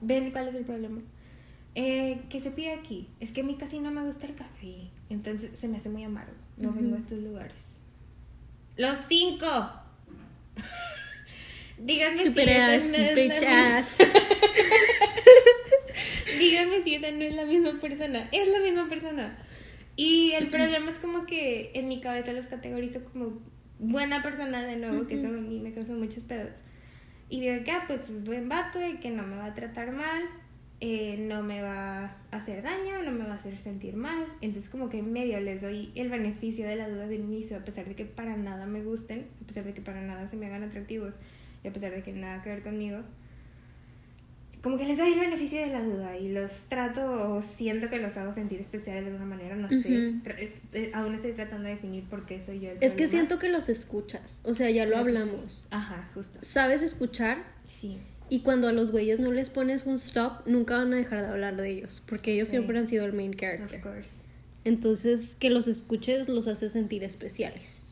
¿Ven 0.00 0.30
cuál 0.30 0.48
es 0.48 0.54
el 0.54 0.64
problema? 0.64 1.00
Eh, 1.74 2.22
¿Qué 2.28 2.40
se 2.40 2.50
pide 2.50 2.72
aquí? 2.72 3.08
Es 3.20 3.30
que 3.30 3.42
a 3.42 3.44
mí 3.44 3.56
casi 3.56 3.78
no 3.78 3.90
me 3.90 4.04
gusta 4.04 4.26
el 4.26 4.34
café. 4.34 4.90
Entonces 5.08 5.58
se 5.58 5.68
me 5.68 5.78
hace 5.78 5.88
muy 5.88 6.04
amargo. 6.04 6.32
No 6.56 6.72
vengo 6.72 6.96
a 6.96 6.98
estos 6.98 7.18
lugares. 7.18 7.56
¡Los 8.76 8.98
cinco! 9.08 9.46
Díganme 11.78 12.24
si 12.24 12.30
Stupid 12.30 12.48
ass, 12.48 12.84
no 12.90 12.96
es 12.96 13.14
bitch 13.14 13.40
la 13.42 13.78
ass. 13.78 13.88
Díganme 16.40 16.82
si 16.82 16.94
esa 16.94 17.10
no 17.10 17.22
es 17.22 17.34
la 17.34 17.44
misma 17.44 17.78
persona. 17.80 18.28
Es 18.32 18.48
la 18.48 18.60
misma 18.60 18.88
persona. 18.88 19.36
Y 19.94 20.32
el 20.32 20.46
problema 20.48 20.90
es 20.90 20.98
como 20.98 21.26
que 21.26 21.72
en 21.74 21.88
mi 21.88 22.00
cabeza 22.00 22.32
los 22.32 22.46
categorizo 22.46 23.04
como 23.04 23.38
buena 23.78 24.22
persona 24.22 24.62
de 24.62 24.76
nuevo, 24.76 25.06
que 25.06 25.18
eso 25.18 25.26
a 25.26 25.30
mí 25.30 25.60
me 25.60 25.72
causa 25.72 25.92
muchos 25.92 26.24
pedos. 26.24 26.56
Y 27.28 27.40
digo 27.40 27.62
que, 27.62 27.70
ah, 27.70 27.84
pues 27.86 28.08
es 28.08 28.24
buen 28.24 28.48
vato 28.48 28.78
y 28.84 28.96
que 28.96 29.10
no 29.10 29.24
me 29.24 29.36
va 29.36 29.46
a 29.46 29.54
tratar 29.54 29.92
mal, 29.92 30.22
eh, 30.80 31.16
no 31.18 31.42
me 31.42 31.60
va 31.60 32.04
a 32.04 32.16
hacer 32.30 32.62
daño, 32.62 33.02
no 33.04 33.10
me 33.10 33.24
va 33.24 33.32
a 33.32 33.36
hacer 33.36 33.58
sentir 33.58 33.94
mal. 33.94 34.26
Entonces 34.40 34.70
como 34.70 34.88
que 34.88 35.02
medio 35.02 35.38
les 35.40 35.60
doy 35.60 35.92
el 35.94 36.08
beneficio 36.08 36.66
de 36.66 36.76
la 36.76 36.88
duda 36.88 37.06
de 37.06 37.16
inicio, 37.16 37.58
a 37.58 37.60
pesar 37.60 37.84
de 37.84 37.94
que 37.94 38.06
para 38.06 38.36
nada 38.36 38.64
me 38.64 38.82
gusten, 38.82 39.26
a 39.44 39.46
pesar 39.46 39.64
de 39.64 39.74
que 39.74 39.82
para 39.82 40.00
nada 40.00 40.26
se 40.26 40.36
me 40.36 40.46
hagan 40.46 40.62
atractivos 40.62 41.20
y 41.62 41.68
a 41.68 41.72
pesar 41.72 41.92
de 41.92 42.02
que 42.02 42.12
nada 42.12 42.42
que 42.42 42.48
ver 42.48 42.62
conmigo 42.62 43.02
como 44.62 44.76
que 44.76 44.84
les 44.84 44.98
doy 44.98 45.12
el 45.12 45.20
beneficio 45.20 45.58
de 45.60 45.68
la 45.68 45.82
duda 45.82 46.16
y 46.18 46.28
los 46.32 46.50
trato 46.68 47.32
o 47.34 47.42
siento 47.42 47.88
que 47.88 47.98
los 47.98 48.16
hago 48.16 48.34
sentir 48.34 48.60
especiales 48.60 49.04
de 49.04 49.10
alguna 49.10 49.26
manera, 49.26 49.56
no 49.56 49.68
sé. 49.68 49.76
Ujú. 49.78 50.22
Tra- 50.24 50.36
eh, 50.38 50.52
eh, 50.72 50.90
aún 50.94 51.14
estoy 51.14 51.32
tratando 51.32 51.64
de 51.64 51.74
definir 51.74 52.04
por 52.04 52.26
qué 52.26 52.42
soy 52.44 52.60
yo 52.60 52.70
el 52.70 52.78
Es 52.80 52.92
que 52.92 53.06
siento 53.06 53.38
que 53.38 53.48
los 53.48 53.68
escuchas. 53.68 54.42
O 54.44 54.54
sea, 54.54 54.70
ya 54.70 54.84
lo 54.84 54.90
Creo 54.90 55.00
hablamos. 55.00 55.60
sí. 55.62 55.66
Ajá, 55.70 56.10
justo. 56.14 56.38
Sabes 56.42 56.82
escuchar 56.82 57.38
Sí. 57.66 57.98
y 58.28 58.40
cuando 58.40 58.68
a 58.68 58.72
los 58.72 58.90
güeyes 58.90 59.18
no 59.18 59.32
les 59.32 59.48
pones 59.50 59.86
un 59.86 59.94
stop, 59.94 60.46
nunca 60.46 60.76
van 60.76 60.92
a 60.92 60.96
dejar 60.96 61.22
de 61.22 61.28
hablar 61.28 61.56
de 61.56 61.68
ellos. 61.70 62.02
Porque 62.06 62.34
ellos 62.34 62.48
Sí. 62.48 62.56
siempre 62.56 62.78
han 62.78 62.86
sido 62.86 63.04
el 63.06 63.12
main 63.12 63.30
Of 63.30 63.40
character. 63.40 63.80
course. 63.80 64.10
Entonces, 64.64 65.34
que 65.36 65.48
los 65.48 65.66
escuches 65.68 66.28
los 66.28 66.46
hace 66.46 66.68
sentir 66.68 67.02
especiales. 67.02 67.89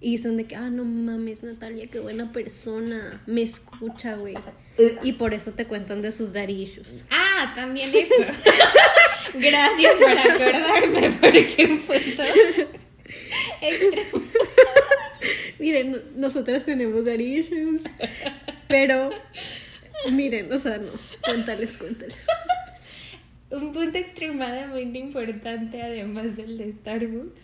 Y 0.00 0.12
dicen 0.12 0.36
de 0.36 0.44
que, 0.44 0.54
ah, 0.54 0.70
no 0.70 0.84
mames, 0.84 1.42
Natalia, 1.42 1.88
qué 1.88 1.98
buena 1.98 2.30
persona. 2.32 3.20
Me 3.26 3.42
escucha, 3.42 4.14
güey. 4.14 4.36
Y 5.02 5.14
por 5.14 5.34
eso 5.34 5.52
te 5.52 5.64
cuentan 5.66 6.02
de 6.02 6.12
sus 6.12 6.30
issues. 6.36 7.04
Ah, 7.10 7.52
también 7.56 7.90
eso. 7.92 8.14
Gracias 9.34 9.94
por 9.94 10.10
acordarme 10.32 11.10
porque 11.20 11.66
un 11.68 11.78
punto 11.80 12.22
extremo. 13.60 14.24
Miren, 15.58 15.90
no- 15.92 15.98
nosotras 16.16 16.64
tenemos 16.64 17.00
issues. 17.08 17.82
Pero, 18.68 19.10
miren, 20.12 20.52
o 20.52 20.58
sea, 20.60 20.78
no. 20.78 20.92
Cuéntales, 21.24 21.76
cuéntales. 21.76 22.24
Un 23.50 23.72
punto 23.72 23.98
extremadamente 23.98 24.98
importante, 24.98 25.82
además 25.82 26.36
del 26.36 26.58
de 26.58 26.72
Starbucks, 26.72 27.40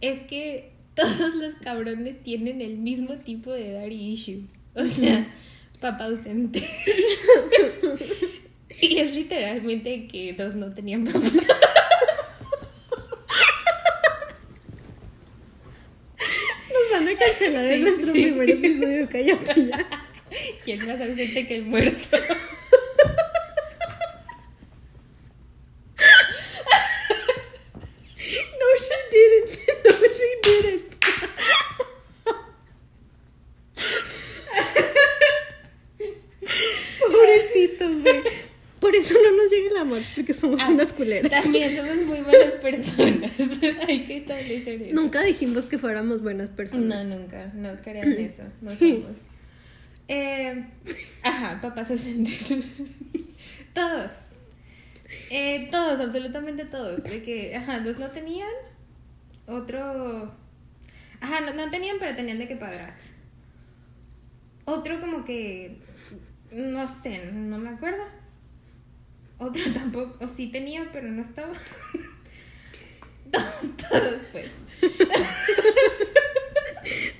es 0.00 0.20
que 0.24 0.70
todos 0.94 1.34
los 1.34 1.54
cabrones 1.56 2.22
tienen 2.22 2.60
el 2.60 2.76
mismo 2.78 3.14
tipo 3.18 3.52
de 3.52 3.72
daddy 3.72 4.12
issue. 4.12 4.42
O 4.74 4.86
sea, 4.86 5.26
papá 5.80 6.04
ausente. 6.06 6.62
y 8.80 8.98
es 8.98 9.12
literalmente 9.14 10.06
que 10.08 10.32
dos 10.34 10.54
no 10.54 10.72
tenían 10.72 11.04
papá. 11.04 11.20
Nos 16.72 16.90
van 16.92 17.08
a 17.08 17.18
cancelar 17.18 17.64
en 17.66 17.76
Sí, 17.78 17.82
nuestro 17.82 18.12
sí. 18.12 18.22
primer 18.22 18.50
episodio, 18.50 19.08
cállate 19.10 19.66
ya. 19.66 20.06
¿Quién 20.64 20.86
más 20.86 21.00
ausente 21.00 21.46
que 21.46 21.56
el 21.56 21.64
muerto? 21.66 22.16
No, 28.60 28.68
she 28.84 28.98
didn't. 29.12 29.50
No, 29.84 30.08
she 30.16 30.28
didn't. 30.42 30.98
amor, 39.80 40.00
porque 40.14 40.34
somos 40.34 40.60
Ah, 40.62 40.68
unas 40.70 40.92
culeras. 41.04 41.30
También 41.42 41.76
somos 41.76 41.96
muy 42.06 42.20
buenas 42.20 42.52
personas. 42.60 43.32
Hay 43.88 44.04
que 44.06 44.16
establecer 44.18 44.82
eso. 44.82 44.94
Nunca 44.94 45.22
dijimos 45.22 45.66
que 45.66 45.78
fuéramos 45.78 46.22
buenas 46.22 46.50
No, 46.50 46.56
personas. 46.56 47.06
nunca. 47.06 47.50
No 47.54 47.74
crean 47.82 48.12
eso. 48.18 48.42
No 48.60 48.70
somos. 48.74 49.18
Eh, 50.08 50.64
ajá, 51.22 51.60
papás 51.62 51.90
ausentes. 51.90 52.48
todos. 53.72 54.10
Eh, 55.30 55.68
todos, 55.70 56.00
absolutamente 56.00 56.64
todos. 56.64 57.02
De 57.04 57.22
que, 57.22 57.54
ajá, 57.56 57.80
dos 57.80 57.98
no 57.98 58.10
tenían. 58.10 58.48
Otro. 59.46 60.34
Ajá, 61.20 61.40
no, 61.40 61.54
no 61.54 61.70
tenían, 61.70 61.96
pero 61.98 62.14
tenían 62.16 62.38
de 62.38 62.48
que 62.48 62.56
padrastro. 62.56 63.10
Otro 64.66 65.00
como 65.00 65.24
que. 65.24 65.78
No 66.52 66.86
sé, 66.86 67.30
no 67.32 67.58
me 67.58 67.70
acuerdo. 67.70 68.04
Otro 69.38 69.62
tampoco. 69.72 70.24
O 70.24 70.28
sí 70.28 70.48
tenía, 70.48 70.88
pero 70.92 71.10
no 71.10 71.22
estaba. 71.22 71.52
Todos, 73.90 74.22
pues. 74.32 74.50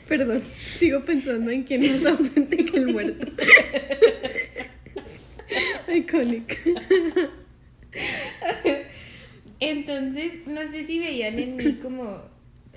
Perdón, 0.09 0.43
sigo 0.79 1.05
pensando 1.05 1.51
en 1.51 1.65
quién 1.65 1.83
es 1.83 2.03
más 2.03 2.19
ausente 2.19 2.65
que 2.65 2.77
el 2.77 2.93
muerto. 2.93 3.27
Iconic. 5.93 6.59
Entonces, 9.61 10.47
no 10.47 10.63
sé 10.63 10.87
si 10.87 10.99
veían 10.99 11.39
en 11.39 11.57
mí 11.57 11.79
como 11.83 12.23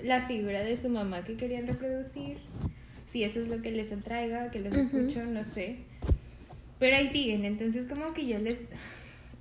la 0.02 0.26
figura 0.26 0.62
de 0.62 0.76
su 0.76 0.88
mamá 0.88 1.24
que 1.24 1.36
querían 1.36 1.66
reproducir. 1.66 2.38
Si 3.10 3.24
eso 3.24 3.40
es 3.40 3.48
lo 3.48 3.62
que 3.62 3.70
les 3.70 3.92
atraiga, 3.92 4.50
que 4.50 4.60
los 4.60 4.76
escucho, 4.76 5.24
no 5.24 5.44
sé. 5.44 5.76
Pero 6.78 6.96
ahí 6.96 7.08
siguen. 7.08 7.44
Entonces, 7.44 7.86
como 7.86 8.12
que 8.14 8.26
yo 8.26 8.38
les. 8.38 8.58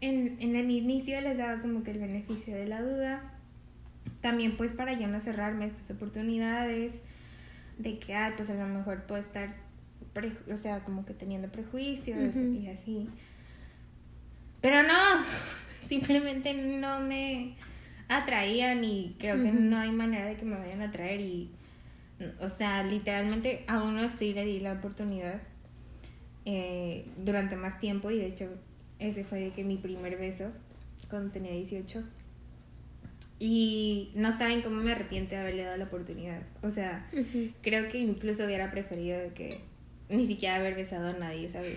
En, 0.01 0.37
en 0.39 0.55
el 0.55 0.69
inicio 0.69 1.19
les 1.21 1.37
daba 1.37 1.61
como 1.61 1.83
que 1.83 1.91
el 1.91 1.99
beneficio 1.99 2.55
de 2.55 2.67
la 2.67 2.81
duda. 2.81 3.33
También, 4.21 4.57
pues, 4.57 4.71
para 4.71 4.93
yo 4.93 5.07
no 5.07 5.19
cerrarme 5.21 5.65
estas 5.65 5.89
oportunidades. 5.91 6.93
De 7.77 7.99
que, 7.99 8.15
ah, 8.15 8.33
pues 8.35 8.49
a 8.49 8.55
lo 8.55 8.67
mejor 8.67 9.03
puedo 9.03 9.21
estar. 9.21 9.55
pre- 10.13 10.31
o 10.51 10.57
sea, 10.57 10.79
como 10.83 11.05
que 11.05 11.13
teniendo 11.13 11.47
prejuicios 11.49 12.35
y 12.35 12.67
así. 12.69 13.09
Pero 14.61 14.83
no, 14.83 14.93
simplemente 15.87 16.53
no 16.53 16.99
me 17.01 17.55
atraían 18.09 18.83
y 18.83 19.15
creo 19.19 19.35
que 19.43 19.51
no 19.51 19.77
hay 19.77 19.91
manera 19.91 20.25
de 20.25 20.35
que 20.35 20.45
me 20.45 20.57
vayan 20.57 20.81
a 20.81 20.85
atraer 20.85 21.19
y, 21.21 21.51
o 22.39 22.49
sea, 22.49 22.83
literalmente 22.83 23.63
a 23.67 23.83
uno 23.83 24.07
sí 24.09 24.33
le 24.33 24.45
di 24.45 24.59
la 24.59 24.73
oportunidad 24.73 25.41
eh, 26.45 27.05
durante 27.17 27.55
más 27.57 27.79
tiempo 27.79 28.09
y 28.09 28.17
de 28.17 28.27
hecho 28.27 28.49
ese 28.99 29.23
fue 29.23 29.39
de 29.39 29.49
que 29.51 29.63
mi 29.63 29.77
primer 29.77 30.17
beso 30.17 30.51
cuando 31.09 31.31
tenía 31.31 31.51
18 31.51 32.03
y 33.39 34.11
no 34.15 34.35
saben 34.35 34.61
cómo 34.61 34.81
me 34.81 34.91
arrepiento 34.91 35.35
de 35.35 35.41
haberle 35.41 35.63
dado 35.63 35.77
la 35.77 35.85
oportunidad, 35.85 36.41
o 36.63 36.69
sea, 36.69 37.09
creo 37.61 37.89
que 37.89 37.99
incluso 37.99 38.45
hubiera 38.45 38.71
preferido 38.71 39.19
de 39.19 39.29
que 39.29 39.59
ni 40.09 40.25
siquiera 40.25 40.55
haber 40.55 40.75
besado 40.75 41.07
a 41.07 41.13
nadie, 41.13 41.49
¿sabes? 41.49 41.75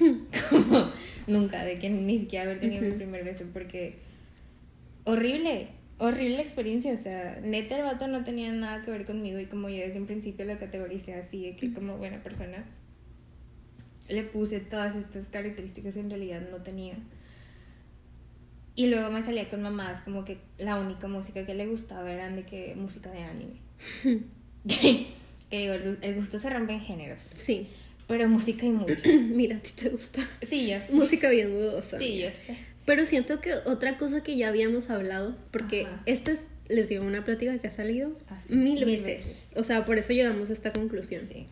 Como 0.49 0.91
nunca, 1.27 1.65
de 1.65 1.75
que 1.75 1.91
ni 1.91 2.21
siquiera 2.21 2.45
haber 2.45 2.61
tenido 2.61 2.83
mi 2.83 2.93
primer 2.93 3.25
beso, 3.25 3.45
porque 3.53 3.97
horrible, 5.05 5.69
horrible 5.99 6.41
experiencia, 6.41 6.95
o 6.95 6.99
sea, 6.99 7.41
neta 7.43 7.77
el 7.77 7.83
vato 7.83 8.09
no 8.09 8.25
tenía 8.25 8.51
nada 8.53 8.83
que 8.83 8.91
ver 8.91 9.05
conmigo 9.05 9.39
y 9.39 9.47
como 9.47 9.69
yo 9.69 9.77
desde 9.77 10.01
un 10.01 10.07
principio 10.07 10.47
lo 10.47 10.59
categoricé 10.59 11.15
así, 11.15 11.45
de 11.45 11.57
que 11.57 11.73
como 11.75 11.99
buena 11.99 12.23
persona, 12.23 12.65
le 14.11 14.23
puse 14.25 14.61
todas 14.61 14.95
estas 14.97 15.29
características 15.29 15.95
que 15.95 16.01
en 16.01 16.11
realidad 16.11 16.43
no 16.51 16.59
tenía. 16.59 16.95
Y 18.77 18.87
luego 18.87 19.11
me 19.11 19.23
salía 19.23 19.49
con 19.51 19.63
mamás 19.63 20.01
como 20.03 20.25
que 20.25 20.39
la 20.59 20.79
única 20.79 21.07
música 21.09 21.45
que 21.45 21.55
le 21.55 21.67
gustaba 21.67 22.11
eran 22.13 22.37
de 22.37 22.45
que 22.45 22.75
música 22.77 23.11
de 23.11 23.23
anime. 23.23 23.55
que 24.69 25.07
digo, 25.51 25.75
el 26.01 26.15
gusto 26.15 26.39
se 26.39 26.51
rompe 26.51 26.73
en 26.73 26.81
géneros. 26.81 27.21
Sí. 27.35 27.69
Pero 28.07 28.29
música 28.29 28.67
y 28.67 28.71
mucho. 28.71 28.95
Mira, 29.09 29.57
a 29.57 29.61
ti 29.61 29.71
te 29.75 29.89
gusta. 29.89 30.21
Sí, 30.43 30.69
yo 30.69 30.81
sé. 30.83 30.93
Música 30.95 31.29
bien 31.31 31.51
dudosa. 31.51 31.99
Sí, 31.99 32.19
yo 32.21 32.31
sé. 32.31 32.57
Pero 32.87 33.07
siento 33.07 33.41
que 33.41 33.55
otra 33.67 33.99
cosa 33.99 34.23
que 34.23 34.37
ya 34.37 34.49
habíamos 34.49 34.91
hablado, 34.91 35.37
porque 35.53 35.83
Ajá. 35.85 36.03
esta 36.07 36.33
es, 36.33 36.49
les 36.69 36.89
digo, 36.89 37.05
una 37.05 37.25
plática 37.25 37.57
que 37.59 37.69
ha 37.69 37.71
salido 37.71 38.17
Ah, 38.29 38.39
mil 38.49 38.85
veces. 38.85 39.03
veces. 39.05 39.53
O 39.57 39.63
sea, 39.63 39.85
por 39.85 39.99
eso 39.99 40.13
llegamos 40.13 40.51
a 40.51 40.55
esta 40.55 40.73
conclusión. 40.73 41.29
Sí. 41.29 41.47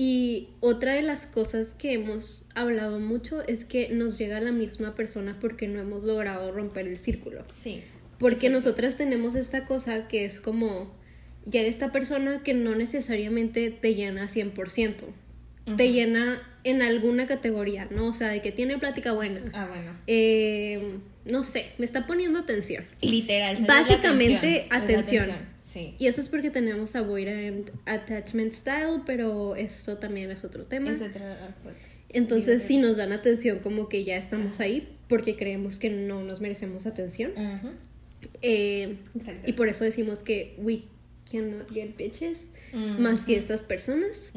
Y 0.00 0.50
otra 0.60 0.92
de 0.92 1.02
las 1.02 1.26
cosas 1.26 1.74
que 1.74 1.92
hemos 1.92 2.46
hablado 2.54 3.00
mucho 3.00 3.42
es 3.48 3.64
que 3.64 3.88
nos 3.88 4.16
llega 4.16 4.40
la 4.40 4.52
misma 4.52 4.94
persona 4.94 5.36
porque 5.40 5.66
no 5.66 5.80
hemos 5.80 6.04
logrado 6.04 6.52
romper 6.52 6.86
el 6.86 6.96
círculo. 6.96 7.44
Sí. 7.48 7.82
Porque 8.20 8.46
Exacto. 8.46 8.68
nosotras 8.68 8.96
tenemos 8.96 9.34
esta 9.34 9.64
cosa 9.64 10.06
que 10.06 10.24
es 10.24 10.38
como, 10.38 10.94
llega 11.50 11.66
esta 11.66 11.90
persona 11.90 12.44
que 12.44 12.54
no 12.54 12.76
necesariamente 12.76 13.72
te 13.72 13.96
llena 13.96 14.28
100%, 14.28 14.94
te 15.64 15.72
Ujú. 15.72 15.92
llena 15.92 16.42
en 16.62 16.80
alguna 16.82 17.26
categoría, 17.26 17.88
¿no? 17.90 18.06
O 18.06 18.14
sea, 18.14 18.28
de 18.28 18.40
que 18.40 18.52
tiene 18.52 18.78
plática 18.78 19.10
buena. 19.14 19.40
Ah, 19.52 19.66
bueno. 19.68 19.98
Eh, 20.06 20.98
no 21.24 21.42
sé, 21.42 21.72
me 21.78 21.84
está 21.84 22.06
poniendo 22.06 22.38
atención. 22.38 22.84
Literal. 23.02 23.64
Básicamente, 23.66 24.68
la 24.70 24.76
atención. 24.76 25.30
Sí. 25.78 25.94
Y 25.98 26.06
eso 26.06 26.20
es 26.20 26.28
porque 26.28 26.50
tenemos 26.50 26.96
avoidant 26.96 27.70
attachment 27.86 28.52
style, 28.52 29.02
pero 29.06 29.56
eso 29.56 29.98
también 29.98 30.30
es 30.30 30.44
otro 30.44 30.64
tema. 30.64 30.92
Es. 30.92 31.02
Entonces, 32.10 32.62
si 32.62 32.78
nos 32.78 32.96
dan 32.96 33.12
atención, 33.12 33.58
como 33.58 33.88
que 33.88 34.04
ya 34.04 34.16
estamos 34.16 34.60
ahí, 34.60 34.88
porque 35.08 35.36
creemos 35.36 35.78
que 35.78 35.90
no 35.90 36.22
nos 36.22 36.40
merecemos 36.40 36.86
atención. 36.86 37.32
Eh, 38.42 38.96
y 39.46 39.52
por 39.52 39.68
eso 39.68 39.84
decimos 39.84 40.22
que 40.22 40.54
we 40.58 40.84
cannot 41.30 41.70
get 41.70 41.96
bitches 41.96 42.50
más 42.72 43.24
que 43.24 43.36
estas 43.36 43.62
personas. 43.62 44.32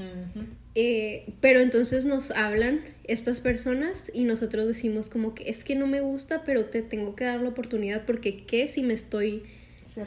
Eh, 0.76 1.34
pero 1.42 1.60
entonces 1.60 2.06
nos 2.06 2.32
hablan 2.32 2.82
estas 3.04 3.42
personas 3.42 4.10
y 4.14 4.24
nosotros 4.24 4.68
decimos 4.68 5.10
como 5.10 5.36
que 5.36 5.50
es 5.50 5.64
que 5.64 5.76
no 5.76 5.88
me 5.88 6.00
gusta, 6.00 6.44
pero 6.46 6.66
te 6.66 6.82
tengo 6.82 7.16
que 7.16 7.26
dar 7.26 7.42
la 7.42 7.50
oportunidad 7.50 8.06
porque 8.06 8.46
qué 8.46 8.70
si 8.70 8.82
me 8.82 8.94
estoy 8.94 9.44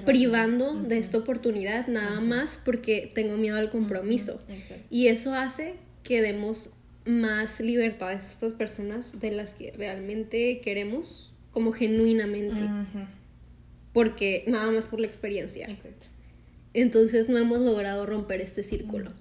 Privando 0.04 0.74
de 0.74 0.98
esta 0.98 1.18
oportunidad 1.18 1.86
nada 1.88 2.20
más 2.20 2.58
porque 2.64 3.10
tengo 3.14 3.36
miedo 3.36 3.56
al 3.58 3.70
compromiso. 3.70 4.40
Y 4.90 5.08
eso 5.08 5.34
hace 5.34 5.74
que 6.02 6.22
demos 6.22 6.70
más 7.04 7.60
libertades 7.60 8.24
a 8.24 8.28
estas 8.28 8.54
personas 8.54 9.18
de 9.20 9.30
las 9.30 9.54
que 9.54 9.72
realmente 9.72 10.60
queremos, 10.60 11.34
como 11.50 11.72
genuinamente, 11.72 12.60
porque 13.92 14.44
nada 14.46 14.70
más 14.70 14.86
por 14.86 15.00
la 15.00 15.06
experiencia. 15.06 15.66
Exacto. 15.68 16.06
Entonces 16.72 17.28
no 17.28 17.38
hemos 17.38 17.60
logrado 17.60 18.06
romper 18.06 18.40
este 18.40 18.62
círculo. 18.62 19.12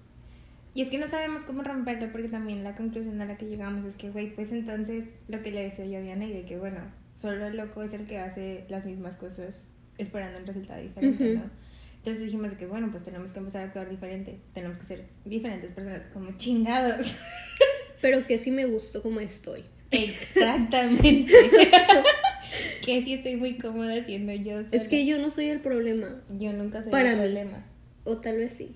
Y 0.73 0.81
es 0.81 0.89
que 0.89 0.97
no 0.97 1.07
sabemos 1.07 1.43
cómo 1.43 1.61
romperlo 1.61 2.11
porque 2.11 2.29
también 2.29 2.63
la 2.63 2.75
conclusión 2.75 3.21
a 3.21 3.25
la 3.25 3.37
que 3.37 3.45
llegamos 3.45 3.85
es 3.85 3.95
que, 3.95 4.09
güey, 4.09 4.33
pues 4.33 4.51
entonces 4.51 5.05
lo 5.27 5.43
que 5.43 5.51
le 5.51 5.63
decía 5.63 5.85
yo 5.85 5.99
a 5.99 6.01
Diana 6.01 6.25
y 6.25 6.33
de 6.33 6.45
que, 6.45 6.57
bueno, 6.57 6.79
solo 7.15 7.45
el 7.45 7.57
loco 7.57 7.83
es 7.83 7.93
el 7.93 8.07
que 8.07 8.17
hace 8.17 8.65
las 8.69 8.85
mismas 8.85 9.15
cosas 9.17 9.63
esperando 9.97 10.39
un 10.39 10.45
resultado 10.45 10.81
diferente. 10.81 11.35
¿no? 11.35 11.49
Entonces 11.97 12.23
dijimos 12.23 12.51
que, 12.53 12.65
bueno, 12.65 12.89
pues 12.91 13.03
tenemos 13.03 13.31
que 13.31 13.39
empezar 13.39 13.61
a 13.61 13.65
actuar 13.65 13.89
diferente, 13.89 14.37
tenemos 14.53 14.77
que 14.77 14.85
ser 14.85 15.05
diferentes 15.23 15.71
personas, 15.71 16.01
como 16.13 16.35
chingados. 16.37 17.17
Pero 18.01 18.27
que 18.27 18.37
sí 18.37 18.51
me 18.51 18.65
gustó 18.65 19.01
como 19.01 19.21
estoy. 19.21 19.63
Exactamente. 19.91 21.25
que 22.85 23.03
sí 23.03 23.13
estoy 23.13 23.37
muy 23.37 23.57
cómoda 23.57 24.03
siendo 24.03 24.33
yo 24.33 24.63
sola. 24.63 24.81
Es 24.81 24.87
que 24.89 25.05
yo 25.05 25.17
no 25.19 25.31
soy 25.31 25.45
el 25.45 25.61
problema. 25.61 26.21
yo 26.37 26.51
nunca 26.51 26.83
soy 26.83 26.91
Para 26.91 27.11
el 27.11 27.17
mí. 27.17 27.23
problema. 27.23 27.65
O 28.03 28.17
tal 28.17 28.37
vez 28.37 28.53
sí. 28.53 28.75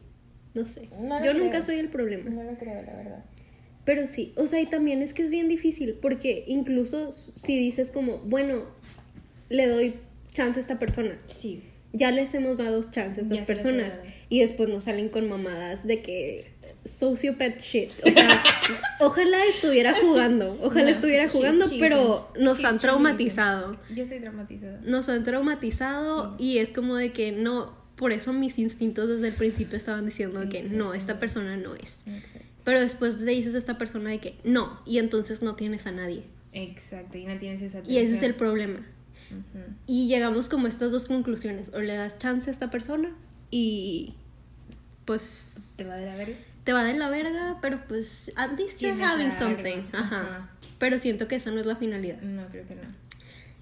No 0.54 0.66
sé. 0.66 0.88
No 1.00 1.18
yo 1.24 1.32
creo. 1.32 1.44
nunca 1.44 1.62
soy 1.64 1.80
el 1.80 1.90
problema. 1.90 2.30
No 2.30 2.44
lo 2.44 2.58
creo, 2.58 2.82
la 2.84 2.94
verdad. 2.96 3.26
Pero 3.84 4.06
sí, 4.06 4.34
o 4.38 4.46
sea, 4.48 4.60
y 4.62 4.66
también 4.66 5.02
es 5.02 5.14
que 5.14 5.24
es 5.24 5.32
bien 5.32 5.48
difícil, 5.48 5.94
porque 6.02 6.44
incluso 6.48 7.12
si 7.14 7.58
dices 7.58 7.90
como, 7.92 8.18
bueno, 8.20 8.66
le 9.50 9.68
doy 9.68 9.96
chance 10.38 10.60
a 10.60 10.62
esta 10.62 10.78
persona, 10.80 11.18
Sí. 11.28 11.64
ya 11.94 12.12
les 12.12 12.34
hemos 12.34 12.58
dado 12.58 12.84
chance 12.92 13.20
a 13.22 13.24
estas 13.24 13.42
personas, 13.42 14.02
y 14.30 14.40
después 14.42 14.70
nos 14.70 14.84
salen 14.86 15.10
con 15.10 15.28
mamadas 15.28 15.86
de 15.88 16.02
que 16.02 16.52
sociopath 16.86 17.60
shit, 17.60 17.92
o 18.06 18.12
sea, 18.12 18.42
ojalá 19.00 19.38
estuviera 19.46 19.94
jugando, 20.00 20.58
ojalá 20.62 20.86
No, 20.86 20.92
estuviera 20.92 21.28
jugando, 21.28 21.66
pero 21.80 22.32
nos 22.40 22.58
Shit 22.60 22.66
han 22.68 22.78
traumatizado, 22.80 23.78
Yo 23.94 24.08
soy 24.08 24.20
traumatizada. 24.20 24.80
nos 24.86 25.10
han 25.10 25.24
traumatizado 25.24 26.36
y 26.38 26.60
es 26.60 26.70
como 26.70 26.96
de 26.96 27.12
que 27.12 27.32
no, 27.32 27.76
por 27.96 28.12
eso 28.12 28.32
mis 28.32 28.60
instintos 28.60 29.10
desde 29.10 29.30
el 29.30 29.34
principio 29.34 29.76
estaban 29.78 30.06
diciendo 30.06 30.48
que 30.50 30.64
no, 30.64 30.94
esta 30.94 31.20
persona 31.20 31.58
no 31.58 31.74
es. 31.76 32.00
Exacto. 32.06 32.40
Pero 32.64 32.80
después 32.82 33.22
le 33.22 33.32
dices 33.32 33.56
a 33.56 33.58
esta 33.58 33.78
persona 33.78 34.10
de 34.12 34.20
que 34.20 34.36
no, 34.44 34.80
y 34.86 34.98
entonces 35.00 35.42
no 35.42 35.56
tienes 35.56 35.88
a 35.88 35.92
nadie. 35.92 36.24
Exacto, 36.54 37.18
y 37.18 37.26
no 37.26 37.38
tienes 37.38 37.62
esa 37.62 37.80
Y 37.88 37.98
ese 37.98 38.18
es 38.18 38.24
el 38.24 38.32
atención. 38.32 38.86
Y 39.86 40.08
llegamos 40.08 40.50
como 40.50 40.66
a 40.66 40.70
estas 40.70 40.92
dos 40.92 41.06
conclusiones. 41.06 41.72
O 41.74 41.80
le 41.80 41.96
das 41.96 42.18
chance 42.18 42.50
a 42.50 42.52
esta 42.52 42.70
persona 42.70 43.12
y 43.52 44.14
pues 45.06 45.76
¿Te 45.78 45.84
va 45.86 45.96
de 45.96 46.06
la 46.06 46.16
verga? 46.16 46.38
te 46.64 46.74
va 46.74 46.84
de 46.84 46.94
la 46.96 47.10
verga, 47.10 47.58
pero 47.62 47.80
pues 47.88 48.32
at 48.36 48.58
least 48.58 48.80
you're 48.82 49.02
having 49.02 49.32
something. 49.32 49.84
Ajá. 49.94 50.22
Ajá. 50.22 50.50
Pero 50.80 51.00
siento 51.00 51.28
que 51.28 51.36
esa 51.36 51.50
no 51.52 51.60
es 51.60 51.66
la 51.66 51.76
finalidad. 51.76 52.22
No, 52.22 52.46
creo 52.50 52.68
que 52.68 52.76
no. 52.76 52.82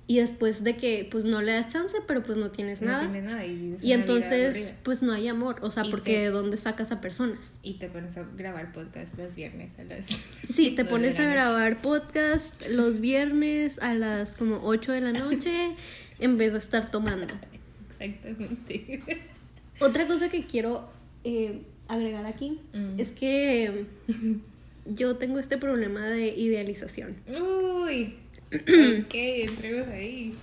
Y 0.08 0.18
después 0.18 0.64
de 0.64 0.78
que 0.78 1.08
pues 1.10 1.26
no 1.26 1.42
le 1.42 1.52
das 1.54 1.68
chance, 1.70 1.98
pero 2.08 2.22
pues 2.22 2.38
no 2.38 2.52
tienes 2.52 2.80
No 2.82 2.92
nada. 2.92 3.02
tienes 3.12 3.24
nada 3.24 3.44
y, 3.44 3.76
entonces 3.92 4.76
pues 4.84 5.02
no 5.02 5.12
hay 5.14 5.28
amor, 5.28 5.58
o 5.64 5.72
sea, 5.72 5.84
Y 5.84 5.90
porque 5.90 6.14
te- 6.14 6.20
¿de 6.20 6.30
dónde 6.30 6.58
sacas 6.58 6.92
a 6.92 7.02
personas? 7.02 7.58
Y 7.64 7.80
te 7.80 7.88
pones 7.88 8.16
a 8.16 8.24
grabar 8.38 8.72
podcast 8.72 9.18
los 9.18 9.34
viernes 9.34 9.72
a 9.80 9.84
las... 9.84 10.06
Sí, 10.44 10.72
te 10.76 10.86
pones 10.86 11.20
a 11.20 11.24
grabar 11.28 11.82
podcast 11.82 12.62
los 12.68 13.00
viernes 13.00 13.80
a 13.80 13.96
las 13.96 14.36
como 14.36 14.60
8 14.64 14.92
de 14.92 15.02
la 15.02 15.12
noche 15.12 15.76
en 16.20 16.38
vez 16.38 16.52
de 16.54 16.60
estar 16.60 16.92
tomando. 16.92 17.34
Exactamente. 17.90 19.02
Otra 19.80 20.06
cosa 20.08 20.30
que 20.30 20.46
quiero 20.46 20.88
eh, 21.24 21.62
agregar 21.88 22.28
aquí 22.28 22.60
Mm. 22.74 23.00
es 23.00 23.12
que 23.12 23.86
yo 24.86 25.16
tengo 25.18 25.40
este 25.40 25.58
problema 25.58 26.06
de 26.06 26.28
idealización. 26.28 27.16
Uy. 27.28 28.18
Ok, 28.56 29.14
entremos 29.14 29.88
ahí. 29.90 30.34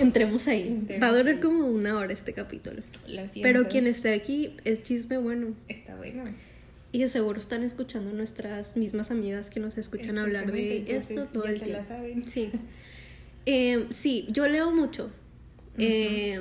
Entremos 0.00 0.46
ahí. 0.46 0.68
Entremos 0.68 1.02
Va 1.02 1.08
a 1.12 1.16
durar 1.16 1.34
ahí. 1.34 1.40
como 1.40 1.66
una 1.66 1.96
hora 1.98 2.12
este 2.12 2.32
capítulo. 2.32 2.82
Lo 3.06 3.20
siento. 3.28 3.40
Pero 3.42 3.68
quien 3.68 3.86
esté 3.86 4.12
aquí 4.12 4.54
es 4.64 4.82
chisme 4.84 5.18
bueno. 5.18 5.54
Está 5.68 5.96
bueno. 5.96 6.24
Y 6.92 7.00
de 7.00 7.08
seguro 7.08 7.38
están 7.38 7.62
escuchando 7.62 8.12
nuestras 8.12 8.76
mismas 8.76 9.10
amigas 9.10 9.50
que 9.50 9.60
nos 9.60 9.76
escuchan 9.76 10.18
hablar 10.18 10.50
de 10.50 10.84
esto 10.88 11.26
todo 11.26 11.44
ya 11.44 11.50
el 11.50 11.58
la 11.58 11.64
tiempo. 11.64 11.84
saben. 11.88 12.28
Sí. 12.28 12.50
Eh, 13.46 13.86
sí, 13.90 14.26
yo 14.30 14.46
leo 14.48 14.70
mucho. 14.70 15.10
Eh, 15.78 16.40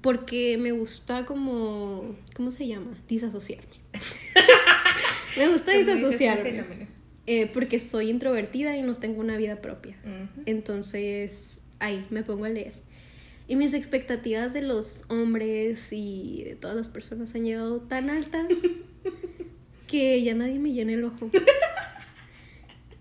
porque 0.00 0.58
me 0.58 0.72
gusta 0.72 1.24
como. 1.24 2.16
¿Cómo 2.34 2.50
se 2.50 2.66
llama? 2.66 2.96
Disasociarme. 3.08 3.68
me 5.36 5.48
gusta 5.48 5.72
¿Cómo 5.72 5.78
dices 5.78 5.94
este 5.94 5.94
disasociarme. 5.94 6.88
Eh, 7.26 7.50
porque 7.52 7.78
soy 7.78 8.10
introvertida 8.10 8.76
y 8.76 8.82
no 8.82 8.96
tengo 8.96 9.20
una 9.20 9.36
vida 9.36 9.60
propia. 9.60 9.96
Ujú. 10.04 10.42
Entonces, 10.46 11.60
ahí 11.78 12.06
me 12.10 12.22
pongo 12.22 12.44
a 12.44 12.48
leer. 12.48 12.74
Y 13.48 13.56
mis 13.56 13.74
expectativas 13.74 14.52
de 14.52 14.62
los 14.62 15.04
hombres 15.08 15.88
y 15.92 16.44
de 16.44 16.54
todas 16.54 16.76
las 16.76 16.88
personas 16.88 17.34
han 17.34 17.44
llegado 17.44 17.80
tan 17.80 18.08
altas 18.08 18.46
que 19.88 20.22
ya 20.22 20.34
nadie 20.34 20.58
me 20.58 20.72
llena 20.72 20.92
el 20.92 21.04
ojo. 21.04 21.30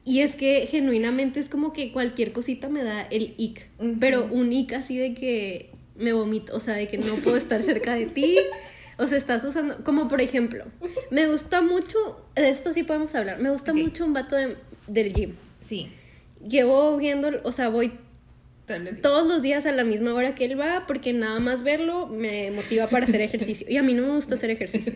Y 0.04 0.22
es 0.22 0.36
que 0.36 0.66
genuinamente 0.68 1.40
es 1.40 1.48
como 1.48 1.74
que 1.74 1.92
cualquier 1.92 2.34
cosita 2.34 2.70
me 2.70 2.84
da 2.84 3.04
el 3.04 3.36
ick. 3.38 3.70
Ujú. 3.78 3.98
Pero 4.00 4.26
un 4.26 4.52
ick 4.52 4.74
así 4.74 4.98
de 4.98 5.14
que 5.14 5.72
me 5.96 6.12
vomito, 6.14 6.56
o 6.56 6.60
sea, 6.60 6.74
de 6.74 6.88
que 6.88 6.98
no 6.98 7.16
puedo 7.16 7.38
estar 7.38 7.62
cerca 7.62 7.94
de 7.94 8.08
ti. 8.08 8.36
O 8.98 9.08
sea, 9.08 9.18
estás 9.18 9.44
usando, 9.44 9.84
como 9.84 10.08
por 10.08 10.22
ejemplo, 10.22 10.66
me 11.10 11.28
gusta 11.28 11.62
mucho, 11.62 12.26
de 12.36 12.50
esto 12.50 12.74
sí 12.74 12.84
podemos 12.84 13.16
hablar, 13.16 13.40
me 13.40 13.50
gusta 13.50 13.74
mucho 13.74 14.06
un 14.06 14.14
vato 14.14 14.36
de- 14.36 14.58
del 14.88 15.14
gym. 15.14 15.34
Sí. 15.62 15.92
Llevo 16.48 16.98
viendo, 16.98 17.30
o 17.44 17.52
sea, 17.52 17.70
voy 17.70 17.92
Todos 19.02 19.28
los 19.28 19.42
días. 19.42 19.66
a 19.66 19.72
la 19.72 19.84
misma 19.84 20.14
hora 20.14 20.34
que 20.36 20.46
él 20.46 20.60
va 20.60 20.86
porque 20.88 21.14
nada 21.14 21.40
más 21.40 21.62
verlo 21.64 22.08
me 22.08 22.52
motiva 22.52 22.88
para 22.88 23.06
hacer 23.06 23.22
ejercicio. 23.22 23.68
Y 23.70 23.78
a 23.78 23.84
mí 23.84 23.94
no 23.94 24.04
me 24.04 24.16
gusta 24.16 24.36
hacer 24.36 24.50
ejercicio. 24.50 24.94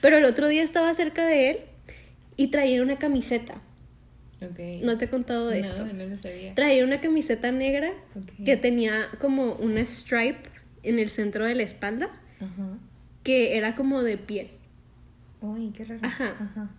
Pero 0.00 0.16
el 0.18 0.24
otro 0.24 0.48
día 0.48 0.62
estaba 0.62 0.92
cerca 0.94 1.26
de 1.26 1.50
él 1.50 1.58
y 2.36 2.48
traía 2.48 2.82
una 2.82 2.98
camiseta. 2.98 3.60
Ok. 4.42 4.58
No 4.82 4.96
te 4.98 5.04
he 5.04 5.08
contado 5.08 5.48
de 5.48 5.60
no, 5.62 5.66
esto. 5.68 5.84
No 5.86 6.06
lo 6.06 6.18
sabía. 6.18 6.54
Traía 6.54 6.82
una 6.84 7.00
camiseta 7.00 7.50
negra 7.52 7.92
que 8.44 8.56
tenía 8.56 9.08
como 9.20 9.52
una 9.54 9.80
stripe 9.86 10.48
en 10.82 10.98
el 10.98 11.10
centro 11.10 11.44
de 11.46 11.54
la 11.54 11.62
espalda 11.62 12.10
Ajá. 12.40 12.78
Que 13.24 13.56
era 13.56 13.74
como 13.74 14.02
de 14.02 14.16
piel. 14.16 14.50
Uy, 15.40 15.72
qué 15.76 15.84
raro. 15.84 16.00
Ajá. 16.04 16.36
Ajá. 16.40 16.70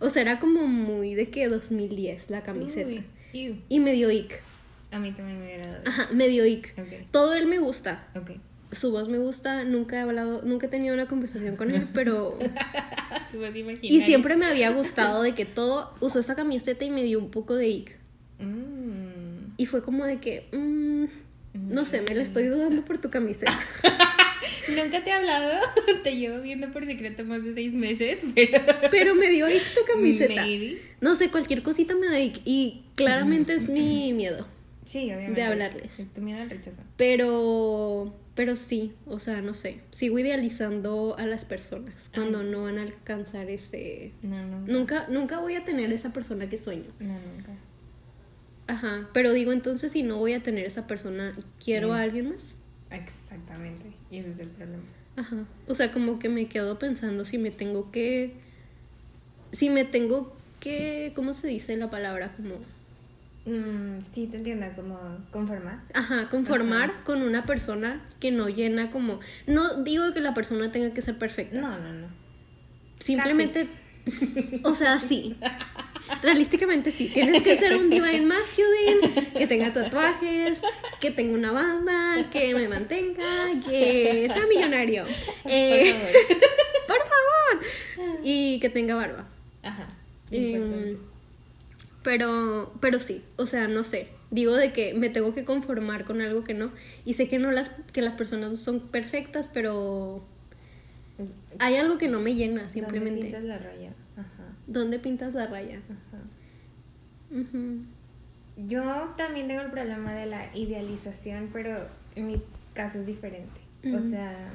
O 0.00 0.10
sea, 0.10 0.22
era 0.22 0.40
como 0.40 0.66
muy 0.66 1.14
de 1.14 1.30
que 1.30 1.48
2010 1.48 2.30
la 2.30 2.42
camiseta. 2.42 2.88
Uy. 3.32 3.62
Y 3.68 3.80
me 3.80 3.92
dio 3.92 4.10
ick. 4.10 4.42
A 4.90 4.98
mí 4.98 5.12
también 5.12 5.38
me 5.38 5.46
hubiera 5.46 5.68
dado. 5.68 5.82
Ajá, 5.86 6.08
me 6.12 6.28
dio 6.28 6.44
ick. 6.44 6.74
Ok. 6.76 7.06
Todo 7.10 7.34
él 7.34 7.46
me 7.46 7.58
gusta. 7.58 8.08
Ok. 8.16 8.32
Su 8.72 8.90
voz 8.92 9.08
me 9.08 9.18
gusta, 9.18 9.64
nunca 9.64 9.96
he 9.96 10.00
hablado, 10.00 10.42
nunca 10.42 10.66
he 10.66 10.70
tenido 10.70 10.94
una 10.94 11.06
conversación 11.06 11.56
con 11.56 11.72
él, 11.72 11.88
pero... 11.92 12.38
Su 13.30 13.38
voz. 13.38 13.50
Y 13.82 14.00
siempre 14.00 14.36
me 14.36 14.46
había 14.46 14.70
gustado 14.70 15.22
de 15.22 15.34
que 15.34 15.44
todo 15.44 15.92
usó 16.00 16.20
esa 16.20 16.36
camiseta 16.36 16.84
y 16.84 16.90
me 16.90 17.02
dio 17.02 17.18
un 17.18 17.30
poco 17.30 17.54
de 17.56 17.68
ick. 17.68 17.98
Mm. 18.38 19.54
Y 19.56 19.66
fue 19.66 19.82
como 19.82 20.04
de 20.04 20.18
que, 20.18 20.48
mm, 20.52 21.04
no 21.72 21.84
sé, 21.84 22.02
me 22.08 22.14
la 22.14 22.22
estoy 22.22 22.46
dudando 22.46 22.84
por 22.84 22.98
tu 22.98 23.10
camiseta. 23.10 23.52
Nunca 24.68 25.02
te 25.02 25.10
he 25.10 25.12
hablado. 25.12 25.52
Te 26.02 26.16
llevo 26.16 26.40
viendo 26.42 26.70
por 26.72 26.86
secreto 26.86 27.24
más 27.24 27.42
de 27.44 27.54
seis 27.54 27.72
meses, 27.72 28.24
pero. 28.34 28.60
Pero 28.90 29.14
me 29.14 29.28
dio 29.28 29.48
ick 29.48 29.62
tu 29.74 29.80
camiseta. 29.90 30.42
Maybe. 30.42 30.80
No 31.00 31.14
sé, 31.14 31.30
cualquier 31.30 31.62
cosita 31.62 31.94
me 31.94 32.08
da. 32.08 32.18
Y 32.20 32.84
claramente 32.94 33.54
es 33.54 33.68
mi 33.68 34.12
miedo. 34.12 34.46
Sí, 34.84 35.04
obviamente. 35.06 35.40
De 35.40 35.42
hablarles. 35.46 36.00
Es 36.00 36.12
tu 36.12 36.20
miedo 36.20 36.40
al 36.42 36.50
rechazo. 36.50 36.82
Pero, 36.96 38.14
pero 38.34 38.56
sí, 38.56 38.92
o 39.06 39.18
sea, 39.18 39.40
no 39.40 39.54
sé. 39.54 39.80
Sigo 39.92 40.18
idealizando 40.18 41.14
a 41.16 41.26
las 41.26 41.44
personas 41.44 42.10
cuando 42.12 42.42
no 42.42 42.64
van 42.64 42.78
a 42.78 42.82
alcanzar 42.82 43.48
ese... 43.50 44.12
No, 44.22 44.36
nunca. 44.44 44.72
Nunca, 44.72 45.06
nunca 45.08 45.40
voy 45.40 45.54
a 45.54 45.64
tener 45.64 45.92
esa 45.92 46.12
persona 46.12 46.48
que 46.50 46.58
sueño. 46.58 46.90
No, 46.98 47.12
nunca. 47.12 47.52
Ajá, 48.66 49.08
pero 49.12 49.32
digo 49.32 49.52
entonces 49.52 49.92
si 49.92 50.02
no 50.02 50.16
voy 50.18 50.32
a 50.32 50.42
tener 50.42 50.64
esa 50.64 50.86
persona, 50.86 51.36
¿quiero 51.62 51.88
Sí. 51.88 51.94
a 51.94 52.02
alguien 52.02 52.30
más? 52.30 52.56
Exactamente. 52.90 53.84
Y 54.10 54.18
ese 54.18 54.30
es 54.32 54.40
el 54.40 54.48
problema. 54.48 54.82
Ajá. 55.16 55.44
O 55.68 55.74
sea, 55.74 55.92
como 55.92 56.18
que 56.18 56.28
me 56.28 56.48
quedo 56.48 56.78
pensando 56.78 57.24
si 57.24 57.38
me 57.38 57.50
tengo 57.50 57.90
que... 57.90 58.34
Si 59.52 59.70
me 59.70 59.84
tengo 59.84 60.36
que... 60.60 61.12
¿Cómo 61.14 61.32
se 61.32 61.48
dice 61.48 61.76
la 61.76 61.90
palabra? 61.90 62.32
Como... 62.36 62.56
Mm, 63.46 64.04
sí, 64.12 64.26
te 64.26 64.36
entiendo, 64.36 64.66
como 64.76 64.98
conformar. 65.30 65.80
Ajá, 65.94 66.28
conformar 66.28 66.90
Ajá. 66.90 67.04
con 67.04 67.22
una 67.22 67.44
persona 67.44 68.06
que 68.20 68.30
no 68.30 68.48
llena 68.48 68.90
como... 68.90 69.20
No 69.46 69.82
digo 69.82 70.12
que 70.12 70.20
la 70.20 70.34
persona 70.34 70.70
tenga 70.70 70.92
que 70.92 71.02
ser 71.02 71.18
perfecta. 71.18 71.60
No, 71.60 71.78
no, 71.78 71.92
no. 71.92 72.06
Simplemente... 72.98 73.68
O 74.64 74.74
sea, 74.74 74.98
sí. 74.98 75.36
Realísticamente 76.22 76.90
sí. 76.90 77.08
Tienes 77.12 77.42
que 77.42 77.56
ser 77.56 77.76
un 77.76 77.88
divine 77.90 78.22
masculine, 78.22 79.30
que 79.36 79.46
tenga 79.46 79.72
tatuajes, 79.72 80.58
que 81.00 81.10
tenga 81.10 81.34
una 81.34 81.52
banda, 81.52 82.28
que 82.30 82.54
me 82.54 82.68
mantenga, 82.68 83.48
que 83.66 84.28
sea 84.32 84.46
millonario. 84.46 85.06
Eh, 85.44 85.94
Por 86.86 86.98
favor. 86.98 87.64
por 87.96 88.04
favor. 88.06 88.20
Y 88.24 88.58
que 88.60 88.68
tenga 88.70 88.94
barba. 88.94 89.28
Ajá. 89.62 89.88
Importante. 90.30 90.96
pero, 92.02 92.72
pero 92.80 93.00
sí, 93.00 93.22
o 93.36 93.46
sea, 93.46 93.68
no 93.68 93.84
sé. 93.84 94.08
Digo 94.30 94.54
de 94.54 94.72
que 94.72 94.94
me 94.94 95.10
tengo 95.10 95.34
que 95.34 95.44
conformar 95.44 96.04
con 96.04 96.20
algo 96.20 96.44
que 96.44 96.54
no. 96.54 96.70
Y 97.04 97.14
sé 97.14 97.26
que 97.28 97.38
no 97.38 97.50
las, 97.50 97.70
que 97.92 98.00
las 98.00 98.14
personas 98.14 98.60
son 98.60 98.80
perfectas, 98.80 99.48
pero 99.52 100.24
hay 101.58 101.76
algo 101.76 101.98
que 101.98 102.08
no 102.08 102.20
me 102.20 102.34
llena 102.34 102.62
¿Dónde 102.62 102.72
simplemente. 102.72 103.22
pintas 103.22 103.42
la 103.44 103.58
raya? 103.58 103.92
¿Dónde 104.70 105.00
pintas 105.00 105.34
la 105.34 105.48
raya? 105.48 105.80
Ajá. 105.90 106.22
Yo 108.68 108.82
también 109.16 109.48
tengo 109.48 109.62
el 109.62 109.70
problema 109.72 110.12
de 110.14 110.26
la 110.26 110.56
idealización, 110.56 111.50
pero 111.52 111.88
en 112.14 112.28
mi 112.28 112.40
caso 112.72 113.00
es 113.00 113.06
diferente. 113.06 113.60
O 113.84 114.00
sea, 114.00 114.52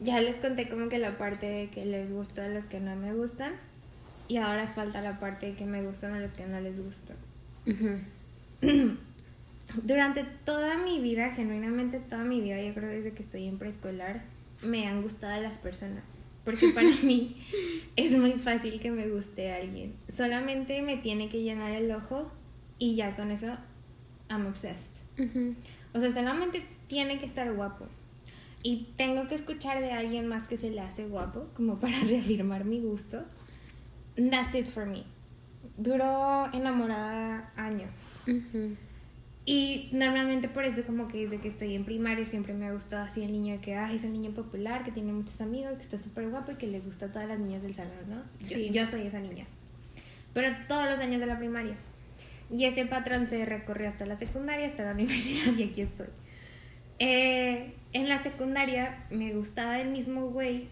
ya 0.00 0.20
les 0.20 0.36
conté 0.36 0.68
como 0.68 0.88
que 0.88 0.98
la 0.98 1.18
parte 1.18 1.46
de 1.46 1.70
que 1.70 1.84
les 1.86 2.12
gusta 2.12 2.44
a 2.44 2.48
los 2.48 2.66
que 2.66 2.78
no 2.78 2.94
me 2.94 3.12
gustan. 3.12 3.54
Y 4.28 4.36
ahora 4.36 4.68
falta 4.68 5.02
la 5.02 5.18
parte 5.18 5.46
de 5.46 5.54
que 5.54 5.64
me 5.64 5.82
gustan 5.82 6.14
a 6.14 6.20
los 6.20 6.30
que 6.30 6.46
no 6.46 6.60
les 6.60 6.76
gustan. 6.80 7.16
Durante 9.82 10.22
toda 10.44 10.78
mi 10.78 11.00
vida, 11.00 11.32
genuinamente 11.32 11.98
toda 11.98 12.22
mi 12.22 12.40
vida, 12.40 12.62
yo 12.62 12.72
creo 12.74 12.90
desde 12.90 13.10
que 13.10 13.24
estoy 13.24 13.48
en 13.48 13.58
preescolar, 13.58 14.20
me 14.62 14.86
han 14.86 15.02
gustado 15.02 15.40
las 15.42 15.56
personas. 15.56 16.04
Porque 16.44 16.68
para 16.70 16.88
mí 17.02 17.36
es 17.96 18.12
muy 18.12 18.32
fácil 18.32 18.80
que 18.80 18.90
me 18.90 19.08
guste 19.08 19.52
alguien. 19.52 19.94
Solamente 20.08 20.82
me 20.82 20.96
tiene 20.96 21.28
que 21.28 21.42
llenar 21.42 21.72
el 21.72 21.90
ojo 21.90 22.30
y 22.78 22.96
ya 22.96 23.14
con 23.16 23.30
eso 23.30 23.46
I'm 24.28 24.46
obsessed. 24.46 24.90
O 25.92 26.00
sea, 26.00 26.12
solamente 26.12 26.62
tiene 26.88 27.18
que 27.18 27.26
estar 27.26 27.52
guapo. 27.52 27.86
Y 28.62 28.88
tengo 28.96 29.26
que 29.26 29.34
escuchar 29.34 29.80
de 29.80 29.92
alguien 29.92 30.26
más 30.28 30.46
que 30.46 30.58
se 30.58 30.70
le 30.70 30.80
hace 30.80 31.06
guapo, 31.06 31.48
como 31.54 31.78
para 31.78 31.98
reafirmar 32.04 32.64
mi 32.64 32.80
gusto. 32.80 33.24
That's 34.16 34.54
it 34.54 34.66
for 34.66 34.86
me. 34.86 35.04
Duró 35.76 36.52
enamorada 36.52 37.52
años. 37.56 37.90
Ujú. 38.26 38.76
Y 39.46 39.88
normalmente 39.92 40.48
por 40.48 40.64
eso 40.64 40.82
como 40.84 41.08
que 41.08 41.22
desde 41.24 41.38
que 41.38 41.48
estoy 41.48 41.74
en 41.74 41.84
primaria 41.84 42.26
siempre 42.26 42.52
me 42.52 42.66
ha 42.66 42.72
gustado 42.72 43.04
así 43.04 43.22
el 43.22 43.32
niño 43.32 43.58
que, 43.62 43.74
ay, 43.74 43.96
es 43.96 44.04
un 44.04 44.12
niño 44.12 44.30
popular, 44.32 44.84
que 44.84 44.92
tiene 44.92 45.12
muchos 45.12 45.40
amigos, 45.40 45.72
que 45.76 45.82
está 45.82 45.98
súper 45.98 46.28
guapo 46.28 46.52
y 46.52 46.56
que 46.56 46.66
le 46.66 46.80
gusta 46.80 47.06
a 47.06 47.08
todas 47.08 47.26
las 47.26 47.38
niñas 47.38 47.62
del 47.62 47.74
salón, 47.74 47.94
¿no? 48.08 48.16
Yo- 48.46 48.56
Sí. 48.56 48.70
Yo, 48.70 48.86
soy 48.86 49.06
esa 49.06 49.18
niña. 49.18 49.46
Pero 50.34 50.50
todos 50.68 50.84
los 50.88 50.98
años 51.00 51.20
de 51.20 51.26
la 51.26 51.38
primaria. 51.38 51.74
Y 52.54 52.64
ese 52.64 52.84
patrón 52.84 53.28
se 53.28 53.44
recorrió 53.44 53.88
hasta 53.88 54.06
la 54.06 54.16
secundaria, 54.16 54.66
hasta 54.66 54.84
la 54.84 54.92
universidad 54.94 55.52
y 55.56 55.62
aquí 55.64 55.80
estoy. 55.82 56.08
Eh, 56.98 57.72
en 57.94 58.08
la 58.08 58.22
secundaria 58.22 58.98
me 59.10 59.32
gustaba 59.32 59.80
el 59.80 59.88
mismo 59.88 60.28
güey 60.28 60.66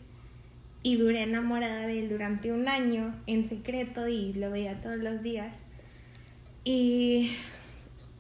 y 0.83 0.97
duré 0.97 1.23
enamorada 1.23 1.87
de 1.87 2.01
él 2.01 2.09
durante 2.11 2.53
un 2.53 2.69
año 2.69 3.15
en 3.27 3.49
secreto 3.49 4.07
y 4.09 4.35
lo 4.35 4.51
veía 4.51 4.81
todos 4.83 4.99
los 4.99 5.23
días. 5.23 5.57
Y 6.65 7.33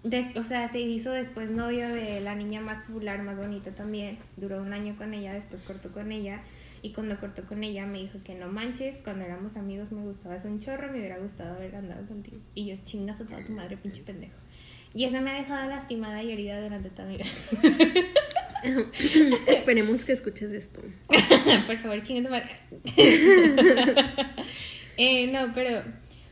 des- 0.05 0.37
o 0.37 0.45
sea, 0.45 0.69
se 0.69 0.81
hizo 0.81 1.13
después 1.13 1.51
novio 1.51 1.89
de 1.89 2.21
la 2.21 2.35
niña 2.35 2.61
más 2.61 2.85
popular, 2.87 3.23
más 3.23 3.37
bonita 3.37 3.71
también. 3.73 4.19
Duró 4.37 4.61
un 4.63 4.73
año 4.73 4.97
con 4.97 5.15
ella, 5.15 5.35
después 5.35 5.63
cortó 5.63 5.91
con 5.93 6.13
ella. 6.13 6.41
Y 6.81 6.93
cuando 6.93 7.19
cortó 7.19 7.45
con 7.45 7.65
ella 7.65 7.87
me 7.87 7.99
dijo 7.99 8.19
que 8.25 8.35
no 8.37 8.47
manches, 8.49 8.97
cuando 9.03 9.25
éramos 9.25 9.57
amigos 9.57 9.91
me 9.91 10.03
gustabas 10.03 10.45
un 10.45 10.61
chorro, 10.61 10.93
me 10.93 10.99
hubiera 10.99 11.19
gustado 11.19 11.57
haber 11.57 11.75
andado 11.75 12.07
contigo. 12.07 12.39
Y 12.55 12.67
yo, 12.67 12.77
chingas 12.85 13.21
a 13.21 13.25
toda 13.25 13.45
tu 13.45 13.53
madre, 13.53 13.77
pinche 13.77 14.03
pendejo. 14.03 14.37
Y 14.95 15.05
eso 15.05 15.21
me 15.21 15.31
ha 15.31 15.35
dejado 15.39 15.69
lastimada 15.69 16.23
y 16.23 16.33
herida 16.33 16.63
durante 16.63 16.91
toda 16.91 17.09
mi 17.09 17.17
vida. 17.17 17.27
Esperemos 19.47 20.05
que 20.05 20.13
escuches 20.13 20.51
esto. 20.53 20.81
Por 21.67 21.77
favor, 21.79 22.03
chinga 22.03 22.29
tu 22.29 22.31
madre. 22.31 22.51
eh, 24.97 25.31
no, 25.33 25.53
pero, 25.55 25.83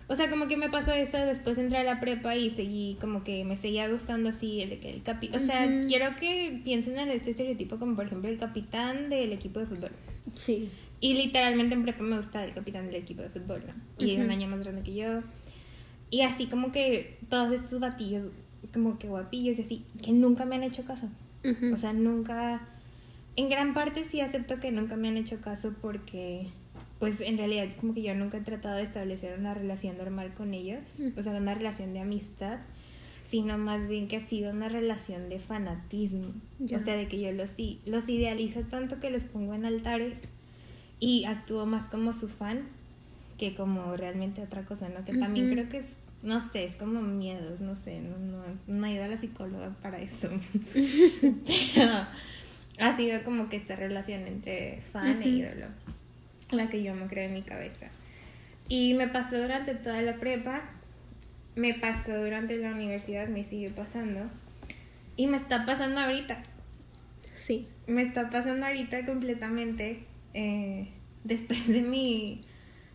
o 0.09 0.14
sea, 0.14 0.30
como 0.30 0.46
que 0.46 0.57
me 0.57 0.68
pasó 0.68 0.92
eso, 0.92 1.18
después 1.18 1.59
entré 1.59 1.78
a 1.78 1.84
la 1.84 2.00
prepa 2.00 2.36
y 2.36 2.50
seguí, 2.50 2.96
como 3.00 3.24
que 3.24 3.44
me 3.44 3.57
seguía 3.57 3.88
gustando 3.88 4.28
así, 4.28 4.62
el 4.62 4.70
de 4.70 4.78
que 4.78 4.90
el 4.90 5.02
capi... 5.02 5.30
O 5.34 5.38
sea, 5.38 5.66
quiero 5.88 6.16
que 6.20 6.61
piensen 6.62 6.98
en 6.98 7.09
este 7.09 7.30
estereotipo 7.30 7.78
como, 7.78 7.96
por 7.96 8.07
ejemplo, 8.07 8.28
el 8.28 8.38
capitán 8.38 9.11
del 9.11 9.32
equipo 9.32 9.59
de 9.59 9.66
fútbol. 9.66 9.90
Sí. 10.34 10.70
Y 11.00 11.14
literalmente 11.14 11.74
en 11.74 11.82
prepa 11.82 12.02
me 12.02 12.16
gustaba 12.16 12.44
el 12.44 12.54
capitán 12.54 12.86
del 12.86 12.96
equipo 12.96 13.22
de 13.22 13.30
fútbol, 13.30 13.62
¿no? 13.66 13.74
Y 13.98 14.12
es 14.12 14.24
un 14.24 14.30
año 14.30 14.48
más 14.48 14.61
grande 14.61 14.82
que 14.82 14.94
yo. 14.94 15.22
Y 16.09 16.20
así 16.20 16.46
como 16.46 16.72
que 16.72 17.18
todos 17.28 17.52
estos 17.52 17.80
batillos, 17.80 18.26
como 18.72 18.98
que 18.98 19.09
guapillos 19.09 19.59
y 19.59 19.62
así, 19.62 19.84
que 20.02 20.12
nunca 20.12 20.44
me 20.44 20.54
han 20.57 20.62
hecho 20.62 20.84
caso. 20.84 21.09
O 21.72 21.76
sea, 21.76 21.92
nunca. 21.92 22.66
En 23.36 23.48
gran 23.50 23.74
parte 23.74 24.04
sí 24.04 24.20
acepto 24.20 24.59
que 24.59 24.70
nunca 24.70 24.96
me 24.96 25.09
han 25.09 25.16
hecho 25.16 25.40
caso 25.40 25.74
porque, 25.82 26.46
pues 26.99 27.20
en 27.20 27.36
realidad, 27.36 27.68
como 27.80 27.94
que 27.94 28.03
yo 28.03 28.14
nunca 28.14 28.38
he 28.38 28.42
tratado 28.42 28.76
de 28.76 28.82
establecer 28.82 29.38
una 29.38 29.55
relación 29.55 29.99
normal 29.99 30.32
con 30.34 30.55
ellos. 30.55 30.80
O 31.16 31.22
sea, 31.22 31.32
una 31.32 31.55
relación 31.55 31.92
de 31.92 32.01
amistad. 32.01 32.61
Sino 33.26 33.59
más 33.59 33.88
bien 33.88 34.07
que 34.07 34.18
ha 34.18 34.20
sido 34.20 34.53
una 34.53 34.68
relación 34.68 35.28
de 35.28 35.40
fanatismo. 35.40 36.28
O 36.72 36.78
sea, 36.78 36.94
de 36.94 37.09
que 37.09 37.20
yo 37.20 37.32
los, 37.32 37.57
los 37.84 38.09
idealizo 38.09 38.61
tanto 38.61 39.01
que 39.01 39.11
los 39.11 39.24
pongo 39.24 39.55
en 39.55 39.66
altares 39.66 40.22
y 41.01 41.24
actúo 41.24 41.66
más 41.66 41.88
como 41.88 42.12
su 42.12 42.28
fan 42.28 42.68
que 43.38 43.55
como 43.55 43.97
realmente 43.97 44.42
otra 44.42 44.64
cosa, 44.64 44.88
¿no? 44.88 45.05
Que 45.05 45.14
también 45.16 45.51
creo 45.51 45.68
que 45.68 45.78
es, 45.78 45.97
no 46.22 46.40
sé, 46.40 46.64
es 46.64 46.76
como 46.76 47.03
miedos, 47.03 47.61
no 47.61 47.76
sé, 47.76 48.01
no, 48.01 48.16
no, 48.18 48.42
no 48.66 48.86
he 48.86 48.92
ido 48.92 49.05
a 49.05 49.09
la 49.09 49.16
psicóloga 49.16 49.74
para 49.82 50.01
eso. 50.01 50.30
Pero 51.74 51.92
ha 52.78 52.97
sido 52.97 53.22
como 53.24 53.49
que 53.49 53.57
esta 53.57 53.76
relación 53.76 54.26
entre 54.26 54.80
fan 54.92 55.22
e 55.22 55.28
ídolo, 55.28 55.66
la 56.51 56.68
que 56.68 56.82
yo 56.82 56.94
me 56.94 57.07
creo 57.07 57.28
en 57.28 57.34
mi 57.34 57.42
cabeza. 57.42 57.88
Y 58.68 58.94
me 58.94 59.09
pasó 59.09 59.40
durante 59.40 59.74
toda 59.74 60.03
la 60.03 60.16
prepa, 60.16 60.62
me 61.55 61.74
pasó 61.74 62.16
durante 62.16 62.57
la 62.57 62.72
universidad, 62.72 63.28
me 63.28 63.44
sigue 63.44 63.70
pasando. 63.70 64.30
Y 65.16 65.26
me 65.28 65.36
está 65.36 65.64
pasando 65.64 66.01
ahorita. 66.01 66.42
Sí. 67.34 67.66
Me 67.86 68.03
está 68.03 68.30
pasando 68.30 68.66
ahorita 68.66 69.05
completamente. 69.07 70.05
eh, 70.34 70.88
después 71.24 71.66
de 71.66 71.82
mi 71.82 72.44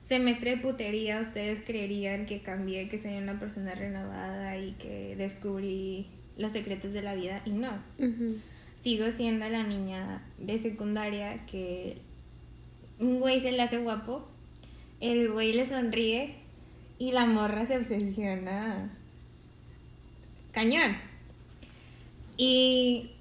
semestre 0.08 0.52
de 0.52 0.58
putería, 0.58 1.22
ustedes 1.22 1.62
creerían 1.66 2.26
que 2.26 2.42
cambié, 2.42 2.88
que 2.88 2.98
soy 2.98 3.18
una 3.18 3.40
persona 3.40 3.76
renovada 3.76 4.58
y 4.58 4.72
que 4.74 5.16
descubrí 5.18 6.08
los 6.38 6.54
secretos 6.54 6.94
de 6.94 7.02
la 7.02 7.16
vida. 7.16 7.42
Y 7.46 7.52
no. 7.52 7.72
Sigo 8.84 9.12
siendo 9.12 9.48
la 9.50 9.64
niña 9.64 10.22
de 10.38 10.58
secundaria 10.58 11.46
que 11.46 11.98
un 13.02 13.20
güey 13.20 13.42
se 13.42 13.52
le 13.52 13.62
hace 13.62 13.78
guapo, 13.80 14.26
el 15.00 15.32
güey 15.32 15.54
le 15.54 15.68
sonríe 15.68 16.36
y 17.00 17.12
la 17.12 17.26
morra 17.26 17.66
se 17.66 17.78
obsesiona. 17.78 18.90
Cañón. 20.54 20.96
Y 22.38 23.12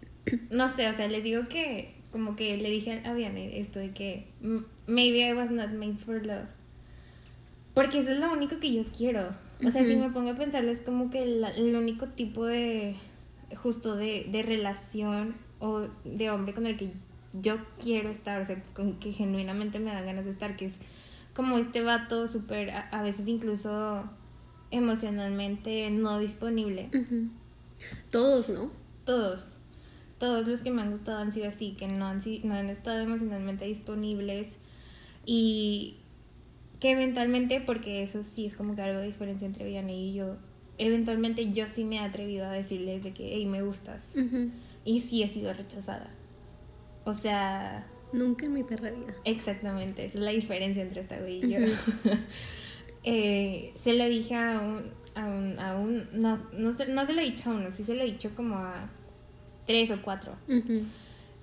no 0.50 0.68
sé, 0.68 0.88
o 0.88 0.94
sea, 0.94 1.08
les 1.08 1.22
digo 1.24 1.48
que 1.48 1.92
como 2.12 2.34
que 2.36 2.56
le 2.56 2.70
dije 2.70 3.00
a 3.04 3.12
Vianney 3.14 3.56
esto 3.58 3.78
de 3.78 3.90
que 3.92 4.26
"M- 4.42 4.62
maybe 4.86 5.28
I 5.28 5.32
was 5.32 5.50
not 5.50 5.70
made 5.70 5.94
for 5.96 6.24
love. 6.24 6.46
Porque 7.74 8.00
eso 8.00 8.12
es 8.12 8.18
lo 8.18 8.32
único 8.32 8.58
que 8.58 8.72
yo 8.72 8.84
quiero. 8.96 9.28
O 9.64 9.70
sea, 9.70 9.84
si 9.84 9.94
me 9.94 10.10
pongo 10.10 10.30
a 10.30 10.34
pensarlo, 10.34 10.70
es 10.70 10.80
como 10.80 11.10
que 11.10 11.24
la- 11.26 11.50
el 11.50 11.74
único 11.76 12.06
tipo 12.08 12.46
de, 12.46 12.96
justo 13.62 13.94
de, 13.94 14.26
de 14.30 14.42
relación 14.42 15.34
o 15.60 15.86
de 16.04 16.30
hombre 16.30 16.54
con 16.54 16.66
el 16.66 16.76
que 16.78 16.90
yo 17.32 17.58
quiero 17.80 18.10
estar, 18.10 18.40
o 18.40 18.46
sea, 18.46 18.62
con 18.74 18.94
que 18.98 19.12
genuinamente 19.12 19.78
me 19.78 19.92
dan 19.92 20.06
ganas 20.06 20.24
de 20.24 20.30
estar, 20.30 20.56
que 20.56 20.66
es 20.66 20.78
como 21.34 21.58
este 21.58 21.82
vato 21.82 22.28
súper, 22.28 22.70
a, 22.70 22.88
a 22.88 23.02
veces 23.02 23.28
incluso 23.28 24.04
emocionalmente 24.70 25.90
no 25.90 26.18
disponible. 26.18 26.90
Todos, 28.10 28.48
¿no? 28.48 28.70
Todos, 29.04 29.56
todos 30.18 30.46
los 30.46 30.62
que 30.62 30.70
me 30.70 30.82
han 30.82 30.90
gustado 30.90 31.18
han 31.18 31.32
sido 31.32 31.48
así, 31.48 31.72
que 31.72 31.88
no 31.88 32.06
han, 32.06 32.20
no 32.44 32.54
han 32.54 32.70
estado 32.70 33.00
emocionalmente 33.00 33.64
disponibles 33.64 34.48
y 35.24 35.96
que 36.78 36.92
eventualmente, 36.92 37.60
porque 37.60 38.02
eso 38.02 38.22
sí 38.22 38.46
es 38.46 38.54
como 38.54 38.74
que 38.74 38.82
algo 38.82 39.00
de 39.00 39.06
diferencia 39.06 39.46
entre 39.46 39.64
Vianney 39.66 40.10
y 40.10 40.14
yo, 40.14 40.36
eventualmente 40.78 41.52
yo 41.52 41.68
sí 41.68 41.84
me 41.84 41.96
he 41.96 42.00
atrevido 42.00 42.46
a 42.46 42.52
decirles 42.52 43.02
de 43.04 43.12
que, 43.12 43.34
hey, 43.34 43.46
me 43.46 43.62
gustas. 43.62 44.06
Y 44.84 45.00
sí 45.00 45.22
he 45.22 45.28
sido 45.28 45.52
rechazada. 45.52 46.10
O 47.04 47.14
sea, 47.14 47.86
Nunca 48.12 48.46
en 48.46 48.54
mi 48.54 48.62
perra 48.64 48.90
vida. 48.90 49.14
exactamente, 49.24 50.04
esa 50.04 50.18
es 50.18 50.24
la 50.24 50.30
diferencia 50.32 50.82
entre 50.82 51.00
esta 51.00 51.18
güey 51.18 51.44
y 51.44 51.50
yo. 51.50 51.58
Eh, 53.02 53.72
se 53.76 53.94
lo 53.94 54.06
dije 54.06 54.34
a 54.34 54.60
un, 54.60 54.92
a 55.14 55.26
un, 55.26 55.58
a 55.58 55.76
un 55.78 56.06
no, 56.12 56.36
no, 56.52 56.76
se, 56.76 56.86
no 56.86 57.06
se 57.06 57.14
lo 57.14 57.22
he 57.22 57.24
dicho 57.24 57.48
a 57.48 57.54
uno, 57.54 57.72
sí 57.72 57.82
se 57.82 57.94
lo 57.94 58.02
he 58.02 58.04
dicho 58.04 58.30
como 58.36 58.56
a 58.56 58.90
tres 59.66 59.90
o 59.90 60.02
cuatro. 60.02 60.34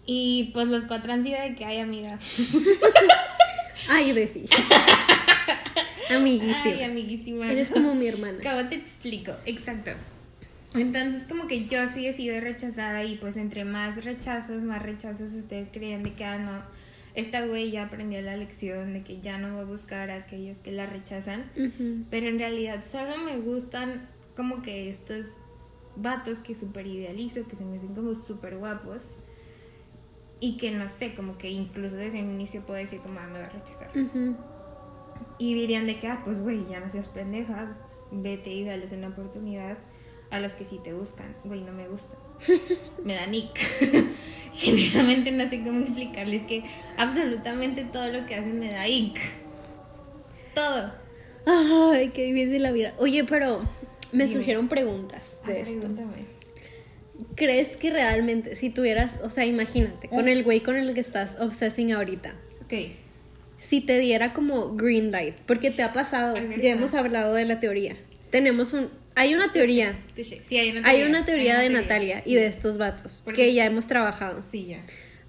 Y 0.05 0.51
pues 0.53 0.67
los 0.67 0.85
cuatro 0.85 1.11
han 1.11 1.23
sido 1.23 1.41
de 1.41 1.55
que, 1.55 1.65
ay, 1.65 1.79
amiga. 1.79 2.19
Ay, 3.89 4.11
Defi. 4.11 4.45
Amiguísima. 6.09 6.75
Ay, 6.75 6.83
amiguísima. 6.83 7.51
Eres 7.51 7.69
como 7.69 7.95
mi 7.95 8.07
hermana. 8.07 8.39
¿Cómo 8.43 8.67
te 8.69 8.75
explico? 8.75 9.33
Exacto. 9.45 9.91
Entonces, 10.73 11.25
como 11.27 11.47
que 11.47 11.67
yo 11.67 11.87
sí 11.87 12.07
he 12.07 12.13
sido 12.13 12.39
rechazada 12.39 13.03
y 13.03 13.15
pues 13.15 13.37
entre 13.37 13.65
más 13.65 14.03
rechazos, 14.03 14.61
más 14.61 14.81
rechazos 14.81 15.33
ustedes 15.33 15.69
creían 15.71 16.03
de 16.03 16.13
que, 16.13 16.25
ah, 16.25 16.37
no, 16.37 16.61
esta 17.15 17.45
güey 17.45 17.71
ya 17.71 17.83
aprendió 17.85 18.21
la 18.21 18.35
lección 18.35 18.93
de 18.93 19.01
que 19.01 19.21
ya 19.21 19.37
no 19.37 19.55
va 19.55 19.61
a 19.61 19.65
buscar 19.65 20.11
a 20.11 20.15
aquellos 20.15 20.59
que 20.59 20.71
la 20.71 20.85
rechazan. 20.85 21.45
Pero 22.09 22.27
en 22.27 22.37
realidad 22.37 22.83
solo 22.89 23.17
me 23.17 23.37
gustan 23.37 24.07
como 24.35 24.61
que 24.61 24.89
estos 24.89 25.25
vatos 25.95 26.39
que 26.39 26.53
super 26.53 26.85
idealizo, 26.85 27.47
que 27.47 27.55
se 27.55 27.65
me 27.65 27.77
hacen 27.77 27.95
como 27.95 28.13
súper 28.13 28.57
guapos. 28.57 29.09
Y 30.39 30.57
que 30.57 30.69
no 30.69 30.87
sé, 30.89 31.15
como 31.15 31.39
que 31.39 31.49
incluso 31.49 31.95
desde 31.95 32.19
el 32.19 32.25
inicio 32.25 32.61
puedo 32.61 32.79
decir 32.79 32.99
como, 32.99 33.19
ah, 33.19 33.27
me 33.27 33.39
va 33.39 33.45
a 33.45 33.49
rechazar. 33.49 33.89
Y 35.39 35.55
dirían 35.55 35.87
de 35.87 35.97
que, 35.97 36.07
ah, 36.07 36.21
pues 36.23 36.39
güey, 36.39 36.67
ya 36.69 36.79
no 36.79 36.89
seas 36.91 37.07
pendeja, 37.07 37.75
vete 38.11 38.51
y 38.51 38.63
dales 38.63 38.91
una 38.91 39.07
oportunidad 39.07 39.79
a 40.31 40.39
los 40.39 40.53
que 40.53 40.65
sí 40.65 40.79
te 40.83 40.93
buscan. 40.93 41.35
Güey, 41.43 41.61
no 41.61 41.71
me 41.71 41.87
gusta. 41.87 42.15
me 43.03 43.15
da 43.15 43.25
nick. 43.27 43.57
Generalmente 44.53 45.31
no 45.31 45.49
sé 45.49 45.61
cómo 45.63 45.81
explicarles 45.81 46.43
que 46.43 46.63
absolutamente 46.97 47.83
todo 47.85 48.07
lo 48.11 48.25
que 48.25 48.35
hacen 48.35 48.59
me 48.59 48.69
da 48.69 48.87
ick. 48.87 49.19
Todo. 50.55 50.91
Ay, 51.45 52.09
qué 52.09 52.23
difícil 52.25 52.63
la 52.63 52.71
vida. 52.71 52.93
Oye, 52.97 53.23
pero 53.23 53.59
me 54.11 54.25
Dime. 54.25 54.27
surgieron 54.27 54.67
preguntas 54.67 55.39
de 55.45 55.53
Ah, 55.53 55.57
esto. 55.59 55.71
pregúntame. 55.79 56.37
¿Crees 57.35 57.77
que 57.77 57.89
realmente, 57.91 58.55
si 58.55 58.69
tuvieras, 58.69 59.19
o 59.23 59.29
sea, 59.29 59.45
imagínate, 59.45 60.07
con 60.09 60.27
Ah. 60.27 60.31
el 60.31 60.43
güey 60.43 60.59
con 60.61 60.75
el 60.75 60.93
que 60.93 60.99
estás 60.99 61.37
obsessing 61.39 61.91
ahorita, 61.93 62.33
Ok. 62.65 62.73
si 63.57 63.81
te 63.81 63.99
diera 63.99 64.33
como 64.33 64.75
green 64.75 65.11
light, 65.11 65.35
porque 65.45 65.71
te 65.71 65.83
ha 65.83 65.93
pasado, 65.93 66.35
ya 66.35 66.71
hemos 66.71 66.93
hablado 66.93 67.33
de 67.33 67.45
la 67.45 67.59
teoría. 67.59 67.95
Tenemos 68.29 68.73
un, 68.73 68.89
hay 69.17 69.33
una 69.33 69.51
teoría. 69.51 69.97
Sí, 70.15 70.57
hay 70.57 70.69
una 70.71 70.79
hay 70.87 70.95
teoría. 70.97 71.07
una 71.09 71.25
teoría 71.25 71.59
Hay 71.59 71.67
de 71.69 71.73
Natalia 71.73 72.21
sí. 72.23 72.31
y 72.31 72.35
de 72.35 72.45
estos 72.47 72.77
vatos 72.77 73.21
Porque- 73.25 73.47
que 73.47 73.53
ya 73.53 73.65
hemos 73.65 73.87
trabajado. 73.87 74.43
Sí, 74.51 74.67
ya. 74.67 74.79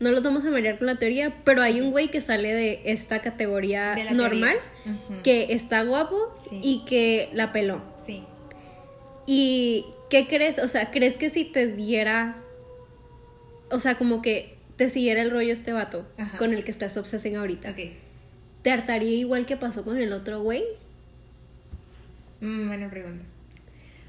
No 0.01 0.13
los 0.13 0.23
vamos 0.23 0.45
a 0.45 0.51
marear 0.51 0.79
con 0.79 0.87
la 0.87 0.95
teoría, 0.97 1.35
pero 1.45 1.61
hay 1.61 1.81
un 1.81 1.91
güey 1.91 2.09
que 2.09 2.21
sale 2.21 2.55
de 2.55 2.83
esta 2.85 3.21
categoría 3.21 3.95
De 3.97 4.13
normal, 4.13 4.57
que 5.25 5.49
está 5.51 5.83
guapo 5.83 6.39
Sí. 6.49 6.61
y 6.63 6.85
que 6.85 7.29
la 7.33 7.51
peló. 7.51 7.83
Sí. 8.07 8.23
¿Y 9.27 9.85
qué 10.09 10.29
crees? 10.29 10.59
O 10.61 10.69
sea, 10.69 10.91
¿crees 10.93 11.17
que 11.19 11.31
si 11.31 11.45
te 11.45 11.67
diera, 11.67 12.37
o 13.71 13.81
sea, 13.81 13.97
como 13.97 14.23
que 14.23 14.55
te 14.77 14.89
siguiera 14.89 15.21
el 15.21 15.33
rollo 15.33 15.53
este 15.53 15.73
vato 15.73 16.07
Ajá. 16.17 16.39
con 16.39 16.55
el 16.55 16.63
que 16.63 16.71
estás 16.71 16.97
obsesión 16.97 17.35
ahorita, 17.35 17.71
Ok. 17.71 17.91
te 18.63 18.71
hartaría 18.71 19.11
igual 19.19 19.47
que 19.47 19.57
pasó 19.57 19.85
con 19.85 19.99
el 19.99 20.13
otro 20.13 20.41
güey? 20.43 20.63
Mm, 22.41 22.69
buena 22.69 22.89
pregunta. 22.89 23.25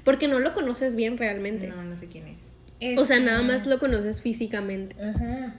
Porque 0.04 0.28
no 0.28 0.38
lo 0.38 0.54
conoces 0.54 0.96
bien 0.96 1.18
realmente. 1.18 1.68
No, 1.68 1.82
no 1.82 1.98
sé 1.98 2.06
quién 2.06 2.26
es. 2.26 2.98
O 2.98 3.04
sea, 3.04 3.20
nada 3.20 3.42
más 3.42 3.66
lo 3.66 3.78
conoces 3.78 4.22
físicamente. 4.22 4.96
Ajá. 5.02 5.54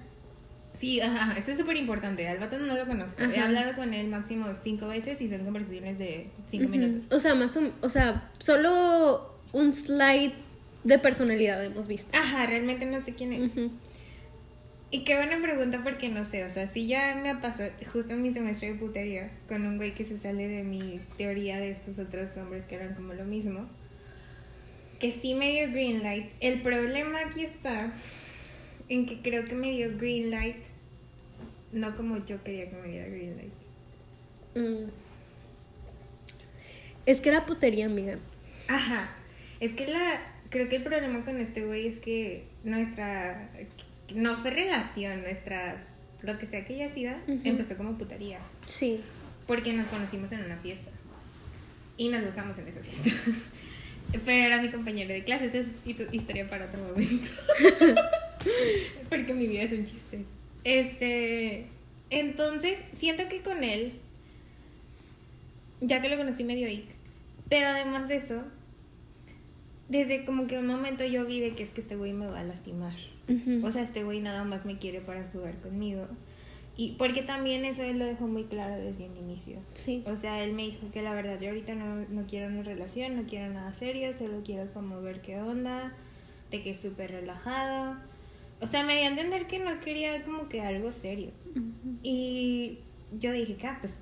Sí, 0.73 0.99
ajá, 0.99 1.37
eso 1.37 1.51
es 1.51 1.59
súper 1.59 1.77
importante. 1.77 2.27
Al 2.27 2.39
vato 2.39 2.57
no 2.57 2.75
lo 2.75 2.87
conozco. 2.87 3.21
He 3.23 3.39
hablado 3.39 3.75
con 3.75 3.93
él 3.93 4.07
máximo 4.07 4.47
cinco 4.61 4.87
veces 4.87 5.21
y 5.21 5.29
son 5.29 5.45
conversaciones 5.45 5.99
de 5.99 6.27
cinco 6.49 6.69
minutos. 6.69 7.11
O 7.11 7.19
sea, 7.19 7.35
más 7.35 7.55
o, 7.57 7.71
o 7.81 7.89
sea, 7.89 8.31
solo 8.39 9.35
un 9.53 9.73
slide 9.73 10.33
de 10.83 10.97
personalidad 10.97 11.63
hemos 11.63 11.87
visto. 11.87 12.09
Ajá, 12.17 12.47
realmente 12.47 12.87
no 12.87 12.99
sé 13.01 13.13
quién 13.13 13.33
es. 13.33 13.51
Y 14.89 15.03
qué 15.03 15.15
buena 15.15 15.41
pregunta 15.41 15.81
porque 15.83 16.09
no 16.09 16.25
sé, 16.25 16.43
o 16.43 16.49
sea, 16.49 16.67
si 16.67 16.87
ya 16.87 17.15
me 17.15 17.33
pasó 17.35 17.63
justo 17.93 18.11
en 18.11 18.23
mi 18.23 18.33
semestre 18.33 18.73
de 18.73 18.79
putería 18.79 19.29
con 19.47 19.65
un 19.65 19.77
güey 19.77 19.93
que 19.93 20.03
se 20.03 20.17
sale 20.17 20.49
de 20.49 20.63
mi 20.63 20.99
teoría 21.17 21.59
de 21.59 21.71
estos 21.71 21.97
otros 21.97 22.35
hombres 22.35 22.65
que 22.65 22.75
eran 22.75 22.95
como 22.95 23.13
lo 23.13 23.23
mismo, 23.23 23.69
que 25.01 25.11
sí 25.11 25.33
me 25.33 25.49
dio 25.51 25.71
green 25.71 26.03
light. 26.03 26.27
El 26.39 26.61
problema 26.61 27.19
aquí 27.25 27.43
está 27.43 27.91
en 28.87 29.07
que 29.07 29.19
creo 29.21 29.45
que 29.45 29.55
me 29.55 29.71
dio 29.71 29.97
green 29.97 30.29
light, 30.29 30.57
no 31.71 31.95
como 31.97 32.23
yo 32.25 32.41
quería 32.43 32.69
que 32.69 32.75
me 32.75 32.87
diera 32.87 33.07
green 33.07 33.35
light. 33.35 33.53
Mm. 34.55 34.89
Es 37.07 37.19
que 37.19 37.29
era 37.29 37.47
putería, 37.47 37.87
amiga. 37.87 38.19
Ajá, 38.67 39.09
es 39.59 39.73
que 39.73 39.87
la, 39.87 40.21
creo 40.49 40.69
que 40.69 40.75
el 40.75 40.83
problema 40.83 41.25
con 41.25 41.37
este 41.37 41.65
güey 41.65 41.87
es 41.87 41.97
que 41.97 42.43
nuestra, 42.63 43.49
no 44.13 44.39
fue 44.41 44.51
relación, 44.51 45.23
nuestra, 45.23 45.83
lo 46.21 46.37
que 46.37 46.45
sea 46.45 46.63
que 46.63 46.75
haya 46.75 46.93
sido, 46.93 47.13
empezó 47.27 47.75
como 47.75 47.97
putería. 47.97 48.39
Sí. 48.67 49.01
Porque 49.47 49.73
nos 49.73 49.87
conocimos 49.87 50.31
en 50.31 50.45
una 50.45 50.57
fiesta. 50.57 50.91
Y 51.97 52.09
nos 52.09 52.23
besamos 52.23 52.55
en 52.59 52.67
esa 52.67 52.81
fiesta. 52.81 53.09
Pero 54.11 54.45
era 54.45 54.61
mi 54.61 54.69
compañero 54.69 55.13
de 55.13 55.23
clases, 55.23 55.53
es 55.55 55.67
histo- 55.85 56.07
historia 56.11 56.49
para 56.49 56.65
otro 56.65 56.79
momento. 56.83 57.27
Porque 59.09 59.33
mi 59.33 59.47
vida 59.47 59.63
es 59.63 59.71
un 59.71 59.85
chiste. 59.85 60.25
Este. 60.63 61.65
Entonces, 62.09 62.77
siento 62.97 63.23
que 63.29 63.41
con 63.41 63.63
él, 63.63 63.93
ya 65.79 66.01
que 66.01 66.09
lo 66.09 66.17
conocí 66.17 66.43
medio 66.43 66.67
ahí, 66.67 66.85
pero 67.49 67.67
además 67.67 68.07
de 68.09 68.17
eso, 68.17 68.43
desde 69.87 70.25
como 70.25 70.47
que 70.47 70.57
un 70.57 70.67
momento 70.67 71.05
yo 71.05 71.25
vi 71.25 71.39
de 71.39 71.55
que 71.55 71.63
es 71.63 71.69
que 71.71 71.81
este 71.81 71.95
güey 71.95 72.11
me 72.13 72.27
va 72.27 72.39
a 72.41 72.43
lastimar. 72.43 72.93
O 73.63 73.71
sea, 73.71 73.83
este 73.83 74.03
güey 74.03 74.19
nada 74.19 74.43
más 74.43 74.65
me 74.65 74.77
quiere 74.77 74.99
para 74.99 75.23
jugar 75.31 75.55
conmigo. 75.61 76.05
Y 76.77 76.93
porque 76.93 77.21
también 77.21 77.65
eso 77.65 77.83
él 77.83 77.99
lo 77.99 78.05
dejó 78.05 78.27
muy 78.27 78.45
claro 78.45 78.75
desde 78.75 79.05
un 79.05 79.17
inicio. 79.17 79.57
sí. 79.73 80.03
O 80.07 80.15
sea, 80.15 80.43
él 80.43 80.53
me 80.53 80.63
dijo 80.63 80.89
que 80.91 81.01
la 81.01 81.13
verdad 81.13 81.39
yo 81.39 81.49
ahorita 81.49 81.75
no, 81.75 82.05
no 82.09 82.25
quiero 82.27 82.47
una 82.47 82.63
relación, 82.63 83.17
no 83.17 83.23
quiero 83.27 83.53
nada 83.53 83.73
serio, 83.73 84.13
solo 84.17 84.41
quiero 84.43 84.71
como 84.73 85.01
ver 85.01 85.21
qué 85.21 85.39
onda, 85.39 85.93
de 86.49 86.63
que 86.63 86.71
es 86.71 86.79
súper 86.79 87.11
relajado. 87.11 87.97
O 88.61 88.67
sea, 88.67 88.83
me 88.83 88.95
dio 88.95 89.05
a 89.05 89.07
entender 89.07 89.47
que 89.47 89.59
no 89.59 89.79
quería 89.81 90.23
como 90.23 90.47
que 90.47 90.61
algo 90.61 90.91
serio. 90.91 91.31
Y 92.03 92.79
yo 93.19 93.31
dije 93.31 93.55
que, 93.55 93.67
ah, 93.67 93.77
pues, 93.81 93.99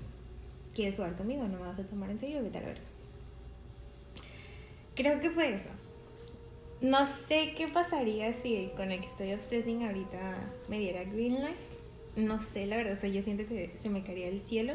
¿quieres 0.75 0.95
jugar 0.95 1.15
conmigo? 1.15 1.43
¿No 1.47 1.57
me 1.57 1.65
vas 1.65 1.79
a 1.79 1.83
tomar 1.83 2.09
en 2.09 2.19
serio? 2.19 2.43
Vete 2.43 2.57
a 2.57 2.61
la 2.61 2.67
verga. 2.67 2.83
Creo 4.95 5.21
que 5.21 5.29
fue 5.29 5.53
eso. 5.53 5.69
No 6.81 7.05
sé 7.05 7.53
qué 7.57 7.67
pasaría 7.69 8.33
si 8.33 8.69
con 8.75 8.91
el 8.91 8.99
que 8.99 9.05
estoy 9.05 9.33
obsessing 9.33 9.83
ahorita 9.83 10.37
me 10.67 10.79
diera 10.79 11.03
green 11.05 11.41
light. 11.41 11.55
No 12.25 12.41
sé, 12.41 12.65
la 12.65 12.77
verdad, 12.77 12.93
o 12.93 12.95
sea, 12.95 13.09
yo 13.09 13.21
siento 13.21 13.47
que 13.47 13.71
se 13.81 13.89
me 13.89 14.03
caería 14.03 14.27
el 14.27 14.41
cielo. 14.41 14.73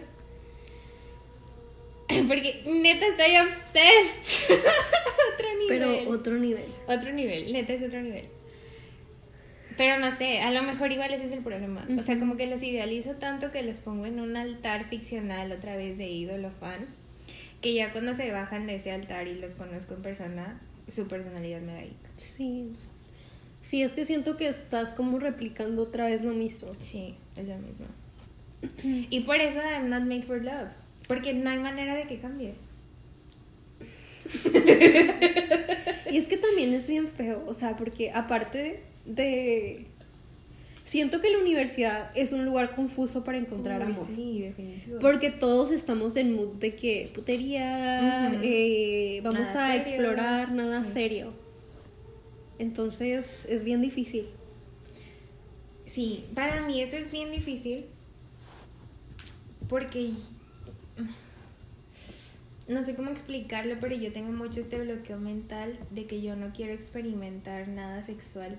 Porque 2.29 2.63
neta 2.67 3.07
estoy 3.07 3.37
obsessed. 3.37 4.55
otro 5.35 5.49
nivel. 5.59 5.69
Pero 5.69 6.11
otro 6.11 6.35
nivel. 6.35 6.67
Otro 6.87 7.13
nivel, 7.13 7.53
neta 7.53 7.73
es 7.73 7.83
otro 7.83 8.01
nivel. 8.03 8.27
Pero 9.77 9.99
no 9.99 10.17
sé, 10.17 10.41
a 10.41 10.53
lo 10.53 10.63
mejor 10.63 10.93
igual 10.93 11.13
ese 11.13 11.27
es 11.27 11.33
el 11.33 11.41
problema. 11.41 11.87
O 11.99 12.03
sea, 12.03 12.19
como 12.19 12.37
que 12.37 12.47
los 12.47 12.63
idealizo 12.63 13.17
tanto 13.17 13.51
que 13.51 13.63
los 13.63 13.77
pongo 13.77 14.07
en 14.07 14.21
un 14.21 14.37
altar 14.37 14.89
ficcional 14.89 15.51
otra 15.51 15.77
vez 15.77 15.99
de 15.99 16.09
ídolo 16.09 16.51
fan, 16.61 16.87
que 17.61 17.75
ya 17.75 17.93
cuando 17.93 18.15
se 18.15 18.31
bajan 18.31 18.67
de 18.67 18.77
ese 18.77 18.93
altar 18.93 19.27
y 19.27 19.35
los 19.35 19.55
conozco 19.55 19.95
en 19.95 20.03
persona, 20.03 20.61
su 20.93 21.09
personalidad 21.09 21.61
me 21.61 21.73
da 21.73 21.79
ahí. 21.81 21.97
Sí. 22.17 22.73
Sí, 23.63 23.83
es 23.83 23.95
que 23.95 24.05
siento 24.05 24.37
que 24.37 24.47
estás 24.47 24.93
como 24.93 25.19
replicando 25.19 25.83
otra 25.83 26.05
vez 26.05 26.23
lo 26.23 26.33
mismo. 26.33 26.69
Sí, 26.79 27.17
es 27.37 27.47
lo 27.49 27.55
mismo. 27.57 29.07
Y 29.11 29.21
por 29.21 29.37
eso 29.37 29.59
I'm 29.61 29.91
not 29.91 30.03
made 30.03 30.23
for 30.23 30.43
love. 30.43 30.69
Porque 31.09 31.35
no 31.35 31.51
hay 31.51 31.59
manera 31.59 31.95
de 31.95 32.05
que 32.05 32.19
cambie. 32.19 32.55
Y 36.11 36.17
es 36.19 36.27
que 36.29 36.37
también 36.37 36.73
es 36.75 36.89
bien 36.89 37.09
feo, 37.09 37.43
o 37.47 37.55
sea, 37.55 37.77
porque 37.77 38.11
aparte 38.13 38.81
de... 39.05 39.87
Siento 40.85 41.23
que 41.23 41.31
la 41.31 41.39
universidad 41.39 42.11
es 42.15 42.33
un 42.33 42.45
lugar 42.45 42.75
confuso 42.77 43.25
para 43.25 43.39
encontrar 43.39 43.81
Uy, 43.81 43.85
amor. 43.87 44.07
Sí. 44.15 44.53
Porque 45.01 45.31
todos 45.31 45.71
estamos 45.71 46.15
en 46.17 46.35
mood 46.35 46.57
de 46.57 46.75
que 46.75 47.11
putería, 47.15 48.39
eh, 48.43 49.21
vamos 49.25 49.41
Nada 49.41 49.73
a 49.73 49.73
serio. 49.73 49.83
explorar, 49.95 50.53
nada 50.53 50.85
Sí. 50.85 50.93
serio. 50.93 51.33
Entonces 52.59 53.47
es 53.49 53.65
bien 53.65 53.81
difícil. 53.81 54.27
Sí, 55.87 56.25
para 56.35 56.67
mí 56.67 56.81
eso 56.81 56.97
es 56.97 57.11
bien 57.13 57.31
difícil 57.31 57.87
porque 59.69 60.13
no 62.69 62.83
sé 62.83 62.95
cómo 62.95 63.11
explicarlo, 63.11 63.77
pero 63.81 63.95
yo 63.95 64.13
tengo 64.13 64.33
mucho 64.33 64.61
este 64.61 64.81
bloqueo 64.81 65.19
mental 65.19 65.79
de 65.91 66.07
que 66.07 66.23
yo 66.23 66.37
no 66.37 66.53
quiero 66.53 66.73
experimentar 66.73 67.69
nada 67.69 68.05
sexual 68.05 68.59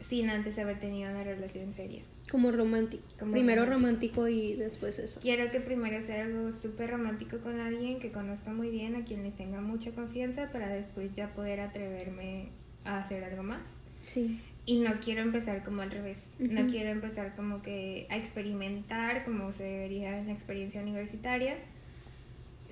sin 0.00 0.30
antes 0.30 0.58
haber 0.58 0.78
tenido 0.80 1.10
una 1.10 1.24
relación 1.24 1.72
seria. 1.74 2.02
Como 2.30 2.52
romántico. 2.52 3.02
Como 3.18 3.32
Primero 3.32 3.64
romántico. 3.64 4.22
romántico 4.22 4.28
y 4.28 4.54
después 4.54 4.98
eso. 4.98 5.18
Quiero 5.20 5.50
que 5.50 5.60
primero 5.60 6.00
sea 6.00 6.24
algo 6.24 6.52
súper 6.52 6.90
romántico 6.90 7.38
con 7.38 7.58
alguien 7.58 7.98
que 7.98 8.12
conozca 8.12 8.52
muy 8.52 8.70
bien, 8.70 8.94
a 8.94 9.04
quien 9.04 9.24
le 9.24 9.32
tenga 9.32 9.60
mucha 9.60 9.90
confianza, 9.90 10.50
para 10.52 10.68
después 10.68 11.12
ya 11.12 11.32
poder 11.32 11.60
atreverme 11.60 12.50
a 12.84 12.98
hacer 12.98 13.24
algo 13.24 13.42
más. 13.42 13.62
Sí. 14.00 14.40
Y 14.70 14.78
no 14.78 15.00
quiero 15.04 15.22
empezar 15.22 15.64
como 15.64 15.82
al 15.82 15.90
revés. 15.90 16.18
No 16.38 16.60
Ujú. 16.62 16.70
quiero 16.70 16.90
empezar 16.90 17.34
como 17.34 17.60
que 17.60 18.06
a 18.08 18.16
experimentar 18.16 19.24
como 19.24 19.52
se 19.52 19.64
debería 19.64 20.18
en 20.18 20.26
la 20.28 20.32
experiencia 20.32 20.80
universitaria 20.80 21.56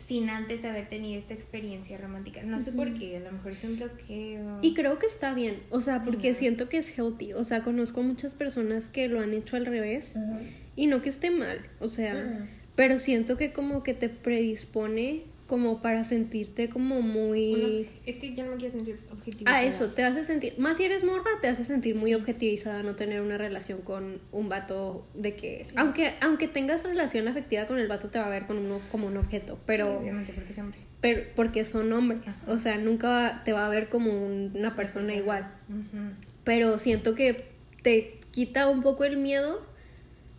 sin 0.06 0.30
antes 0.30 0.64
haber 0.64 0.88
tenido 0.88 1.18
esta 1.20 1.34
experiencia 1.34 1.98
romántica. 1.98 2.42
No 2.44 2.62
sé 2.62 2.70
por 2.70 2.94
qué, 2.94 3.16
a 3.16 3.20
lo 3.20 3.32
mejor 3.32 3.52
es 3.52 3.64
un 3.64 3.76
bloqueo. 3.76 4.58
Y 4.62 4.72
creo 4.74 4.98
que 5.00 5.06
está 5.06 5.34
bien, 5.34 5.56
o 5.70 5.80
sea, 5.80 5.98
Sí, 5.98 6.04
porque 6.08 6.30
¿no? 6.30 6.34
siento 6.36 6.68
que 6.68 6.78
es 6.78 6.96
healthy. 6.96 7.32
O 7.32 7.42
sea, 7.44 7.62
conozco 7.62 8.02
muchas 8.02 8.34
personas 8.34 8.88
que 8.88 9.08
lo 9.08 9.20
han 9.20 9.34
hecho 9.34 9.56
al 9.56 9.66
revés 9.66 10.14
Ujú. 10.14 10.38
y 10.76 10.86
no 10.86 11.02
que 11.02 11.08
esté 11.08 11.30
mal, 11.30 11.60
o 11.80 11.88
sea, 11.88 12.46
pero 12.76 13.00
siento 13.00 13.36
que 13.36 13.52
como 13.52 13.82
que 13.82 13.92
te 13.92 14.08
predispone 14.08 15.24
como 15.48 15.80
para 15.80 16.04
sentirte 16.04 16.68
como 16.68 17.00
muy... 17.00 17.88
Es 18.06 18.18
que 18.18 18.34
yo 18.34 18.44
no 18.44 18.52
me 18.52 18.56
quiero 18.58 18.74
sentir 18.74 19.00
objetiva. 19.10 19.50
A 19.50 19.64
eso, 19.64 19.90
te 19.90 20.04
hace 20.04 20.22
sentir, 20.22 20.52
más 20.58 20.76
si 20.76 20.84
eres 20.84 21.02
morra, 21.04 21.24
te 21.40 21.48
hace 21.48 21.64
sentir 21.64 21.94
muy 21.96 22.12
objetivizada 22.14 22.82
no 22.82 22.94
tener 22.96 23.22
una 23.22 23.38
relación 23.38 23.80
con 23.80 24.20
un 24.30 24.48
vato 24.50 25.06
de 25.14 25.34
que, 25.34 25.64
Sí. 25.64 25.72
aunque 25.76 26.12
aunque 26.20 26.48
tengas 26.48 26.84
relación 26.84 27.26
afectiva 27.28 27.66
con 27.66 27.78
el 27.78 27.88
vato, 27.88 28.08
te 28.10 28.18
va 28.18 28.26
a 28.26 28.28
ver 28.28 28.44
con 28.46 28.58
uno, 28.58 28.80
como 28.92 29.06
un 29.06 29.16
objeto, 29.16 29.58
pero, 29.64 29.98
Obviamente, 29.98 30.34
porque 30.34 30.52
siempre. 30.52 30.78
pero 31.00 31.22
porque 31.34 31.64
son 31.64 31.90
hombres, 31.94 32.20
Ajá. 32.26 32.52
o 32.52 32.58
sea, 32.58 32.76
nunca 32.76 33.08
va- 33.08 33.42
te 33.44 33.52
va 33.54 33.64
a 33.66 33.70
ver 33.70 33.88
como 33.88 34.12
un- 34.12 34.52
una 34.54 34.76
persona 34.76 35.14
igual. 35.14 35.50
Pero 36.44 36.78
siento 36.78 37.14
que 37.14 37.44
te 37.82 38.18
quita 38.32 38.68
un 38.68 38.82
poco 38.82 39.04
el 39.04 39.16
miedo 39.16 39.62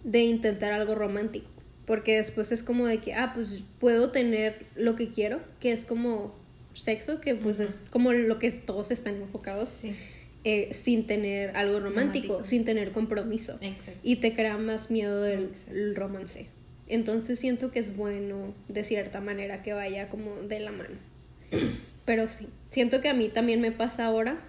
de 0.04 0.22
intentar 0.22 0.72
algo 0.72 0.94
romántico. 0.96 1.49
Porque 1.90 2.18
después 2.18 2.52
es 2.52 2.62
como 2.62 2.86
de 2.86 3.00
que, 3.00 3.16
ah, 3.16 3.32
pues 3.34 3.62
puedo 3.80 4.12
tener 4.12 4.68
lo 4.76 4.96
que 4.96 5.08
quiero, 5.10 5.40
que 5.60 5.72
es 5.72 5.86
como 5.86 6.36
sexo, 6.76 7.20
que 7.20 7.34
pues 7.34 7.60
es 7.60 7.82
como 7.90 8.14
lo 8.14 8.38
que 8.38 8.52
todos 8.52 8.92
están 8.92 9.16
enfocados, 9.16 9.70
Sí, 9.70 9.96
eh, 10.44 10.70
sin 10.76 11.08
tener 11.08 11.58
algo 11.58 11.80
romántico, 11.80 12.28
Romántico. 12.34 12.44
sin 12.48 12.64
tener 12.64 12.92
compromiso. 12.92 13.54
exacto. 13.60 14.00
Y 14.04 14.18
te 14.18 14.34
crea 14.36 14.58
más 14.60 14.92
miedo 14.92 15.24
del 15.24 15.50
romance. 15.96 16.46
Entonces 16.88 17.40
siento 17.40 17.72
que 17.72 17.80
es 17.80 17.98
bueno, 17.98 18.54
de 18.68 18.84
cierta 18.84 19.20
manera, 19.20 19.64
que 19.64 19.74
vaya 19.74 20.10
como 20.10 20.36
de 20.44 20.60
la 20.60 20.72
mano. 20.72 20.96
Pero 22.06 22.30
sí, 22.30 22.46
siento 22.70 23.02
que 23.02 23.10
a 23.10 23.16
mí 23.16 23.30
también 23.30 23.62
me 23.62 23.72
pasa 23.72 24.06
ahora 24.06 24.40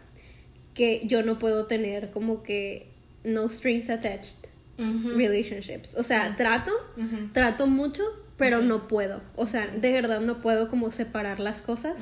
que 0.75 1.01
yo 1.07 1.23
no 1.23 1.39
puedo 1.39 1.65
tener 1.67 2.11
como 2.11 2.43
que 2.43 2.87
no 3.25 3.49
strings 3.49 3.89
attached 3.89 4.37
Relationships. 5.17 5.95
O 5.97 6.03
sea, 6.03 6.37
trato, 6.37 6.73
trato 7.33 7.67
mucho, 7.67 8.03
pero 8.37 8.63
no 8.63 8.89
puedo. 8.89 9.21
O 9.37 9.47
sea, 9.47 9.67
de 9.67 9.93
verdad 9.93 10.21
no 10.21 10.41
puedo 10.41 10.69
como 10.69 10.91
separar 10.91 11.41
las 11.41 11.63
cosas 11.63 11.97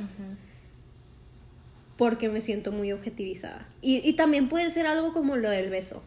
porque 1.97 2.29
me 2.29 2.41
siento 2.41 2.71
muy 2.71 2.93
objetivizada. 2.93 3.67
Y, 3.83 4.09
y 4.09 4.13
también 4.13 4.49
puede 4.49 4.71
ser 4.71 4.87
algo 4.87 5.13
como 5.13 5.37
lo 5.37 5.51
del 5.51 5.69
beso. 5.69 6.03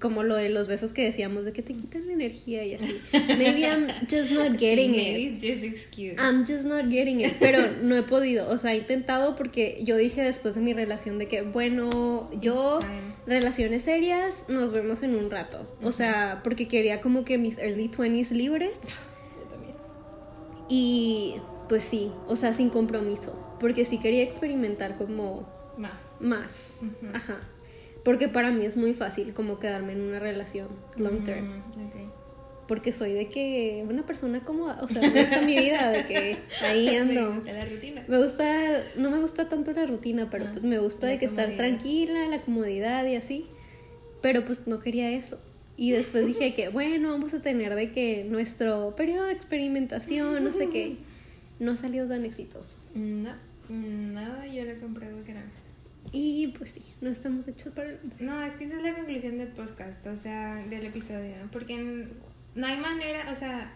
Como 0.00 0.22
lo 0.22 0.34
de 0.36 0.48
los 0.48 0.68
besos 0.68 0.92
que 0.92 1.02
decíamos 1.02 1.44
de 1.44 1.52
que 1.52 1.62
te 1.62 1.74
quitan 1.74 2.06
la 2.06 2.12
energía 2.14 2.64
y 2.64 2.74
así. 2.74 3.00
Maybe 3.38 3.62
I'm 3.66 3.88
just 4.10 4.30
not 4.32 4.58
getting 4.58 4.92
Maybe 4.92 5.22
it. 5.24 5.34
it's 5.34 5.44
just 5.44 5.62
excuse. 5.64 6.14
I'm 6.18 6.44
just 6.46 6.64
not 6.64 6.88
getting 6.90 7.20
it. 7.20 7.34
Pero 7.40 7.58
no 7.82 7.96
he 7.96 8.02
podido. 8.02 8.48
O 8.50 8.58
sea, 8.58 8.72
he 8.74 8.78
intentado 8.78 9.36
porque 9.36 9.80
yo 9.84 9.96
dije 9.96 10.22
después 10.22 10.54
de 10.54 10.60
mi 10.60 10.72
relación 10.72 11.18
de 11.18 11.26
que, 11.28 11.42
bueno, 11.42 12.30
yo, 12.40 12.78
relaciones 13.26 13.82
serias, 13.82 14.46
nos 14.48 14.72
vemos 14.72 15.02
en 15.02 15.14
un 15.14 15.30
rato. 15.30 15.66
O 15.82 15.92
sea, 15.92 16.40
porque 16.44 16.68
quería 16.68 17.00
como 17.00 17.24
que 17.24 17.38
mis 17.38 17.58
early 17.58 17.88
20s 17.88 18.30
libres. 18.30 18.80
Yo 19.38 19.44
también. 19.50 19.74
Y 20.68 21.36
pues 21.68 21.82
sí, 21.82 22.10
o 22.28 22.36
sea, 22.36 22.52
sin 22.52 22.68
compromiso. 22.70 23.34
porque 23.60 23.84
sí 23.84 23.98
quería 23.98 24.24
experimentar 24.24 24.96
como 24.98 25.48
Más. 25.78 25.92
más. 26.20 26.80
Ujú. 26.82 27.14
Ajá. 27.14 27.38
Porque 28.04 28.28
para 28.28 28.50
mí 28.50 28.64
es 28.64 28.76
muy 28.76 28.94
fácil 28.94 29.32
como 29.32 29.58
quedarme 29.58 29.92
en 29.92 30.00
una 30.00 30.18
relación 30.18 30.68
long 30.96 31.22
term. 31.24 31.46
Mm. 31.46 31.62
Porque 32.68 32.92
soy 32.92 33.12
de 33.12 33.28
que 33.28 33.84
una 33.88 34.04
persona 34.06 34.40
cómoda, 34.44 34.78
o 34.82 34.88
sea, 34.88 35.02
me 35.02 35.20
gusta 35.20 35.42
mi 35.42 35.56
vida, 35.58 35.90
de 35.90 36.06
que 36.06 36.36
ahí 36.64 36.86
Me 36.90 36.98
ando. 36.98 37.34
gusta 37.34 37.52
la 37.52 37.64
rutina. 37.64 38.04
Me 38.08 38.18
gusta, 38.22 38.82
no 38.96 39.10
me 39.10 39.18
gusta 39.20 39.48
tanto 39.48 39.72
la 39.72 39.84
rutina, 39.86 40.30
pero 40.30 40.46
Ah, 40.46 40.50
pues 40.52 40.64
me 40.64 40.78
gusta 40.78 41.06
de 41.06 41.18
que 41.18 41.26
estar 41.26 41.46
comodidad. 41.46 41.68
tranquila, 41.68 42.28
la 42.28 42.38
comodidad 42.38 43.04
y 43.06 43.16
así. 43.16 43.46
Pero 44.22 44.44
pues 44.44 44.66
no 44.66 44.78
quería 44.78 45.10
eso. 45.10 45.38
Y 45.76 45.90
después 45.90 46.26
dije 46.26 46.54
que, 46.54 46.68
bueno, 46.70 47.10
vamos 47.10 47.34
a 47.34 47.42
tener 47.42 47.74
de 47.74 47.90
que 47.92 48.24
nuestro 48.24 48.94
periodo 48.96 49.26
de 49.26 49.32
experimentación, 49.32 50.42
no 50.42 50.52
sé 50.52 50.68
qué, 50.70 50.96
no 51.58 51.76
salió 51.76 52.06
tan 52.08 52.24
exitoso. 52.24 52.76
No, 52.94 53.34
no, 53.68 54.46
yo 54.46 54.64
lo 54.64 54.80
compruebo 54.80 55.22
que 55.24 55.34
no. 55.34 55.40
Y 56.12 56.48
pues 56.48 56.70
sí, 56.70 56.84
no 57.00 57.08
estamos 57.08 57.48
hechos 57.48 57.72
para 57.72 57.88
el 57.88 57.98
amor. 57.98 58.20
No, 58.20 58.42
es 58.42 58.54
que 58.54 58.64
esa 58.64 58.76
es 58.76 58.82
la 58.82 58.94
conclusión 58.94 59.38
del 59.38 59.48
podcast, 59.48 60.06
o 60.06 60.14
sea, 60.14 60.56
del 60.56 60.84
episodio, 60.84 61.34
porque 61.50 62.06
no 62.54 62.66
hay 62.66 62.78
manera, 62.78 63.32
o 63.32 63.34
sea, 63.34 63.72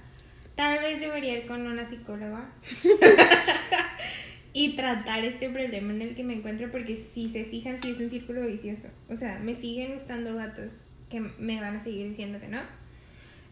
tal 0.55 0.78
vez 0.80 1.01
debería 1.01 1.39
ir 1.39 1.47
con 1.47 1.66
una 1.66 1.87
psicóloga 1.87 2.51
y 4.53 4.76
tratar 4.76 5.24
este 5.24 5.49
problema 5.49 5.95
en 5.95 6.03
el 6.03 6.14
que 6.14 6.24
me 6.24 6.34
encuentro, 6.34 6.70
porque 6.70 7.03
si 7.14 7.30
se 7.30 7.45
fijan, 7.47 7.82
sí 7.82 7.93
es 7.93 8.01
un 8.01 8.11
círculo 8.11 8.47
vicioso. 8.47 8.89
O 9.09 9.16
sea, 9.16 9.39
me 9.39 9.57
siguen 9.57 9.95
gustando 9.95 10.37
vatos 10.37 10.89
que 11.09 11.20
me 11.20 11.61
van 11.61 11.76
a 11.76 11.82
seguir 11.82 12.11
diciendo 12.11 12.39
que 12.39 12.49
no, 12.49 12.61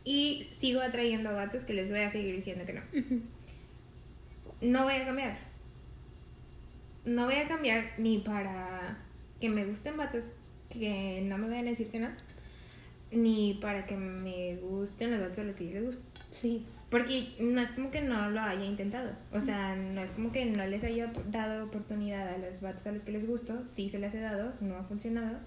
y 0.05 0.51
sigo 0.61 0.83
atrayendo 0.83 1.33
vatos 1.33 1.65
que 1.65 1.73
les 1.73 1.91
voy 1.91 2.01
a 2.01 2.13
seguir 2.13 2.37
diciendo 2.37 2.67
que 2.67 2.75
no. 2.75 2.83
No 4.61 4.85
voy 4.85 4.95
a 4.95 5.05
cambiar. 5.07 5.54
No 7.05 7.25
voy 7.25 7.35
a 7.35 7.49
cambiar 7.49 7.93
ni 7.99 8.19
para 8.19 8.99
que 9.41 9.49
me 9.49 9.65
gusten 9.65 9.97
vatos 9.97 10.25
que 10.71 11.23
no 11.27 11.39
me 11.39 11.49
vayan 11.49 11.67
a 11.67 11.71
decir 11.71 11.89
que 11.89 11.99
no, 11.99 12.09
ni 13.13 13.55
para 13.55 13.85
que 13.85 13.97
me 13.97 14.57
gusten 14.57 15.11
los 15.11 15.21
vatos 15.21 15.39
a 15.39 15.45
los 15.45 15.57
que 15.57 15.67
yo 15.67 15.75
les 15.75 15.85
gusto. 15.85 16.03
Sí. 16.31 16.65
Porque 16.91 17.35
no 17.41 17.61
es 17.61 17.73
como 17.73 17.91
que 17.91 18.01
no 18.03 18.31
lo 18.31 18.41
haya 18.41 18.65
intentado. 18.65 19.11
O 19.33 19.41
sea, 19.41 19.75
no 19.75 20.01
es 20.01 20.11
como 20.11 20.31
que 20.33 20.45
no 20.47 20.67
les 20.67 20.85
haya 20.85 21.13
dado 21.31 21.65
oportunidad 21.65 22.29
a 22.29 22.39
los 22.39 22.61
vatos 22.61 22.87
a 22.87 22.93
los 22.93 23.03
que 23.03 23.13
les 23.13 23.27
gusto. 23.27 23.65
Sí 23.75 23.91
se 23.91 23.99
les 23.99 24.15
he 24.15 24.21
dado, 24.21 24.53
no 24.61 24.77
ha 24.77 24.85
funcionado. 24.85 25.39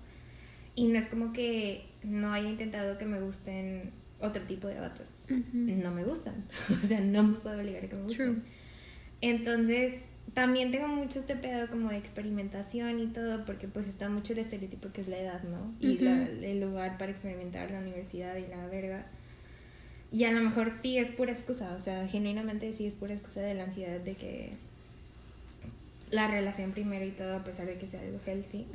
Y 0.75 0.87
no 0.87 0.99
es 0.99 1.07
como 1.07 1.33
que 1.33 1.85
no 2.03 2.33
haya 2.33 2.49
intentado 2.49 2.97
que 2.97 3.05
me 3.05 3.19
gusten 3.21 3.91
otro 4.19 4.41
tipo 4.43 4.67
de 4.67 4.79
vatos. 4.79 5.25
No 5.29 5.91
me 5.91 6.03
gustan. 6.03 6.45
O 6.83 6.85
sea, 6.85 6.99
no 6.99 7.23
me 7.23 7.39
puedo 7.39 7.57
obligar 7.57 7.85
a 7.85 7.87
que 7.87 7.95
me 7.95 8.03
gusten. 8.03 8.35
True. 8.35 8.43
Entonces, 9.21 9.95
también 10.33 10.71
tengo 10.71 10.87
mucho 10.87 11.19
este 11.19 11.35
pedo 11.35 11.67
como 11.67 11.89
de 11.89 11.97
experimentación 11.97 12.99
y 12.99 13.07
todo, 13.07 13.45
porque 13.45 13.67
pues 13.67 13.87
está 13.87 14.09
mucho 14.09 14.33
el 14.33 14.39
estereotipo 14.39 14.89
que 14.91 15.01
es 15.01 15.07
la 15.07 15.17
edad, 15.19 15.43
¿no? 15.43 15.73
Y 15.79 15.97
la- 15.99 16.27
el 16.27 16.59
lugar 16.61 16.97
para 16.97 17.11
experimentar, 17.11 17.71
la 17.71 17.79
universidad 17.79 18.35
y 18.37 18.47
la 18.47 18.67
verga. 18.67 19.05
Y 20.11 20.23
a 20.23 20.31
lo 20.31 20.41
mejor 20.41 20.71
sí 20.81 20.97
es 20.97 21.09
pura 21.09 21.31
excusa, 21.33 21.73
o 21.75 21.81
sea, 21.81 22.07
genuinamente 22.07 22.71
sí 22.73 22.85
es 22.87 22.93
pura 22.93 23.13
excusa 23.13 23.41
de 23.41 23.53
la 23.55 23.63
ansiedad 23.65 23.99
de 23.99 24.13
que 24.15 24.51
la 26.11 26.27
relación 26.27 26.71
primero 26.71 27.05
y 27.05 27.11
todo, 27.11 27.35
a 27.35 27.43
pesar 27.43 27.65
de 27.65 27.77
que 27.77 27.87
sea 27.87 27.99
algo 28.01 28.19
healthy. 28.25 28.65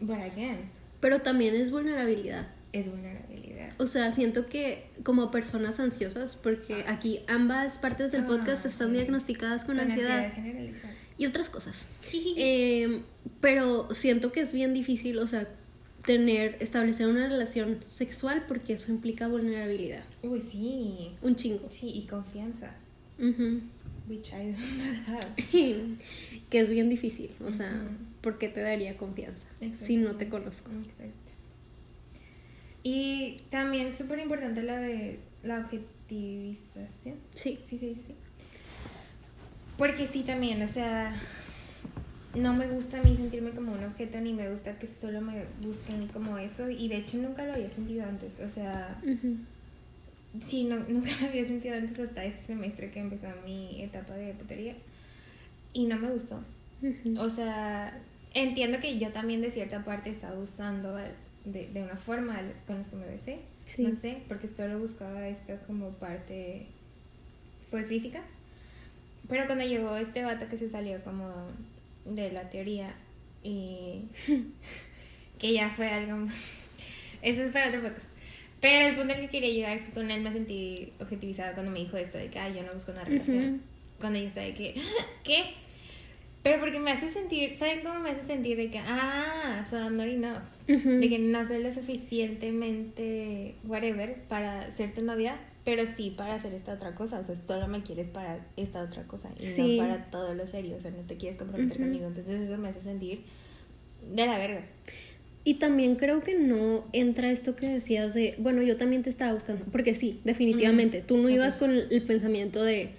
But 0.00 0.18
again, 0.18 0.70
Pero 1.00 1.20
también 1.20 1.54
es 1.54 1.70
vulnerabilidad. 1.70 2.46
Es 2.74 2.90
vulnerabilidad. 2.90 3.70
O 3.78 3.86
sea, 3.86 4.10
siento 4.12 4.46
que 4.46 4.84
como 5.02 5.30
personas 5.30 5.80
ansiosas, 5.80 6.36
porque 6.36 6.84
aquí 6.86 7.20
ambas 7.28 7.78
partes 7.78 8.12
del 8.12 8.22
Ah, 8.22 8.26
podcast 8.26 8.66
están 8.66 8.88
sí. 8.90 8.94
diagnosticadas 8.94 9.64
con, 9.64 9.80
ansiedad, 9.80 10.32
generalizada. 10.32 10.92
y 11.16 11.26
otras 11.26 11.48
cosas. 11.50 11.88
Eh, 12.12 13.00
pero 13.40 13.88
siento 13.94 14.30
que 14.32 14.40
es 14.40 14.52
bien 14.52 14.74
difícil, 14.74 15.18
o 15.18 15.26
sea, 15.26 15.48
tener, 16.04 16.56
establecer 16.60 17.06
una 17.08 17.28
relación 17.28 17.78
sexual 17.84 18.44
porque 18.46 18.74
eso 18.74 18.92
implica 18.92 19.26
vulnerabilidad. 19.28 20.04
Uy, 20.22 20.40
sí. 20.40 21.12
Un 21.22 21.34
chingo. 21.36 21.66
Sí, 21.70 21.90
y 21.94 22.06
confianza. 22.06 22.74
Which 24.06 24.28
I 24.32 24.52
don't 24.52 25.08
have. 25.08 25.34
que 26.50 26.58
es 26.60 26.68
bien 26.68 26.90
difícil, 26.90 27.30
o 27.46 27.52
sea, 27.52 27.70
Ujú. 27.72 27.96
¿por 28.20 28.38
qué 28.38 28.48
te 28.50 28.60
daría 28.60 28.96
confianza 28.98 29.46
si 29.78 29.96
no 29.96 30.16
te 30.16 30.28
conozco? 30.28 30.70
Exacto. 30.72 31.23
Y 32.84 33.40
también 33.50 33.94
súper 33.94 34.18
importante 34.20 34.62
la 34.62 34.76
de 34.76 35.18
la 35.42 35.60
objetivización. 35.60 37.16
Sí. 37.32 37.58
Sí, 37.66 37.78
sí, 37.78 37.96
sí. 38.06 38.14
Porque 39.78 40.06
sí, 40.06 40.22
también, 40.22 40.62
o 40.62 40.68
sea, 40.68 41.16
no 42.34 42.52
me 42.52 42.68
gusta 42.68 43.00
a 43.00 43.02
mí 43.02 43.16
sentirme 43.16 43.50
como 43.50 43.72
un 43.72 43.82
objeto, 43.84 44.20
ni 44.20 44.34
me 44.34 44.50
gusta 44.50 44.78
que 44.78 44.86
solo 44.86 45.22
me 45.22 45.44
busquen 45.62 46.08
como 46.08 46.36
eso. 46.36 46.68
Y 46.68 46.88
de 46.88 46.98
hecho 46.98 47.16
nunca 47.16 47.46
lo 47.46 47.54
había 47.54 47.70
sentido 47.70 48.04
antes. 48.04 48.38
O 48.40 48.48
sea, 48.50 49.00
Ujú. 49.02 49.38
sí, 50.42 50.64
no, 50.64 50.76
nunca 50.88 51.10
lo 51.22 51.28
había 51.28 51.46
sentido 51.46 51.74
antes 51.76 51.98
hasta 51.98 52.22
este 52.22 52.44
semestre 52.48 52.90
que 52.90 53.00
empezó 53.00 53.28
mi 53.46 53.82
etapa 53.82 54.12
de 54.12 54.34
putería. 54.34 54.74
Y 55.72 55.86
no 55.86 55.96
me 55.96 56.10
gustó. 56.10 56.38
Ujú. 56.82 57.18
O 57.18 57.30
sea, 57.30 57.98
entiendo 58.34 58.78
que 58.78 58.98
yo 58.98 59.08
también 59.10 59.40
de 59.40 59.50
cierta 59.50 59.84
parte 59.84 60.10
estaba 60.10 60.38
usando 60.38 60.98
de, 61.44 61.66
de 61.68 61.82
una 61.82 61.96
forma 61.96 62.40
con 62.66 62.78
los 62.78 62.88
que 62.88 62.96
me 62.96 63.06
besé. 63.06 63.38
Sí. 63.64 63.82
No 63.82 63.94
sé, 63.94 64.18
porque 64.28 64.48
solo 64.48 64.78
buscaba 64.78 65.28
esto 65.28 65.54
como 65.66 65.90
parte, 65.92 66.66
pues 67.70 67.88
física. 67.88 68.22
Pero 69.28 69.46
cuando 69.46 69.64
llegó 69.64 69.96
este 69.96 70.22
vato 70.22 70.48
que 70.48 70.58
se 70.58 70.68
salió 70.68 71.02
como 71.02 71.32
de 72.04 72.30
la 72.32 72.50
teoría 72.50 72.94
y 73.42 74.02
que 75.38 75.52
ya 75.52 75.70
fue 75.70 75.88
algo... 75.88 76.26
Eso 77.22 77.42
es 77.42 77.50
para 77.52 77.68
otro 77.68 77.80
podcast. 77.82 78.08
Pero 78.60 78.88
el 78.88 78.96
punto 78.96 79.14
al 79.14 79.20
que 79.20 79.28
quería 79.28 79.50
llegar 79.50 79.76
es 79.76 79.82
que 79.86 79.92
con 79.92 80.10
él 80.10 80.22
me 80.22 80.32
sentí 80.32 80.92
objetivizada 81.00 81.54
cuando 81.54 81.72
me 81.72 81.80
dijo 81.80 81.96
esto 81.96 82.18
de 82.18 82.28
que 82.28 82.38
"Ay, 82.38 82.54
yo 82.54 82.62
no 82.62 82.72
busco 82.72 82.92
una 82.92 83.04
relación. 83.04 83.54
Ujú. 83.54 83.60
Cuando 84.00 84.18
yo 84.18 84.26
estaba 84.26 84.46
de 84.46 84.54
que, 84.54 84.74
¿qué? 85.24 85.44
Pero 86.44 86.60
porque 86.60 86.78
me 86.78 86.92
hace 86.92 87.08
sentir, 87.08 87.56
¿saben 87.56 87.80
cómo 87.82 87.98
me 88.00 88.10
hace 88.10 88.22
sentir? 88.22 88.56
De 88.58 88.70
que, 88.70 88.78
ah, 88.78 89.64
so 89.68 89.76
I'm 89.78 89.96
not 89.96 90.06
enough. 90.06 90.42
De 90.68 91.08
que 91.08 91.18
no 91.18 91.44
soy 91.48 91.62
lo 91.62 91.72
suficientemente 91.72 93.54
whatever 93.66 94.14
para 94.28 94.70
ser 94.70 94.92
tu 94.94 95.02
novia, 95.02 95.36
pero 95.64 95.84
sí 95.86 96.12
para 96.16 96.34
hacer 96.34 96.52
esta 96.52 96.74
otra 96.74 96.94
cosa. 96.94 97.18
O 97.20 97.24
sea, 97.24 97.34
solo 97.34 97.66
me 97.66 97.82
quieres 97.82 98.06
para 98.08 98.38
esta 98.56 98.82
otra 98.82 99.04
cosa 99.04 99.30
y 99.40 99.42
Sí. 99.42 99.76
no 99.78 99.82
para 99.84 100.04
todo 100.10 100.34
lo 100.34 100.46
serio. 100.46 100.76
O 100.76 100.80
sea, 100.80 100.90
no 100.90 101.02
te 101.06 101.16
quieres 101.16 101.38
comprometer 101.38 101.78
conmigo. 101.78 102.06
Entonces 102.06 102.42
eso 102.42 102.58
me 102.58 102.68
hace 102.68 102.80
sentir 102.82 103.20
de 104.14 104.26
la 104.26 104.38
verga. 104.38 104.62
Y 105.44 105.54
también 105.54 105.96
creo 105.96 106.22
que 106.22 106.38
no 106.38 106.84
entra 106.92 107.30
esto 107.30 107.56
que 107.56 107.68
decías 107.68 108.14
de, 108.14 108.34
bueno, 108.38 108.62
yo 108.62 108.76
también 108.78 109.02
te 109.02 109.10
estaba 109.10 109.34
buscando, 109.34 109.64
porque 109.70 109.94
sí, 109.94 110.20
definitivamente, 110.24 111.02
tú 111.06 111.18
no 111.18 111.28
ibas 111.28 111.56
con 111.58 111.70
el 111.70 112.02
pensamiento 112.02 112.62
de 112.62 112.90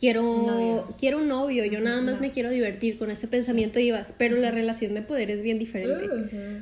quiero 0.00 0.22
Novio. 0.22 0.94
quiero 0.98 1.18
un 1.18 1.28
novio, 1.28 1.64
yo 1.66 1.78
nada 1.80 2.00
más 2.00 2.14
No. 2.14 2.20
me 2.22 2.30
quiero 2.30 2.48
divertir, 2.50 2.96
con 2.98 3.10
ese 3.10 3.28
pensamiento 3.28 3.78
ibas, 3.78 4.14
pero 4.16 4.36
la 4.36 4.50
relación 4.50 4.94
de 4.94 5.02
poder 5.02 5.30
es 5.30 5.42
bien 5.42 5.58
diferente. 5.58 6.08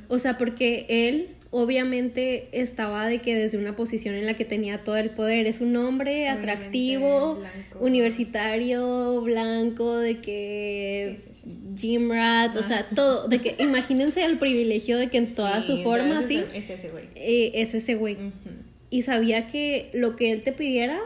O 0.08 0.18
sea, 0.18 0.36
porque 0.36 0.84
él 0.88 1.28
obviamente 1.50 2.48
estaba 2.52 3.06
de 3.06 3.20
que 3.20 3.34
desde 3.34 3.56
una 3.56 3.74
posición 3.74 4.14
en 4.16 4.26
la 4.26 4.34
que 4.34 4.44
tenía 4.44 4.84
todo 4.84 4.96
el 4.98 5.10
poder, 5.10 5.46
es 5.46 5.60
un 5.62 5.74
hombre 5.76 6.24
Obviamente, 6.30 6.50
atractivo, 6.50 7.34
blanco. 7.36 7.78
universitario, 7.80 9.22
blanco, 9.22 9.96
de 9.98 10.18
que 10.18 11.16
Sí, 11.18 11.30
sí, 11.44 11.50
gym 11.76 12.10
rat, 12.10 12.56
o 12.56 12.62
sea, 12.62 12.86
todo, 12.94 13.28
de 13.28 13.40
que 13.40 13.54
imagínense 13.60 14.24
el 14.24 14.38
privilegio 14.38 14.98
de 14.98 15.08
que 15.08 15.18
en 15.18 15.34
toda 15.34 15.62
su 15.62 15.82
forma 15.82 16.18
así 16.18 16.42
Es 16.54 16.68
ese 16.70 16.90
güey. 16.90 17.04
eh, 17.14 17.52
es 17.54 17.72
ese 17.74 17.94
güey. 17.94 18.16
Y 18.90 19.02
sabía 19.02 19.46
que 19.46 19.90
lo 19.94 20.16
que 20.16 20.32
él 20.32 20.42
te 20.42 20.52
pidiera, 20.52 20.98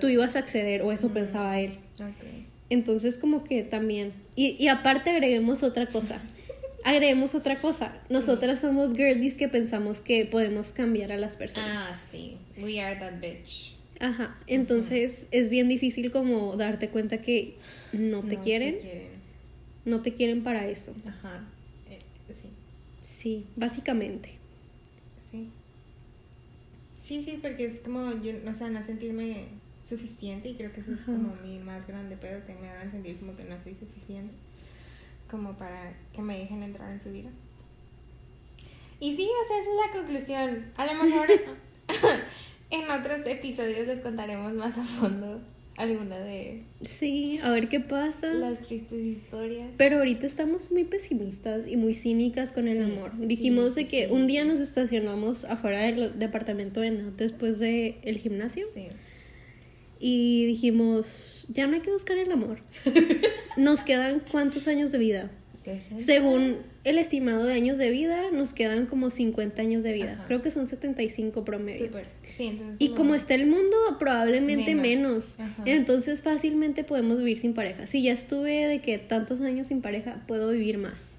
tú 0.00 0.08
ibas 0.08 0.36
a 0.36 0.40
acceder, 0.40 0.82
o 0.82 0.92
eso 0.92 1.08
pensaba 1.10 1.60
él. 1.60 1.72
Entonces, 2.70 3.18
como 3.18 3.44
que 3.44 3.62
también. 3.62 4.12
Y, 4.36 4.56
y 4.62 4.68
aparte, 4.68 5.10
agreguemos 5.10 5.62
otra 5.62 5.86
cosa. 5.86 6.20
Agreguemos 6.84 7.34
otra 7.34 7.60
cosa. 7.60 7.96
Nosotras 8.08 8.60
somos 8.60 8.94
girlies 8.94 9.34
que 9.34 9.48
pensamos 9.48 10.00
que 10.00 10.24
podemos 10.26 10.70
cambiar 10.70 11.12
a 11.12 11.16
las 11.16 11.36
personas. 11.36 11.84
Ah, 11.90 11.98
sí. 12.10 12.36
We 12.62 12.80
are 12.80 12.98
that 13.00 13.20
bitch. 13.20 13.74
Ajá. 14.00 14.38
Entonces, 14.46 15.26
es 15.32 15.50
bien 15.50 15.68
difícil 15.68 16.10
como 16.12 16.56
darte 16.56 16.88
cuenta 16.88 17.18
que 17.20 17.54
no 17.92 18.22
te 18.22 18.36
No 18.36 18.42
quieren, 18.42 18.78
quieren. 18.78 19.08
no 19.86 20.02
te 20.02 20.14
quieren 20.14 20.44
para 20.44 20.68
eso. 20.68 20.94
Ajá. 21.04 21.44
Eh, 21.90 21.98
sí. 22.32 22.48
Sí, 23.02 23.46
básicamente. 23.56 24.30
Sí. 25.30 25.48
Sí, 27.02 27.24
sí, 27.24 27.38
porque 27.42 27.64
es 27.64 27.80
como, 27.80 28.12
yo, 28.22 28.34
o 28.48 28.54
sea, 28.54 28.68
no 28.68 28.82
sentirme 28.84 29.46
suficiente 29.88 30.48
y 30.50 30.54
creo 30.54 30.72
que 30.72 30.80
eso 30.80 30.92
es 30.92 31.00
como 31.00 31.34
mi 31.44 31.58
más 31.58 31.86
grande 31.86 32.16
pedo, 32.16 32.44
que 32.46 32.54
me 32.54 32.68
hagan 32.68 32.90
sentir 32.90 33.18
como 33.18 33.36
que 33.36 33.44
no 33.44 33.56
soy 33.62 33.74
suficiente 33.74 34.34
como 35.30 35.54
para 35.58 35.92
que 36.14 36.22
me 36.22 36.38
dejen 36.38 36.62
entrar 36.62 36.90
en 36.92 37.00
su 37.00 37.10
vida. 37.12 37.28
Y 39.00 39.14
sí, 39.14 39.22
o 39.28 39.46
sea, 39.46 39.58
esa 39.60 39.70
es 39.70 39.76
la 39.86 40.00
conclusión. 40.00 40.64
A 40.76 40.86
lo 40.86 41.04
mejor 41.04 41.28
en 42.70 42.90
otros 42.90 43.26
episodios 43.26 43.86
les 43.86 44.00
contaremos 44.00 44.52
más 44.54 44.76
a 44.76 44.82
fondo 44.84 45.40
alguna 45.76 46.18
de 46.18 46.62
Sí, 46.82 47.38
a 47.44 47.50
ver 47.50 47.68
qué 47.68 47.78
pasa. 47.78 48.32
las 48.32 48.58
tristes 48.66 49.00
historias. 49.00 49.68
Pero 49.76 49.98
ahorita 49.98 50.26
estamos 50.26 50.72
muy 50.72 50.82
pesimistas 50.84 51.68
y 51.68 51.76
muy 51.76 51.94
cínicas 51.94 52.50
con 52.50 52.66
el 52.66 52.78
Sí, 52.78 52.84
amor. 52.92 53.12
Dijimos 53.16 53.74
sí, 53.74 53.82
de 53.84 53.88
que 53.88 54.06
sí. 54.08 54.12
un 54.12 54.26
día 54.26 54.44
nos 54.44 54.58
estacionamos 54.60 55.44
afuera 55.44 55.80
del 55.82 56.18
departamento 56.18 56.80
de 56.80 56.90
Nat 56.90 57.14
después 57.14 57.58
del 57.60 57.96
el 58.02 58.16
gimnasio 58.18 58.66
Sí. 58.74 58.88
Y 60.00 60.46
dijimos, 60.46 61.46
ya 61.48 61.66
no 61.66 61.74
hay 61.74 61.80
que 61.80 61.90
buscar 61.90 62.18
el 62.18 62.30
amor. 62.30 62.60
Nos 63.56 63.84
quedan 63.84 64.20
cuántos 64.20 64.68
años 64.68 64.92
de 64.92 64.98
vida. 64.98 65.30
Según 65.96 66.58
el 66.84 66.98
estimado 66.98 67.44
de 67.44 67.52
años 67.52 67.78
de 67.78 67.90
vida, 67.90 68.30
nos 68.32 68.54
quedan 68.54 68.86
como 68.86 69.10
50 69.10 69.60
años 69.60 69.82
de 69.82 69.92
vida. 69.92 70.12
Ajá. 70.12 70.24
Creo 70.26 70.40
que 70.40 70.50
son 70.50 70.66
75 70.66 71.44
promedio. 71.44 71.86
Súper. 71.86 72.06
Sí, 72.34 72.58
Y 72.78 72.90
como 72.90 73.14
es 73.14 73.22
está 73.22 73.34
el 73.34 73.46
mundo, 73.46 73.76
probablemente 73.98 74.74
Menos. 74.74 75.36
menos. 75.38 75.54
Entonces 75.66 76.22
fácilmente 76.22 76.84
podemos 76.84 77.18
vivir 77.18 77.38
sin 77.38 77.52
pareja. 77.52 77.86
Si 77.86 78.02
ya 78.02 78.12
estuve 78.12 78.66
de 78.66 78.80
que 78.80 78.98
tantos 78.98 79.40
años 79.40 79.66
sin 79.66 79.82
pareja, 79.82 80.22
puedo 80.26 80.50
vivir 80.50 80.78
más. 80.78 81.16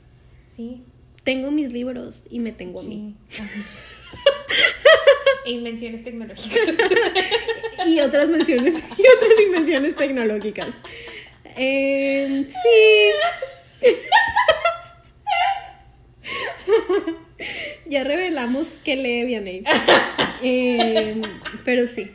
Sí. 0.56 0.82
Tengo 1.24 1.52
mis 1.52 1.72
libros 1.72 2.26
y 2.32 2.40
me 2.40 2.52
tengo 2.52 2.80
a 2.80 2.84
mí. 2.84 3.16
Sí. 3.30 3.44
E 5.46 5.52
invenciones 5.52 6.04
tecnológicas. 6.04 6.60
Y 7.90 8.00
otras 8.02 8.30
menciones 8.30 8.76
y 8.98 9.02
otras 9.18 9.40
invenciones 9.46 9.96
tecnológicas. 9.96 10.70
Eh, 11.58 12.46
sí. 12.48 13.92
ya 17.88 18.04
revelamos 18.04 18.78
que 18.84 18.96
lee 18.96 19.26
Vianney. 19.26 19.64
Eh, 20.44 21.22
pero 21.66 21.88
sí. 21.88 22.12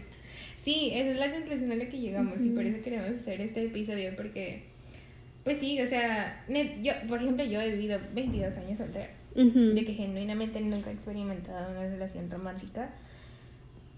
Sí, 0.65 0.93
esa 0.95 1.11
es 1.11 1.17
la 1.19 1.31
conclusión 1.31 1.73
a 1.73 1.75
la 1.75 1.89
que 1.91 1.99
llegamos 1.99 2.39
y 2.41 2.49
por 2.51 2.65
eso 2.65 2.83
queremos 2.83 3.11
hacer 3.21 3.41
este 3.43 3.65
episodio 3.65 4.17
porque, 4.17 4.63
pues 5.43 5.61
sí, 5.61 5.79
o 5.83 5.87
sea, 5.87 6.43
yo, 6.83 6.93
por 7.07 7.21
ejemplo, 7.21 7.45
yo 7.45 7.61
he 7.61 7.73
vivido 7.73 8.01
22 8.15 8.57
años 8.57 8.79
soltera, 8.79 9.11
Ujú. 9.35 9.75
de 9.75 9.85
que 9.85 9.93
genuinamente 9.93 10.59
nunca 10.63 10.89
he 10.89 10.95
experimentado 10.95 11.71
una 11.73 11.83
relación 11.83 12.31
romántica 12.31 12.95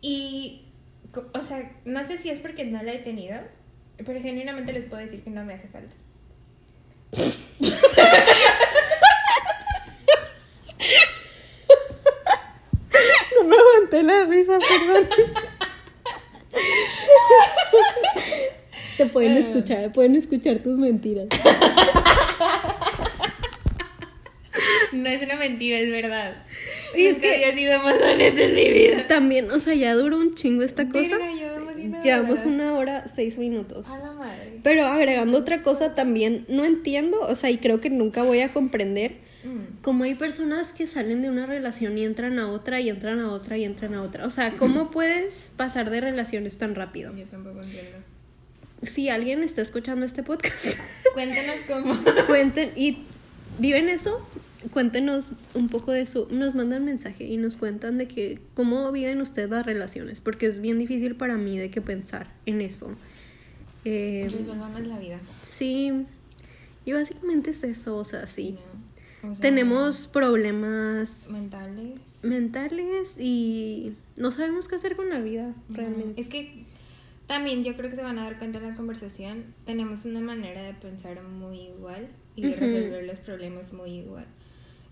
y, 0.02 0.62
o 1.32 1.42
sea, 1.42 1.70
no 1.84 2.04
sé 2.04 2.18
si 2.18 2.30
es 2.30 2.38
porque 2.40 2.64
no 2.64 2.82
la 2.82 2.92
he 2.92 2.98
tenido, 2.98 3.38
pero 4.04 4.20
genuinamente 4.20 4.72
les 4.72 4.84
puedo 4.84 5.02
decir 5.02 5.22
que 5.22 5.30
no 5.30 5.44
me 5.44 5.54
hace 5.54 5.68
falta. 5.68 5.92
No 13.34 13.44
me 13.44 13.56
aguanté 13.56 14.02
la 14.02 14.22
risa, 14.22 14.58
perdón. 14.58 15.08
Te 18.96 19.06
pueden 19.06 19.36
escuchar, 19.36 19.92
pueden 19.92 20.16
escuchar 20.16 20.58
tus 20.60 20.78
mentiras. 20.78 21.26
No 24.92 25.08
es 25.10 25.20
una 25.22 25.36
mentira, 25.36 25.78
es 25.78 25.90
verdad. 25.90 26.34
Y 26.96 27.06
es 27.06 27.18
que- 27.18 27.34
había 27.34 27.54
sido 27.54 27.78
más 27.82 27.94
honesta 28.00 28.42
en 28.42 28.54
mi 28.54 28.70
vida. 28.70 29.06
También, 29.08 29.50
o 29.50 29.60
sea, 29.60 29.74
ya 29.74 29.94
duró 29.94 30.18
un 30.18 30.34
chingo 30.34 30.62
esta 30.62 30.88
cosa. 30.88 31.16
Verga, 31.18 32.02
llevamos 32.02 32.44
una 32.44 32.74
hora. 32.74 33.06
seis 33.14 33.38
minutos. 33.38 33.86
A 33.88 33.98
la 33.98 34.12
madre. 34.12 34.60
Pero 34.62 34.84
agregando 34.86 35.38
otra 35.38 35.62
cosa 35.62 35.94
también, 35.94 36.44
no 36.48 36.64
entiendo, 36.64 37.20
o 37.20 37.34
sea, 37.34 37.50
y 37.50 37.58
creo 37.58 37.80
que 37.80 37.90
nunca 37.90 38.22
voy 38.22 38.40
a 38.40 38.48
comprender 38.52 39.24
Mm. 39.44 39.80
cómo 39.82 40.02
hay 40.04 40.16
personas 40.16 40.72
que 40.72 40.86
salen 40.88 41.22
de 41.22 41.30
una 41.30 41.46
relación 41.46 41.96
y 41.98 42.04
entran 42.04 42.38
a 42.40 42.48
otra 42.50 42.80
y 42.80 42.88
entran 42.88 43.20
a 43.20 43.30
otra 43.30 43.56
y 43.56 43.64
entran 43.64 43.94
a 43.94 44.02
otra. 44.02 44.26
O 44.26 44.30
sea, 44.30 44.56
¿cómo 44.56 44.90
puedes 44.90 45.52
pasar 45.56 45.90
de 45.90 46.00
relaciones 46.00 46.58
tan 46.58 46.74
rápido? 46.74 47.14
Yo 47.16 47.24
tampoco 47.26 47.62
entiendo. 47.62 47.98
Si 48.82 49.08
alguien 49.08 49.42
está 49.42 49.62
escuchando 49.62 50.04
este 50.04 50.22
podcast, 50.22 50.78
Cuéntanos 51.14 51.54
cómo. 51.68 51.96
cuenten 52.26 52.72
y 52.76 52.98
viven 53.58 53.88
eso, 53.88 54.26
cuéntenos 54.72 55.48
un 55.54 55.68
poco 55.68 55.92
de 55.92 56.00
eso, 56.02 56.28
nos 56.30 56.54
mandan 56.54 56.84
mensaje 56.84 57.24
y 57.24 57.36
nos 57.36 57.56
cuentan 57.56 57.98
de 57.98 58.08
que 58.08 58.40
cómo 58.54 58.90
viven 58.92 59.20
ustedes 59.20 59.50
las 59.50 59.64
relaciones, 59.66 60.20
porque 60.20 60.46
es 60.46 60.60
bien 60.60 60.78
difícil 60.78 61.14
para 61.16 61.36
mí 61.36 61.58
de 61.58 61.70
que 61.70 61.80
pensar 61.80 62.32
en 62.46 62.60
eso. 62.60 62.94
Eh, 63.84 64.28
Resolvamos 64.30 64.86
la 64.86 64.98
vida. 64.98 65.20
sí, 65.42 65.92
y 66.84 66.92
básicamente 66.92 67.50
es 67.50 67.62
eso, 67.64 67.96
o 67.96 68.04
sea, 68.04 68.26
sí. 68.26 68.58
¿no? 69.22 69.30
O 69.30 69.34
sea, 69.34 69.40
Tenemos 69.42 70.06
problemas 70.06 71.28
mentales. 71.30 72.00
mentales 72.22 73.16
y 73.18 73.92
no 74.16 74.30
sabemos 74.30 74.68
qué 74.68 74.76
hacer 74.76 74.94
con 74.96 75.08
la 75.08 75.20
vida 75.20 75.52
realmente. 75.68 76.20
Es 76.20 76.28
que 76.28 76.64
también 77.26 77.64
yo 77.64 77.76
creo 77.76 77.90
que 77.90 77.96
se 77.96 78.02
van 78.02 78.18
a 78.20 78.24
dar 78.24 78.38
cuenta 78.38 78.58
en 78.58 78.68
la 78.70 78.76
conversación. 78.76 79.44
Tenemos 79.64 80.04
una 80.04 80.20
manera 80.20 80.62
de 80.62 80.74
pensar 80.74 81.20
muy 81.24 81.58
igual 81.60 82.08
y 82.36 82.42
de 82.42 82.54
resolver 82.54 83.04
los 83.04 83.18
problemas 83.18 83.72
muy 83.72 83.90
igual. 83.98 84.26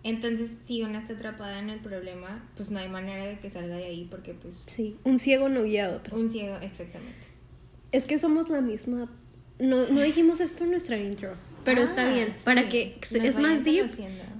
Entonces, 0.04 0.56
si 0.64 0.82
una 0.82 1.00
está 1.00 1.14
atrapada 1.14 1.58
en 1.58 1.70
el 1.70 1.80
problema, 1.80 2.46
pues 2.56 2.70
no 2.70 2.78
hay 2.78 2.88
manera 2.88 3.24
de 3.26 3.38
que 3.40 3.50
salga 3.50 3.76
de 3.76 3.84
ahí 3.86 4.06
porque 4.10 4.34
pues 4.34 4.62
Sí, 4.66 4.96
un 5.04 5.18
ciego 5.18 5.48
no 5.48 5.64
guía 5.64 5.86
a 5.86 5.96
otro. 5.96 6.16
un 6.16 6.30
ciego, 6.30 6.56
exactamente. 6.56 7.26
Es 7.90 8.04
que 8.06 8.18
somos 8.18 8.48
la 8.50 8.60
misma. 8.60 9.10
No, 9.58 9.86
no 9.88 10.00
dijimos 10.02 10.40
esto 10.40 10.64
en 10.64 10.72
nuestra 10.72 10.98
intro, 10.98 11.34
pero 11.64 11.80
Ah, 11.80 11.84
está 11.84 12.12
bien. 12.12 12.34
Para 12.44 12.62
sí. 12.62 12.68
que 12.68 12.96
Nos 13.00 13.24
es 13.24 13.38
más 13.38 13.64
deep. 13.64 13.86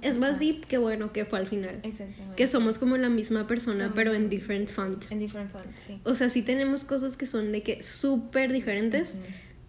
Es 0.01 0.17
más 0.17 0.39
deep 0.39 0.65
que 0.67 0.77
bueno 0.77 1.13
que 1.13 1.25
fue 1.25 1.39
al 1.39 1.47
final. 1.47 1.79
Exactamente. 1.83 2.35
Que 2.35 2.47
somos 2.47 2.77
como 2.77 2.97
la 2.97 3.09
misma 3.09 3.47
persona, 3.47 3.85
Somos- 3.85 3.95
pero 3.95 4.13
en 4.13 4.29
different 4.29 4.69
font. 4.69 5.09
En 5.09 5.19
different 5.19 5.51
fonts, 5.51 5.69
sí. 5.87 5.99
O 6.03 6.13
sea, 6.15 6.29
sí 6.29 6.41
tenemos 6.41 6.83
cosas 6.85 7.15
que 7.17 7.25
son 7.25 7.51
de 7.53 7.63
que 7.63 7.81
súper 7.81 8.51
diferentes. 8.51 9.13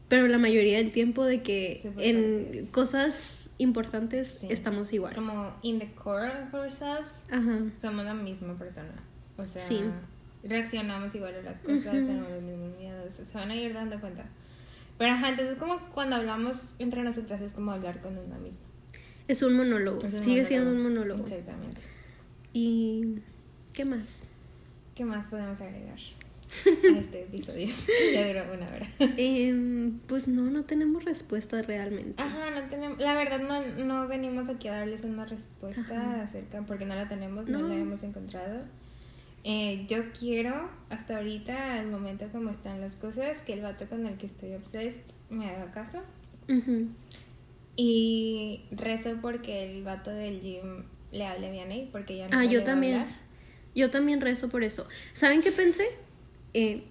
Pero 0.09 0.29
la 0.29 0.39
mayoría 0.39 0.79
del 0.79 0.93
tiempo 0.93 1.25
de 1.25 1.43
que 1.43 1.81
en 1.99 2.67
cosas 2.67 3.51
importantes 3.59 4.39
Sí. 4.41 4.47
estamos 4.51 4.93
igual. 4.93 5.15
Como 5.15 5.53
in 5.63 5.79
the 5.81 5.91
core 5.95 6.31
of 6.45 6.55
ourselves, 6.55 7.25
Ajá. 7.31 7.59
somos 7.81 8.05
la 8.05 8.15
misma 8.15 8.55
persona. 8.57 8.95
O 9.37 9.45
sea, 9.45 9.63
Sí. 9.67 9.81
reaccionamos 10.45 11.15
igual 11.15 11.35
a 11.35 11.43
las 11.43 11.61
cosas, 11.61 11.79
Ujú. 11.87 12.07
tenemos 12.07 12.31
los 12.31 12.43
mismos 12.43 12.79
miedos, 12.79 13.13
se 13.15 13.35
van 13.39 13.51
a 13.51 13.57
ir 13.57 13.75
dando 13.75 14.01
cuenta. 14.01 14.25
Pero 14.99 15.13
ajá, 15.13 15.31
entonces 15.31 15.57
como 15.59 15.79
cuando 15.93 16.17
hablamos 16.17 16.75
entre 16.79 17.03
nosotras 17.03 17.43
es 17.43 17.53
como 17.53 17.73
hablar 17.73 18.01
con 18.01 18.17
una 18.17 18.39
misma. 18.39 18.59
Es 19.29 19.43
un 19.43 19.55
monólogo. 19.57 19.99
Es 20.07 20.15
un 20.15 20.21
Sigue 20.21 20.45
siendo 20.45 20.71
un 20.71 20.83
monólogo. 20.83 21.19
monólogo. 21.19 21.25
Exactamente. 21.37 21.81
¿Y 22.53 23.19
qué 23.75 23.85
más? 23.85 24.23
¿Qué 24.95 25.05
más 25.05 25.27
podemos 25.27 25.61
agregar 25.61 25.99
a 26.95 26.99
este 26.99 27.23
episodio? 27.23 27.69
ya 28.13 28.27
duró 28.29 28.53
una 28.55 28.67
hora. 28.67 28.87
Em, 29.17 29.99
pues 30.07 30.29
no, 30.29 30.43
no 30.51 30.65
tenemos 30.65 31.05
respuesta 31.05 31.61
realmente. 31.63 32.23
Ajá, 32.23 32.51
no 32.51 32.69
tenemos, 32.69 32.99
la 32.99 33.15
verdad 33.15 33.41
no, 33.41 33.63
no 33.85 34.09
venimos 34.09 34.49
aquí 34.49 34.69
a 34.69 34.75
darles 34.79 35.05
una 35.05 35.25
respuesta 35.27 35.81
Ajá. 35.83 36.23
acerca, 36.23 36.63
porque 36.63 36.85
no 36.87 36.95
la 36.95 37.09
tenemos, 37.09 37.49
no, 37.49 37.61
No. 37.61 37.69
la 37.69 37.75
hemos 37.77 38.03
encontrado. 38.03 38.63
Eh, 39.45 39.87
yo 39.89 39.99
quiero, 40.19 40.69
hasta 40.91 41.19
ahorita, 41.19 41.75
al 41.79 41.87
momento 41.87 42.27
como 42.33 42.51
están 42.51 42.81
las 42.81 42.95
cosas, 42.97 43.41
que 43.43 43.53
el 43.53 43.61
vato 43.61 43.87
con 43.87 44.05
el 44.07 44.17
que 44.17 44.27
estoy 44.27 44.55
obsessed 44.55 45.03
me 45.31 45.49
haga 45.49 45.71
caso. 45.71 46.03
Y 47.77 48.63
rezo 48.71 49.19
porque 49.21 49.71
el 49.77 49.83
vato 49.85 50.11
del 50.11 50.41
gym 50.41 50.85
le 51.13 51.27
hable 51.27 51.51
bien 51.51 51.71
ahí, 51.71 51.89
porque 51.93 52.17
ya 52.17 52.29
no 52.29 52.39
Ah, 52.39 52.45
yo 52.45 52.65
también. 52.65 53.01
hablar. 53.01 53.17
Yo 53.75 53.91
también 53.91 54.21
rezo 54.23 54.49
por 54.49 54.65
eso. 54.65 54.89
¿Saben 55.13 55.43
qué 55.43 55.53
pensé? 55.53 55.87
Eh, 56.59 56.85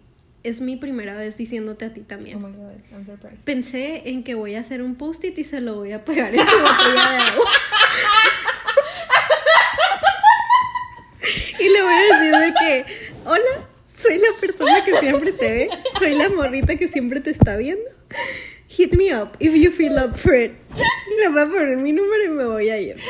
es 0.43 0.61
mi 0.61 0.75
primera 0.75 1.15
vez 1.15 1.37
diciéndote 1.37 1.85
a 1.85 1.91
ti 1.93 2.01
Oh 2.01 2.07
también. 2.07 2.37
my 2.39 2.51
god, 2.55 2.73
I'm 2.91 3.03
surprised. 3.03 3.39
Pensé 3.45 4.09
en 4.09 4.23
que 4.23 4.35
voy 4.35 4.53
a 4.53 4.59
hacer 4.59 4.83
un 4.83 4.93
post-it 4.95 5.35
y 5.39 5.43
se 5.43 5.59
lo 5.59 5.73
voy 5.73 5.91
a 5.91 6.05
pegar 6.05 6.35
en 6.35 6.47
su 6.47 6.55
botella 6.59 7.11
de 7.13 7.17
agua. 7.17 7.45
y 11.59 11.69
le 11.69 11.81
voy 11.81 11.93
a 11.93 12.01
decir 12.01 12.31
de 12.31 12.53
que, 12.53 12.85
hola, 13.25 13.67
soy 13.87 14.19
la 14.19 14.27
persona 14.39 14.85
que 14.85 14.99
siempre 14.99 15.31
te 15.31 15.51
ve, 15.51 15.67
soy 15.97 16.13
la 16.13 16.29
morrita 16.29 16.75
que 16.75 16.87
siempre 16.89 17.21
te 17.21 17.31
está 17.31 17.57
viendo. 17.57 17.89
Hit 18.67 18.93
me 18.93 19.15
up 19.15 19.29
if 19.39 19.55
you 19.55 19.71
feel 19.71 19.97
up 19.97 20.13
for 20.15 20.35
it. 20.35 20.51
Le 21.19 21.29
voy 21.29 21.41
a 21.41 21.45
poner 21.47 21.75
mi 21.77 21.91
número 21.91 22.23
y 22.23 22.29
me 22.29 22.45
voy 22.45 22.69
a 22.69 22.77
ir. 22.79 22.97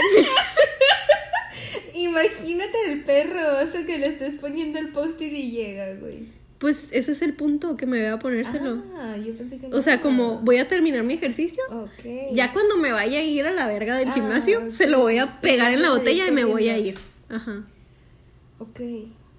Imagínate 1.96 2.78
el 2.92 3.04
perro 3.04 3.42
oso 3.62 3.86
que 3.86 3.98
le 3.98 4.08
estés 4.08 4.36
poniendo 4.40 4.80
el 4.80 4.90
post-it 4.90 5.34
y 5.34 5.52
llega, 5.52 5.94
güey. 5.96 6.30
Pues 6.66 6.92
ese 6.94 7.12
es 7.12 7.22
el 7.22 7.34
punto 7.36 7.78
que 7.78 7.86
me 7.86 8.00
voy 8.00 8.08
a 8.08 8.18
ponérselo. 8.18 8.82
Ah, 8.98 9.16
yo 9.18 9.38
pensé 9.38 9.60
que 9.60 9.68
no. 9.70 9.78
O 9.78 9.82
sea, 9.82 10.02
como 10.02 10.40
voy 10.40 10.58
a 10.58 10.68
terminar 10.68 11.04
mi 11.04 11.14
ejercicio, 11.14 11.62
ya 12.34 12.54
cuando 12.54 12.76
me 12.78 12.92
vaya 12.92 13.20
a 13.20 13.22
ir 13.22 13.46
a 13.46 13.52
la 13.52 13.68
verga 13.68 13.96
del 13.98 14.10
Ah, 14.10 14.14
gimnasio, 14.14 14.72
se 14.72 14.88
lo 14.88 14.98
voy 15.00 15.20
a 15.20 15.42
pegar 15.42 15.72
en 15.76 15.84
la 15.84 15.92
botella 15.92 16.28
y 16.28 16.32
me 16.32 16.44
voy 16.44 16.70
a 16.70 16.78
ir. 16.80 16.96
Ajá. 17.30 17.66
Ok. 18.58 18.80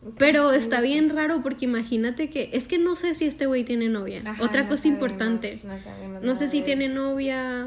ok, 0.07 0.15
Pero 0.19 0.53
está 0.53 0.81
bien 0.81 1.09
raro 1.11 1.43
porque 1.43 1.65
imagínate 1.65 2.31
que 2.31 2.51
es 2.53 2.69
que 2.69 2.79
no 2.79 2.95
sé 2.95 3.17
si 3.17 3.25
este 3.25 3.47
güey 3.47 3.65
tiene 3.65 3.89
novia. 3.89 4.23
Ajá, 4.25 4.45
Otra 4.45 4.63
no 4.63 4.69
cosa 4.69 4.85
sabemos, 4.85 5.03
importante. 5.03 5.61
No, 5.65 5.83
sabemos 5.83 6.23
No 6.23 6.37
sé 6.37 6.47
si 6.47 6.63
tiene 6.63 6.89
novia. 6.89 7.67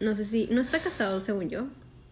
No 0.00 0.14
sé 0.14 0.24
si 0.24 0.48
no 0.50 0.62
está 0.62 0.78
casado 0.78 1.20
según 1.20 1.50
yo. 1.50 1.66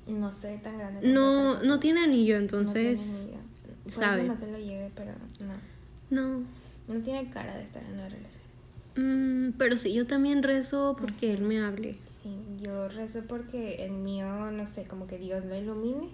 No 0.07 0.31
sé 0.31 0.61
tan 0.63 0.77
grande. 0.77 1.09
No 1.09 1.63
no 1.63 1.81
tiene 1.81 2.01
anillo, 2.01 2.35
No 2.35 2.41
entonces 2.43 3.01
tiene 3.01 3.39
amiga. 3.39 3.41
Puede 3.85 3.97
sabe. 3.97 4.23
que 4.25 4.29
no 4.29 4.37
se 4.37 4.51
lo 4.53 4.59
lleve, 4.59 4.91
pero 4.95 5.13
no. 5.41 5.70
No. 6.11 6.43
No 6.89 7.01
tiene 7.03 7.31
cara 7.31 7.57
de 7.57 7.63
estar 7.65 7.83
en 7.85 7.93
una 7.95 8.09
relación. 8.09 8.43
Mm, 8.97 9.53
pero 9.57 9.77
sí, 9.77 9.93
yo 9.95 10.07
también 10.07 10.43
rezo 10.43 10.97
porque 11.01 11.33
él 11.33 11.43
me 11.43 11.61
hable. 11.61 11.97
Sí, 12.23 12.37
yo 12.61 12.89
rezo 12.89 13.23
porque 13.29 13.85
el 13.85 13.93
mío, 13.93 14.51
no 14.51 14.67
sé, 14.67 14.85
como 14.85 15.07
que 15.07 15.19
Dios 15.19 15.45
lo 15.45 15.57
ilumine 15.57 16.09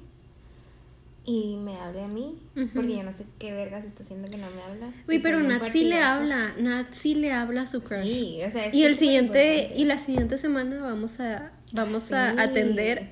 y 1.24 1.56
me 1.56 1.76
hable 1.80 2.04
a 2.04 2.08
mí, 2.08 2.38
porque 2.74 2.96
yo 2.98 3.02
no 3.02 3.12
sé 3.12 3.24
qué 3.40 3.50
vergas 3.52 3.84
está 3.84 4.04
haciendo 4.04 4.28
que 4.30 4.36
no 4.36 4.46
me 4.50 4.62
habla. 4.62 4.86
Uy, 5.08 5.16
Si 5.16 5.18
pero 5.22 5.38
soy 5.38 5.46
un 5.46 5.52
Nat 5.58 5.68
sí 5.72 5.84
le 5.84 6.00
habla, 6.00 6.54
Nat 6.58 6.92
sí 6.92 7.14
le 7.16 7.32
habla 7.32 7.62
a 7.62 7.66
su 7.66 7.82
crush. 7.82 8.02
Sí, 8.04 8.38
o 8.46 8.50
sea, 8.50 8.66
es 8.66 8.74
y 8.74 8.84
el 8.84 8.94
siguiente, 8.94 9.54
importante. 9.54 9.80
y 9.80 9.84
la 9.86 9.98
siguiente 9.98 10.38
semana 10.38 10.80
vamos 10.82 11.18
a, 11.18 11.50
vamos 11.72 12.04
Sí. 12.04 12.14
a 12.14 12.30
atender 12.40 13.08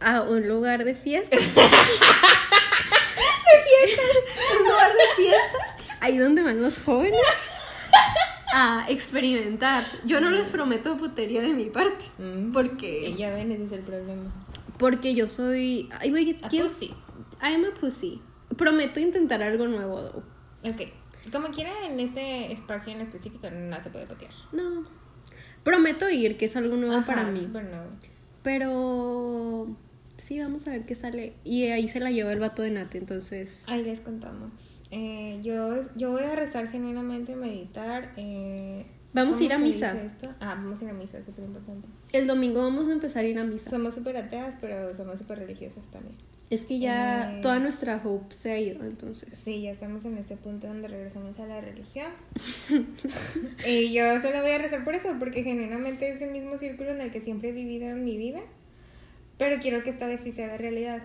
a 0.00 0.22
un 0.22 0.48
lugar 0.48 0.84
de 0.84 0.94
fiestas. 0.96 1.38
un 4.58 4.64
lugar 4.66 4.92
de 4.92 5.22
fiestas, 5.22 5.86
ahí 6.04 6.18
donde 6.18 6.42
van 6.42 6.60
los 6.60 6.80
jóvenes 6.80 7.20
a 8.54 8.86
experimentar. 8.88 9.84
Yo 10.04 10.20
no 10.20 10.30
les 10.30 10.48
prometo 10.50 10.96
putería 10.96 11.40
de 11.42 11.52
mi 11.52 11.66
parte, 11.70 12.04
Mm. 12.18 12.52
porque 12.52 13.08
Y 13.10 13.16
ya 13.16 13.30
ven, 13.34 13.50
ese 13.52 13.64
es 13.64 13.72
el 13.72 13.80
problema. 13.80 14.32
porque 14.78 15.14
yo 15.14 15.28
soy, 15.28 15.88
ay, 16.00 16.10
güey, 16.10 16.38
A 16.42 16.48
quiero- 16.48 16.66
pussy. 16.68 16.92
I'm 17.42 17.64
a 17.64 17.78
pussy. 17.78 18.20
Prometo 18.56 19.00
intentar 19.00 19.42
algo 19.42 19.66
nuevo, 19.66 20.00
though. 20.00 20.22
Ok, 20.70 20.82
como 21.32 21.48
quiera, 21.48 21.72
en 21.86 21.98
ese 22.00 22.52
espacio 22.52 22.92
en 22.92 23.00
específico 23.00 23.48
no 23.50 23.80
se 23.82 23.90
puede 23.90 24.06
patear. 24.06 24.32
No. 24.52 24.84
Prometo 25.62 26.08
ir, 26.10 26.36
que 26.36 26.44
es 26.44 26.56
algo 26.56 26.76
nuevo 26.76 26.94
Ajá, 26.96 27.06
para 27.06 27.24
mí. 27.24 27.40
súper 27.42 27.64
nuevo. 27.64 27.88
Pero 28.42 29.66
sí, 30.26 30.40
vamos 30.40 30.66
a 30.66 30.70
ver 30.70 30.84
qué 30.84 30.94
sale. 30.94 31.34
Y 31.44 31.64
ahí 31.64 31.88
se 31.88 32.00
la 32.00 32.10
lleva 32.10 32.32
el 32.32 32.40
vato 32.40 32.62
de 32.62 32.70
Nate, 32.70 32.98
entonces. 32.98 33.64
Ahí 33.68 33.82
les 33.84 34.00
contamos. 34.00 34.82
Eh, 34.90 35.38
yo, 35.42 35.82
yo 35.96 36.12
voy 36.12 36.22
a 36.24 36.34
rezar 36.34 36.68
genuinamente, 36.68 37.36
meditar. 37.36 38.12
Eh, 38.16 38.86
Vamos 39.12 39.36
a 39.36 39.38
¿cómo 39.38 39.44
ir 39.46 39.52
a 39.52 39.58
misa. 39.58 39.96
Ah, 40.40 40.54
vamos 40.56 40.80
a 40.80 40.84
ir 40.84 40.90
a 40.90 40.92
misa, 40.94 41.18
es 41.18 41.24
súper 41.26 41.44
importante. 41.44 41.86
El 42.12 42.26
domingo 42.26 42.62
vamos 42.62 42.88
a 42.88 42.92
empezar 42.92 43.24
a 43.24 43.28
ir 43.28 43.38
a 43.38 43.44
misa. 43.44 43.70
Somos 43.70 43.94
súper 43.94 44.16
ateas, 44.16 44.56
pero 44.60 44.92
somos 44.94 45.18
súper 45.18 45.38
religiosas 45.38 45.86
también. 45.92 46.16
Es 46.50 46.62
que 46.62 46.78
ya 46.78 47.38
Eh. 47.38 47.40
toda 47.40 47.58
nuestra 47.58 48.00
hope 48.04 48.34
se 48.34 48.52
ha 48.52 48.58
ido, 48.60 48.84
entonces. 48.84 49.34
Sí, 49.36 49.62
ya 49.62 49.70
estamos 49.70 50.04
en 50.04 50.18
este 50.18 50.36
punto 50.36 50.66
donde 50.66 50.88
regresamos 50.88 51.38
a 51.38 51.46
la 51.46 51.60
religión. 51.60 52.10
y 53.68 53.92
yo 53.92 54.20
solo 54.20 54.40
voy 54.42 54.50
a 54.50 54.58
rezar 54.58 54.84
por 54.84 54.94
eso, 54.94 55.08
porque 55.18 55.42
genuinamente 55.42 56.08
es 56.10 56.20
el 56.20 56.32
mismo 56.32 56.58
círculo 56.58 56.90
en 56.90 57.00
el 57.00 57.12
que 57.12 57.20
siempre 57.20 57.50
he 57.50 57.52
vivido 57.52 57.86
en 57.88 58.04
mi 58.04 58.16
vida. 58.16 58.40
Pero 59.38 59.60
quiero 59.60 59.82
que 59.82 59.90
esta 59.90 60.06
vez 60.06 60.20
sí 60.22 60.32
se 60.32 60.44
haga 60.44 60.56
realidad. 60.56 61.02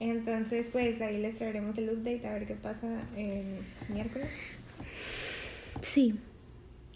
Entonces, 0.00 0.66
pues 0.72 1.00
ahí 1.02 1.20
les 1.20 1.36
traeremos 1.36 1.76
el 1.76 1.90
update 1.90 2.26
a 2.26 2.32
ver 2.32 2.46
qué 2.46 2.54
pasa 2.54 3.02
el 3.16 3.44
miércoles. 3.92 4.28
Sí. 5.82 6.14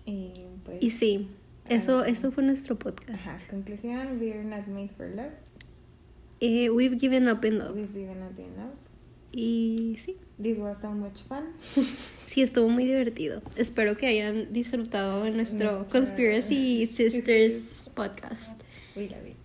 Y 0.07 0.33
pues. 0.65 0.79
Y 0.83 0.91
sí. 0.91 1.29
Eso, 1.69 2.05
eso 2.05 2.31
fue 2.31 2.43
nuestro 2.45 2.79
podcast. 2.79 3.11
Ajá, 3.27 3.37
conclusión: 3.51 4.19
We're 4.21 4.45
not 4.45 4.67
made 4.67 4.89
for 4.89 5.07
love. 5.09 5.33
Eh, 6.41 6.69
we've 6.71 6.99
given 6.99 7.29
up 7.29 7.45
in 7.45 7.59
love. 7.59 7.75
We've 7.75 7.93
given 7.93 8.23
up 8.23 8.39
in 8.39 8.57
love. 8.57 8.75
Y 9.33 9.97
sí. 9.99 10.17
This 10.43 10.59
was 10.59 10.79
so 10.81 10.91
much 10.93 11.23
fun. 11.29 11.45
Sí, 12.27 12.43
estuvo 12.43 12.69
muy 12.69 12.85
divertido. 12.85 13.43
Espero 13.57 13.97
que 13.97 14.07
hayan 14.07 14.53
disfrutado 14.53 15.29
nuestro 15.31 15.73
Nuestra- 15.73 15.89
Conspiracy 15.91 16.87
Sisters 16.93 17.91
podcast. 17.95 18.61
We 18.97 19.09
love 19.09 19.27
it. 19.29 19.44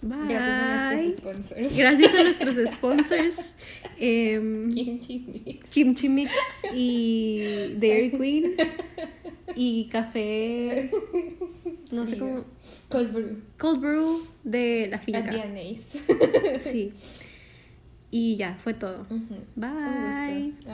Bye. 0.00 0.28
Gracias 0.28 0.54
a 0.54 1.02
nuestros 1.02 1.16
sponsors. 1.18 1.76
Gracias 1.76 2.14
a 2.14 2.22
nuestros 2.22 2.56
sponsors. 2.74 3.54
em, 3.98 4.72
Kimchi 4.72 5.18
Mix. 5.20 5.64
Kimchi 5.70 6.08
Mix 6.08 6.30
y 6.72 7.74
Dairy 7.78 8.10
Queen 8.12 8.54
y 9.56 9.88
café, 9.90 10.90
no 11.90 12.06
sé 12.06 12.16
cómo, 12.18 12.44
Cold 12.88 13.12
Brew. 13.12 13.42
Cold 13.58 13.80
Brew 13.80 14.26
de 14.44 14.88
la 14.90 14.98
finca. 14.98 15.32
Sí. 16.60 16.92
Y 18.10 18.36
ya, 18.36 18.56
fue 18.62 18.74
todo. 18.74 19.06
Bye. 19.56 20.54
Gusto. 20.60 20.70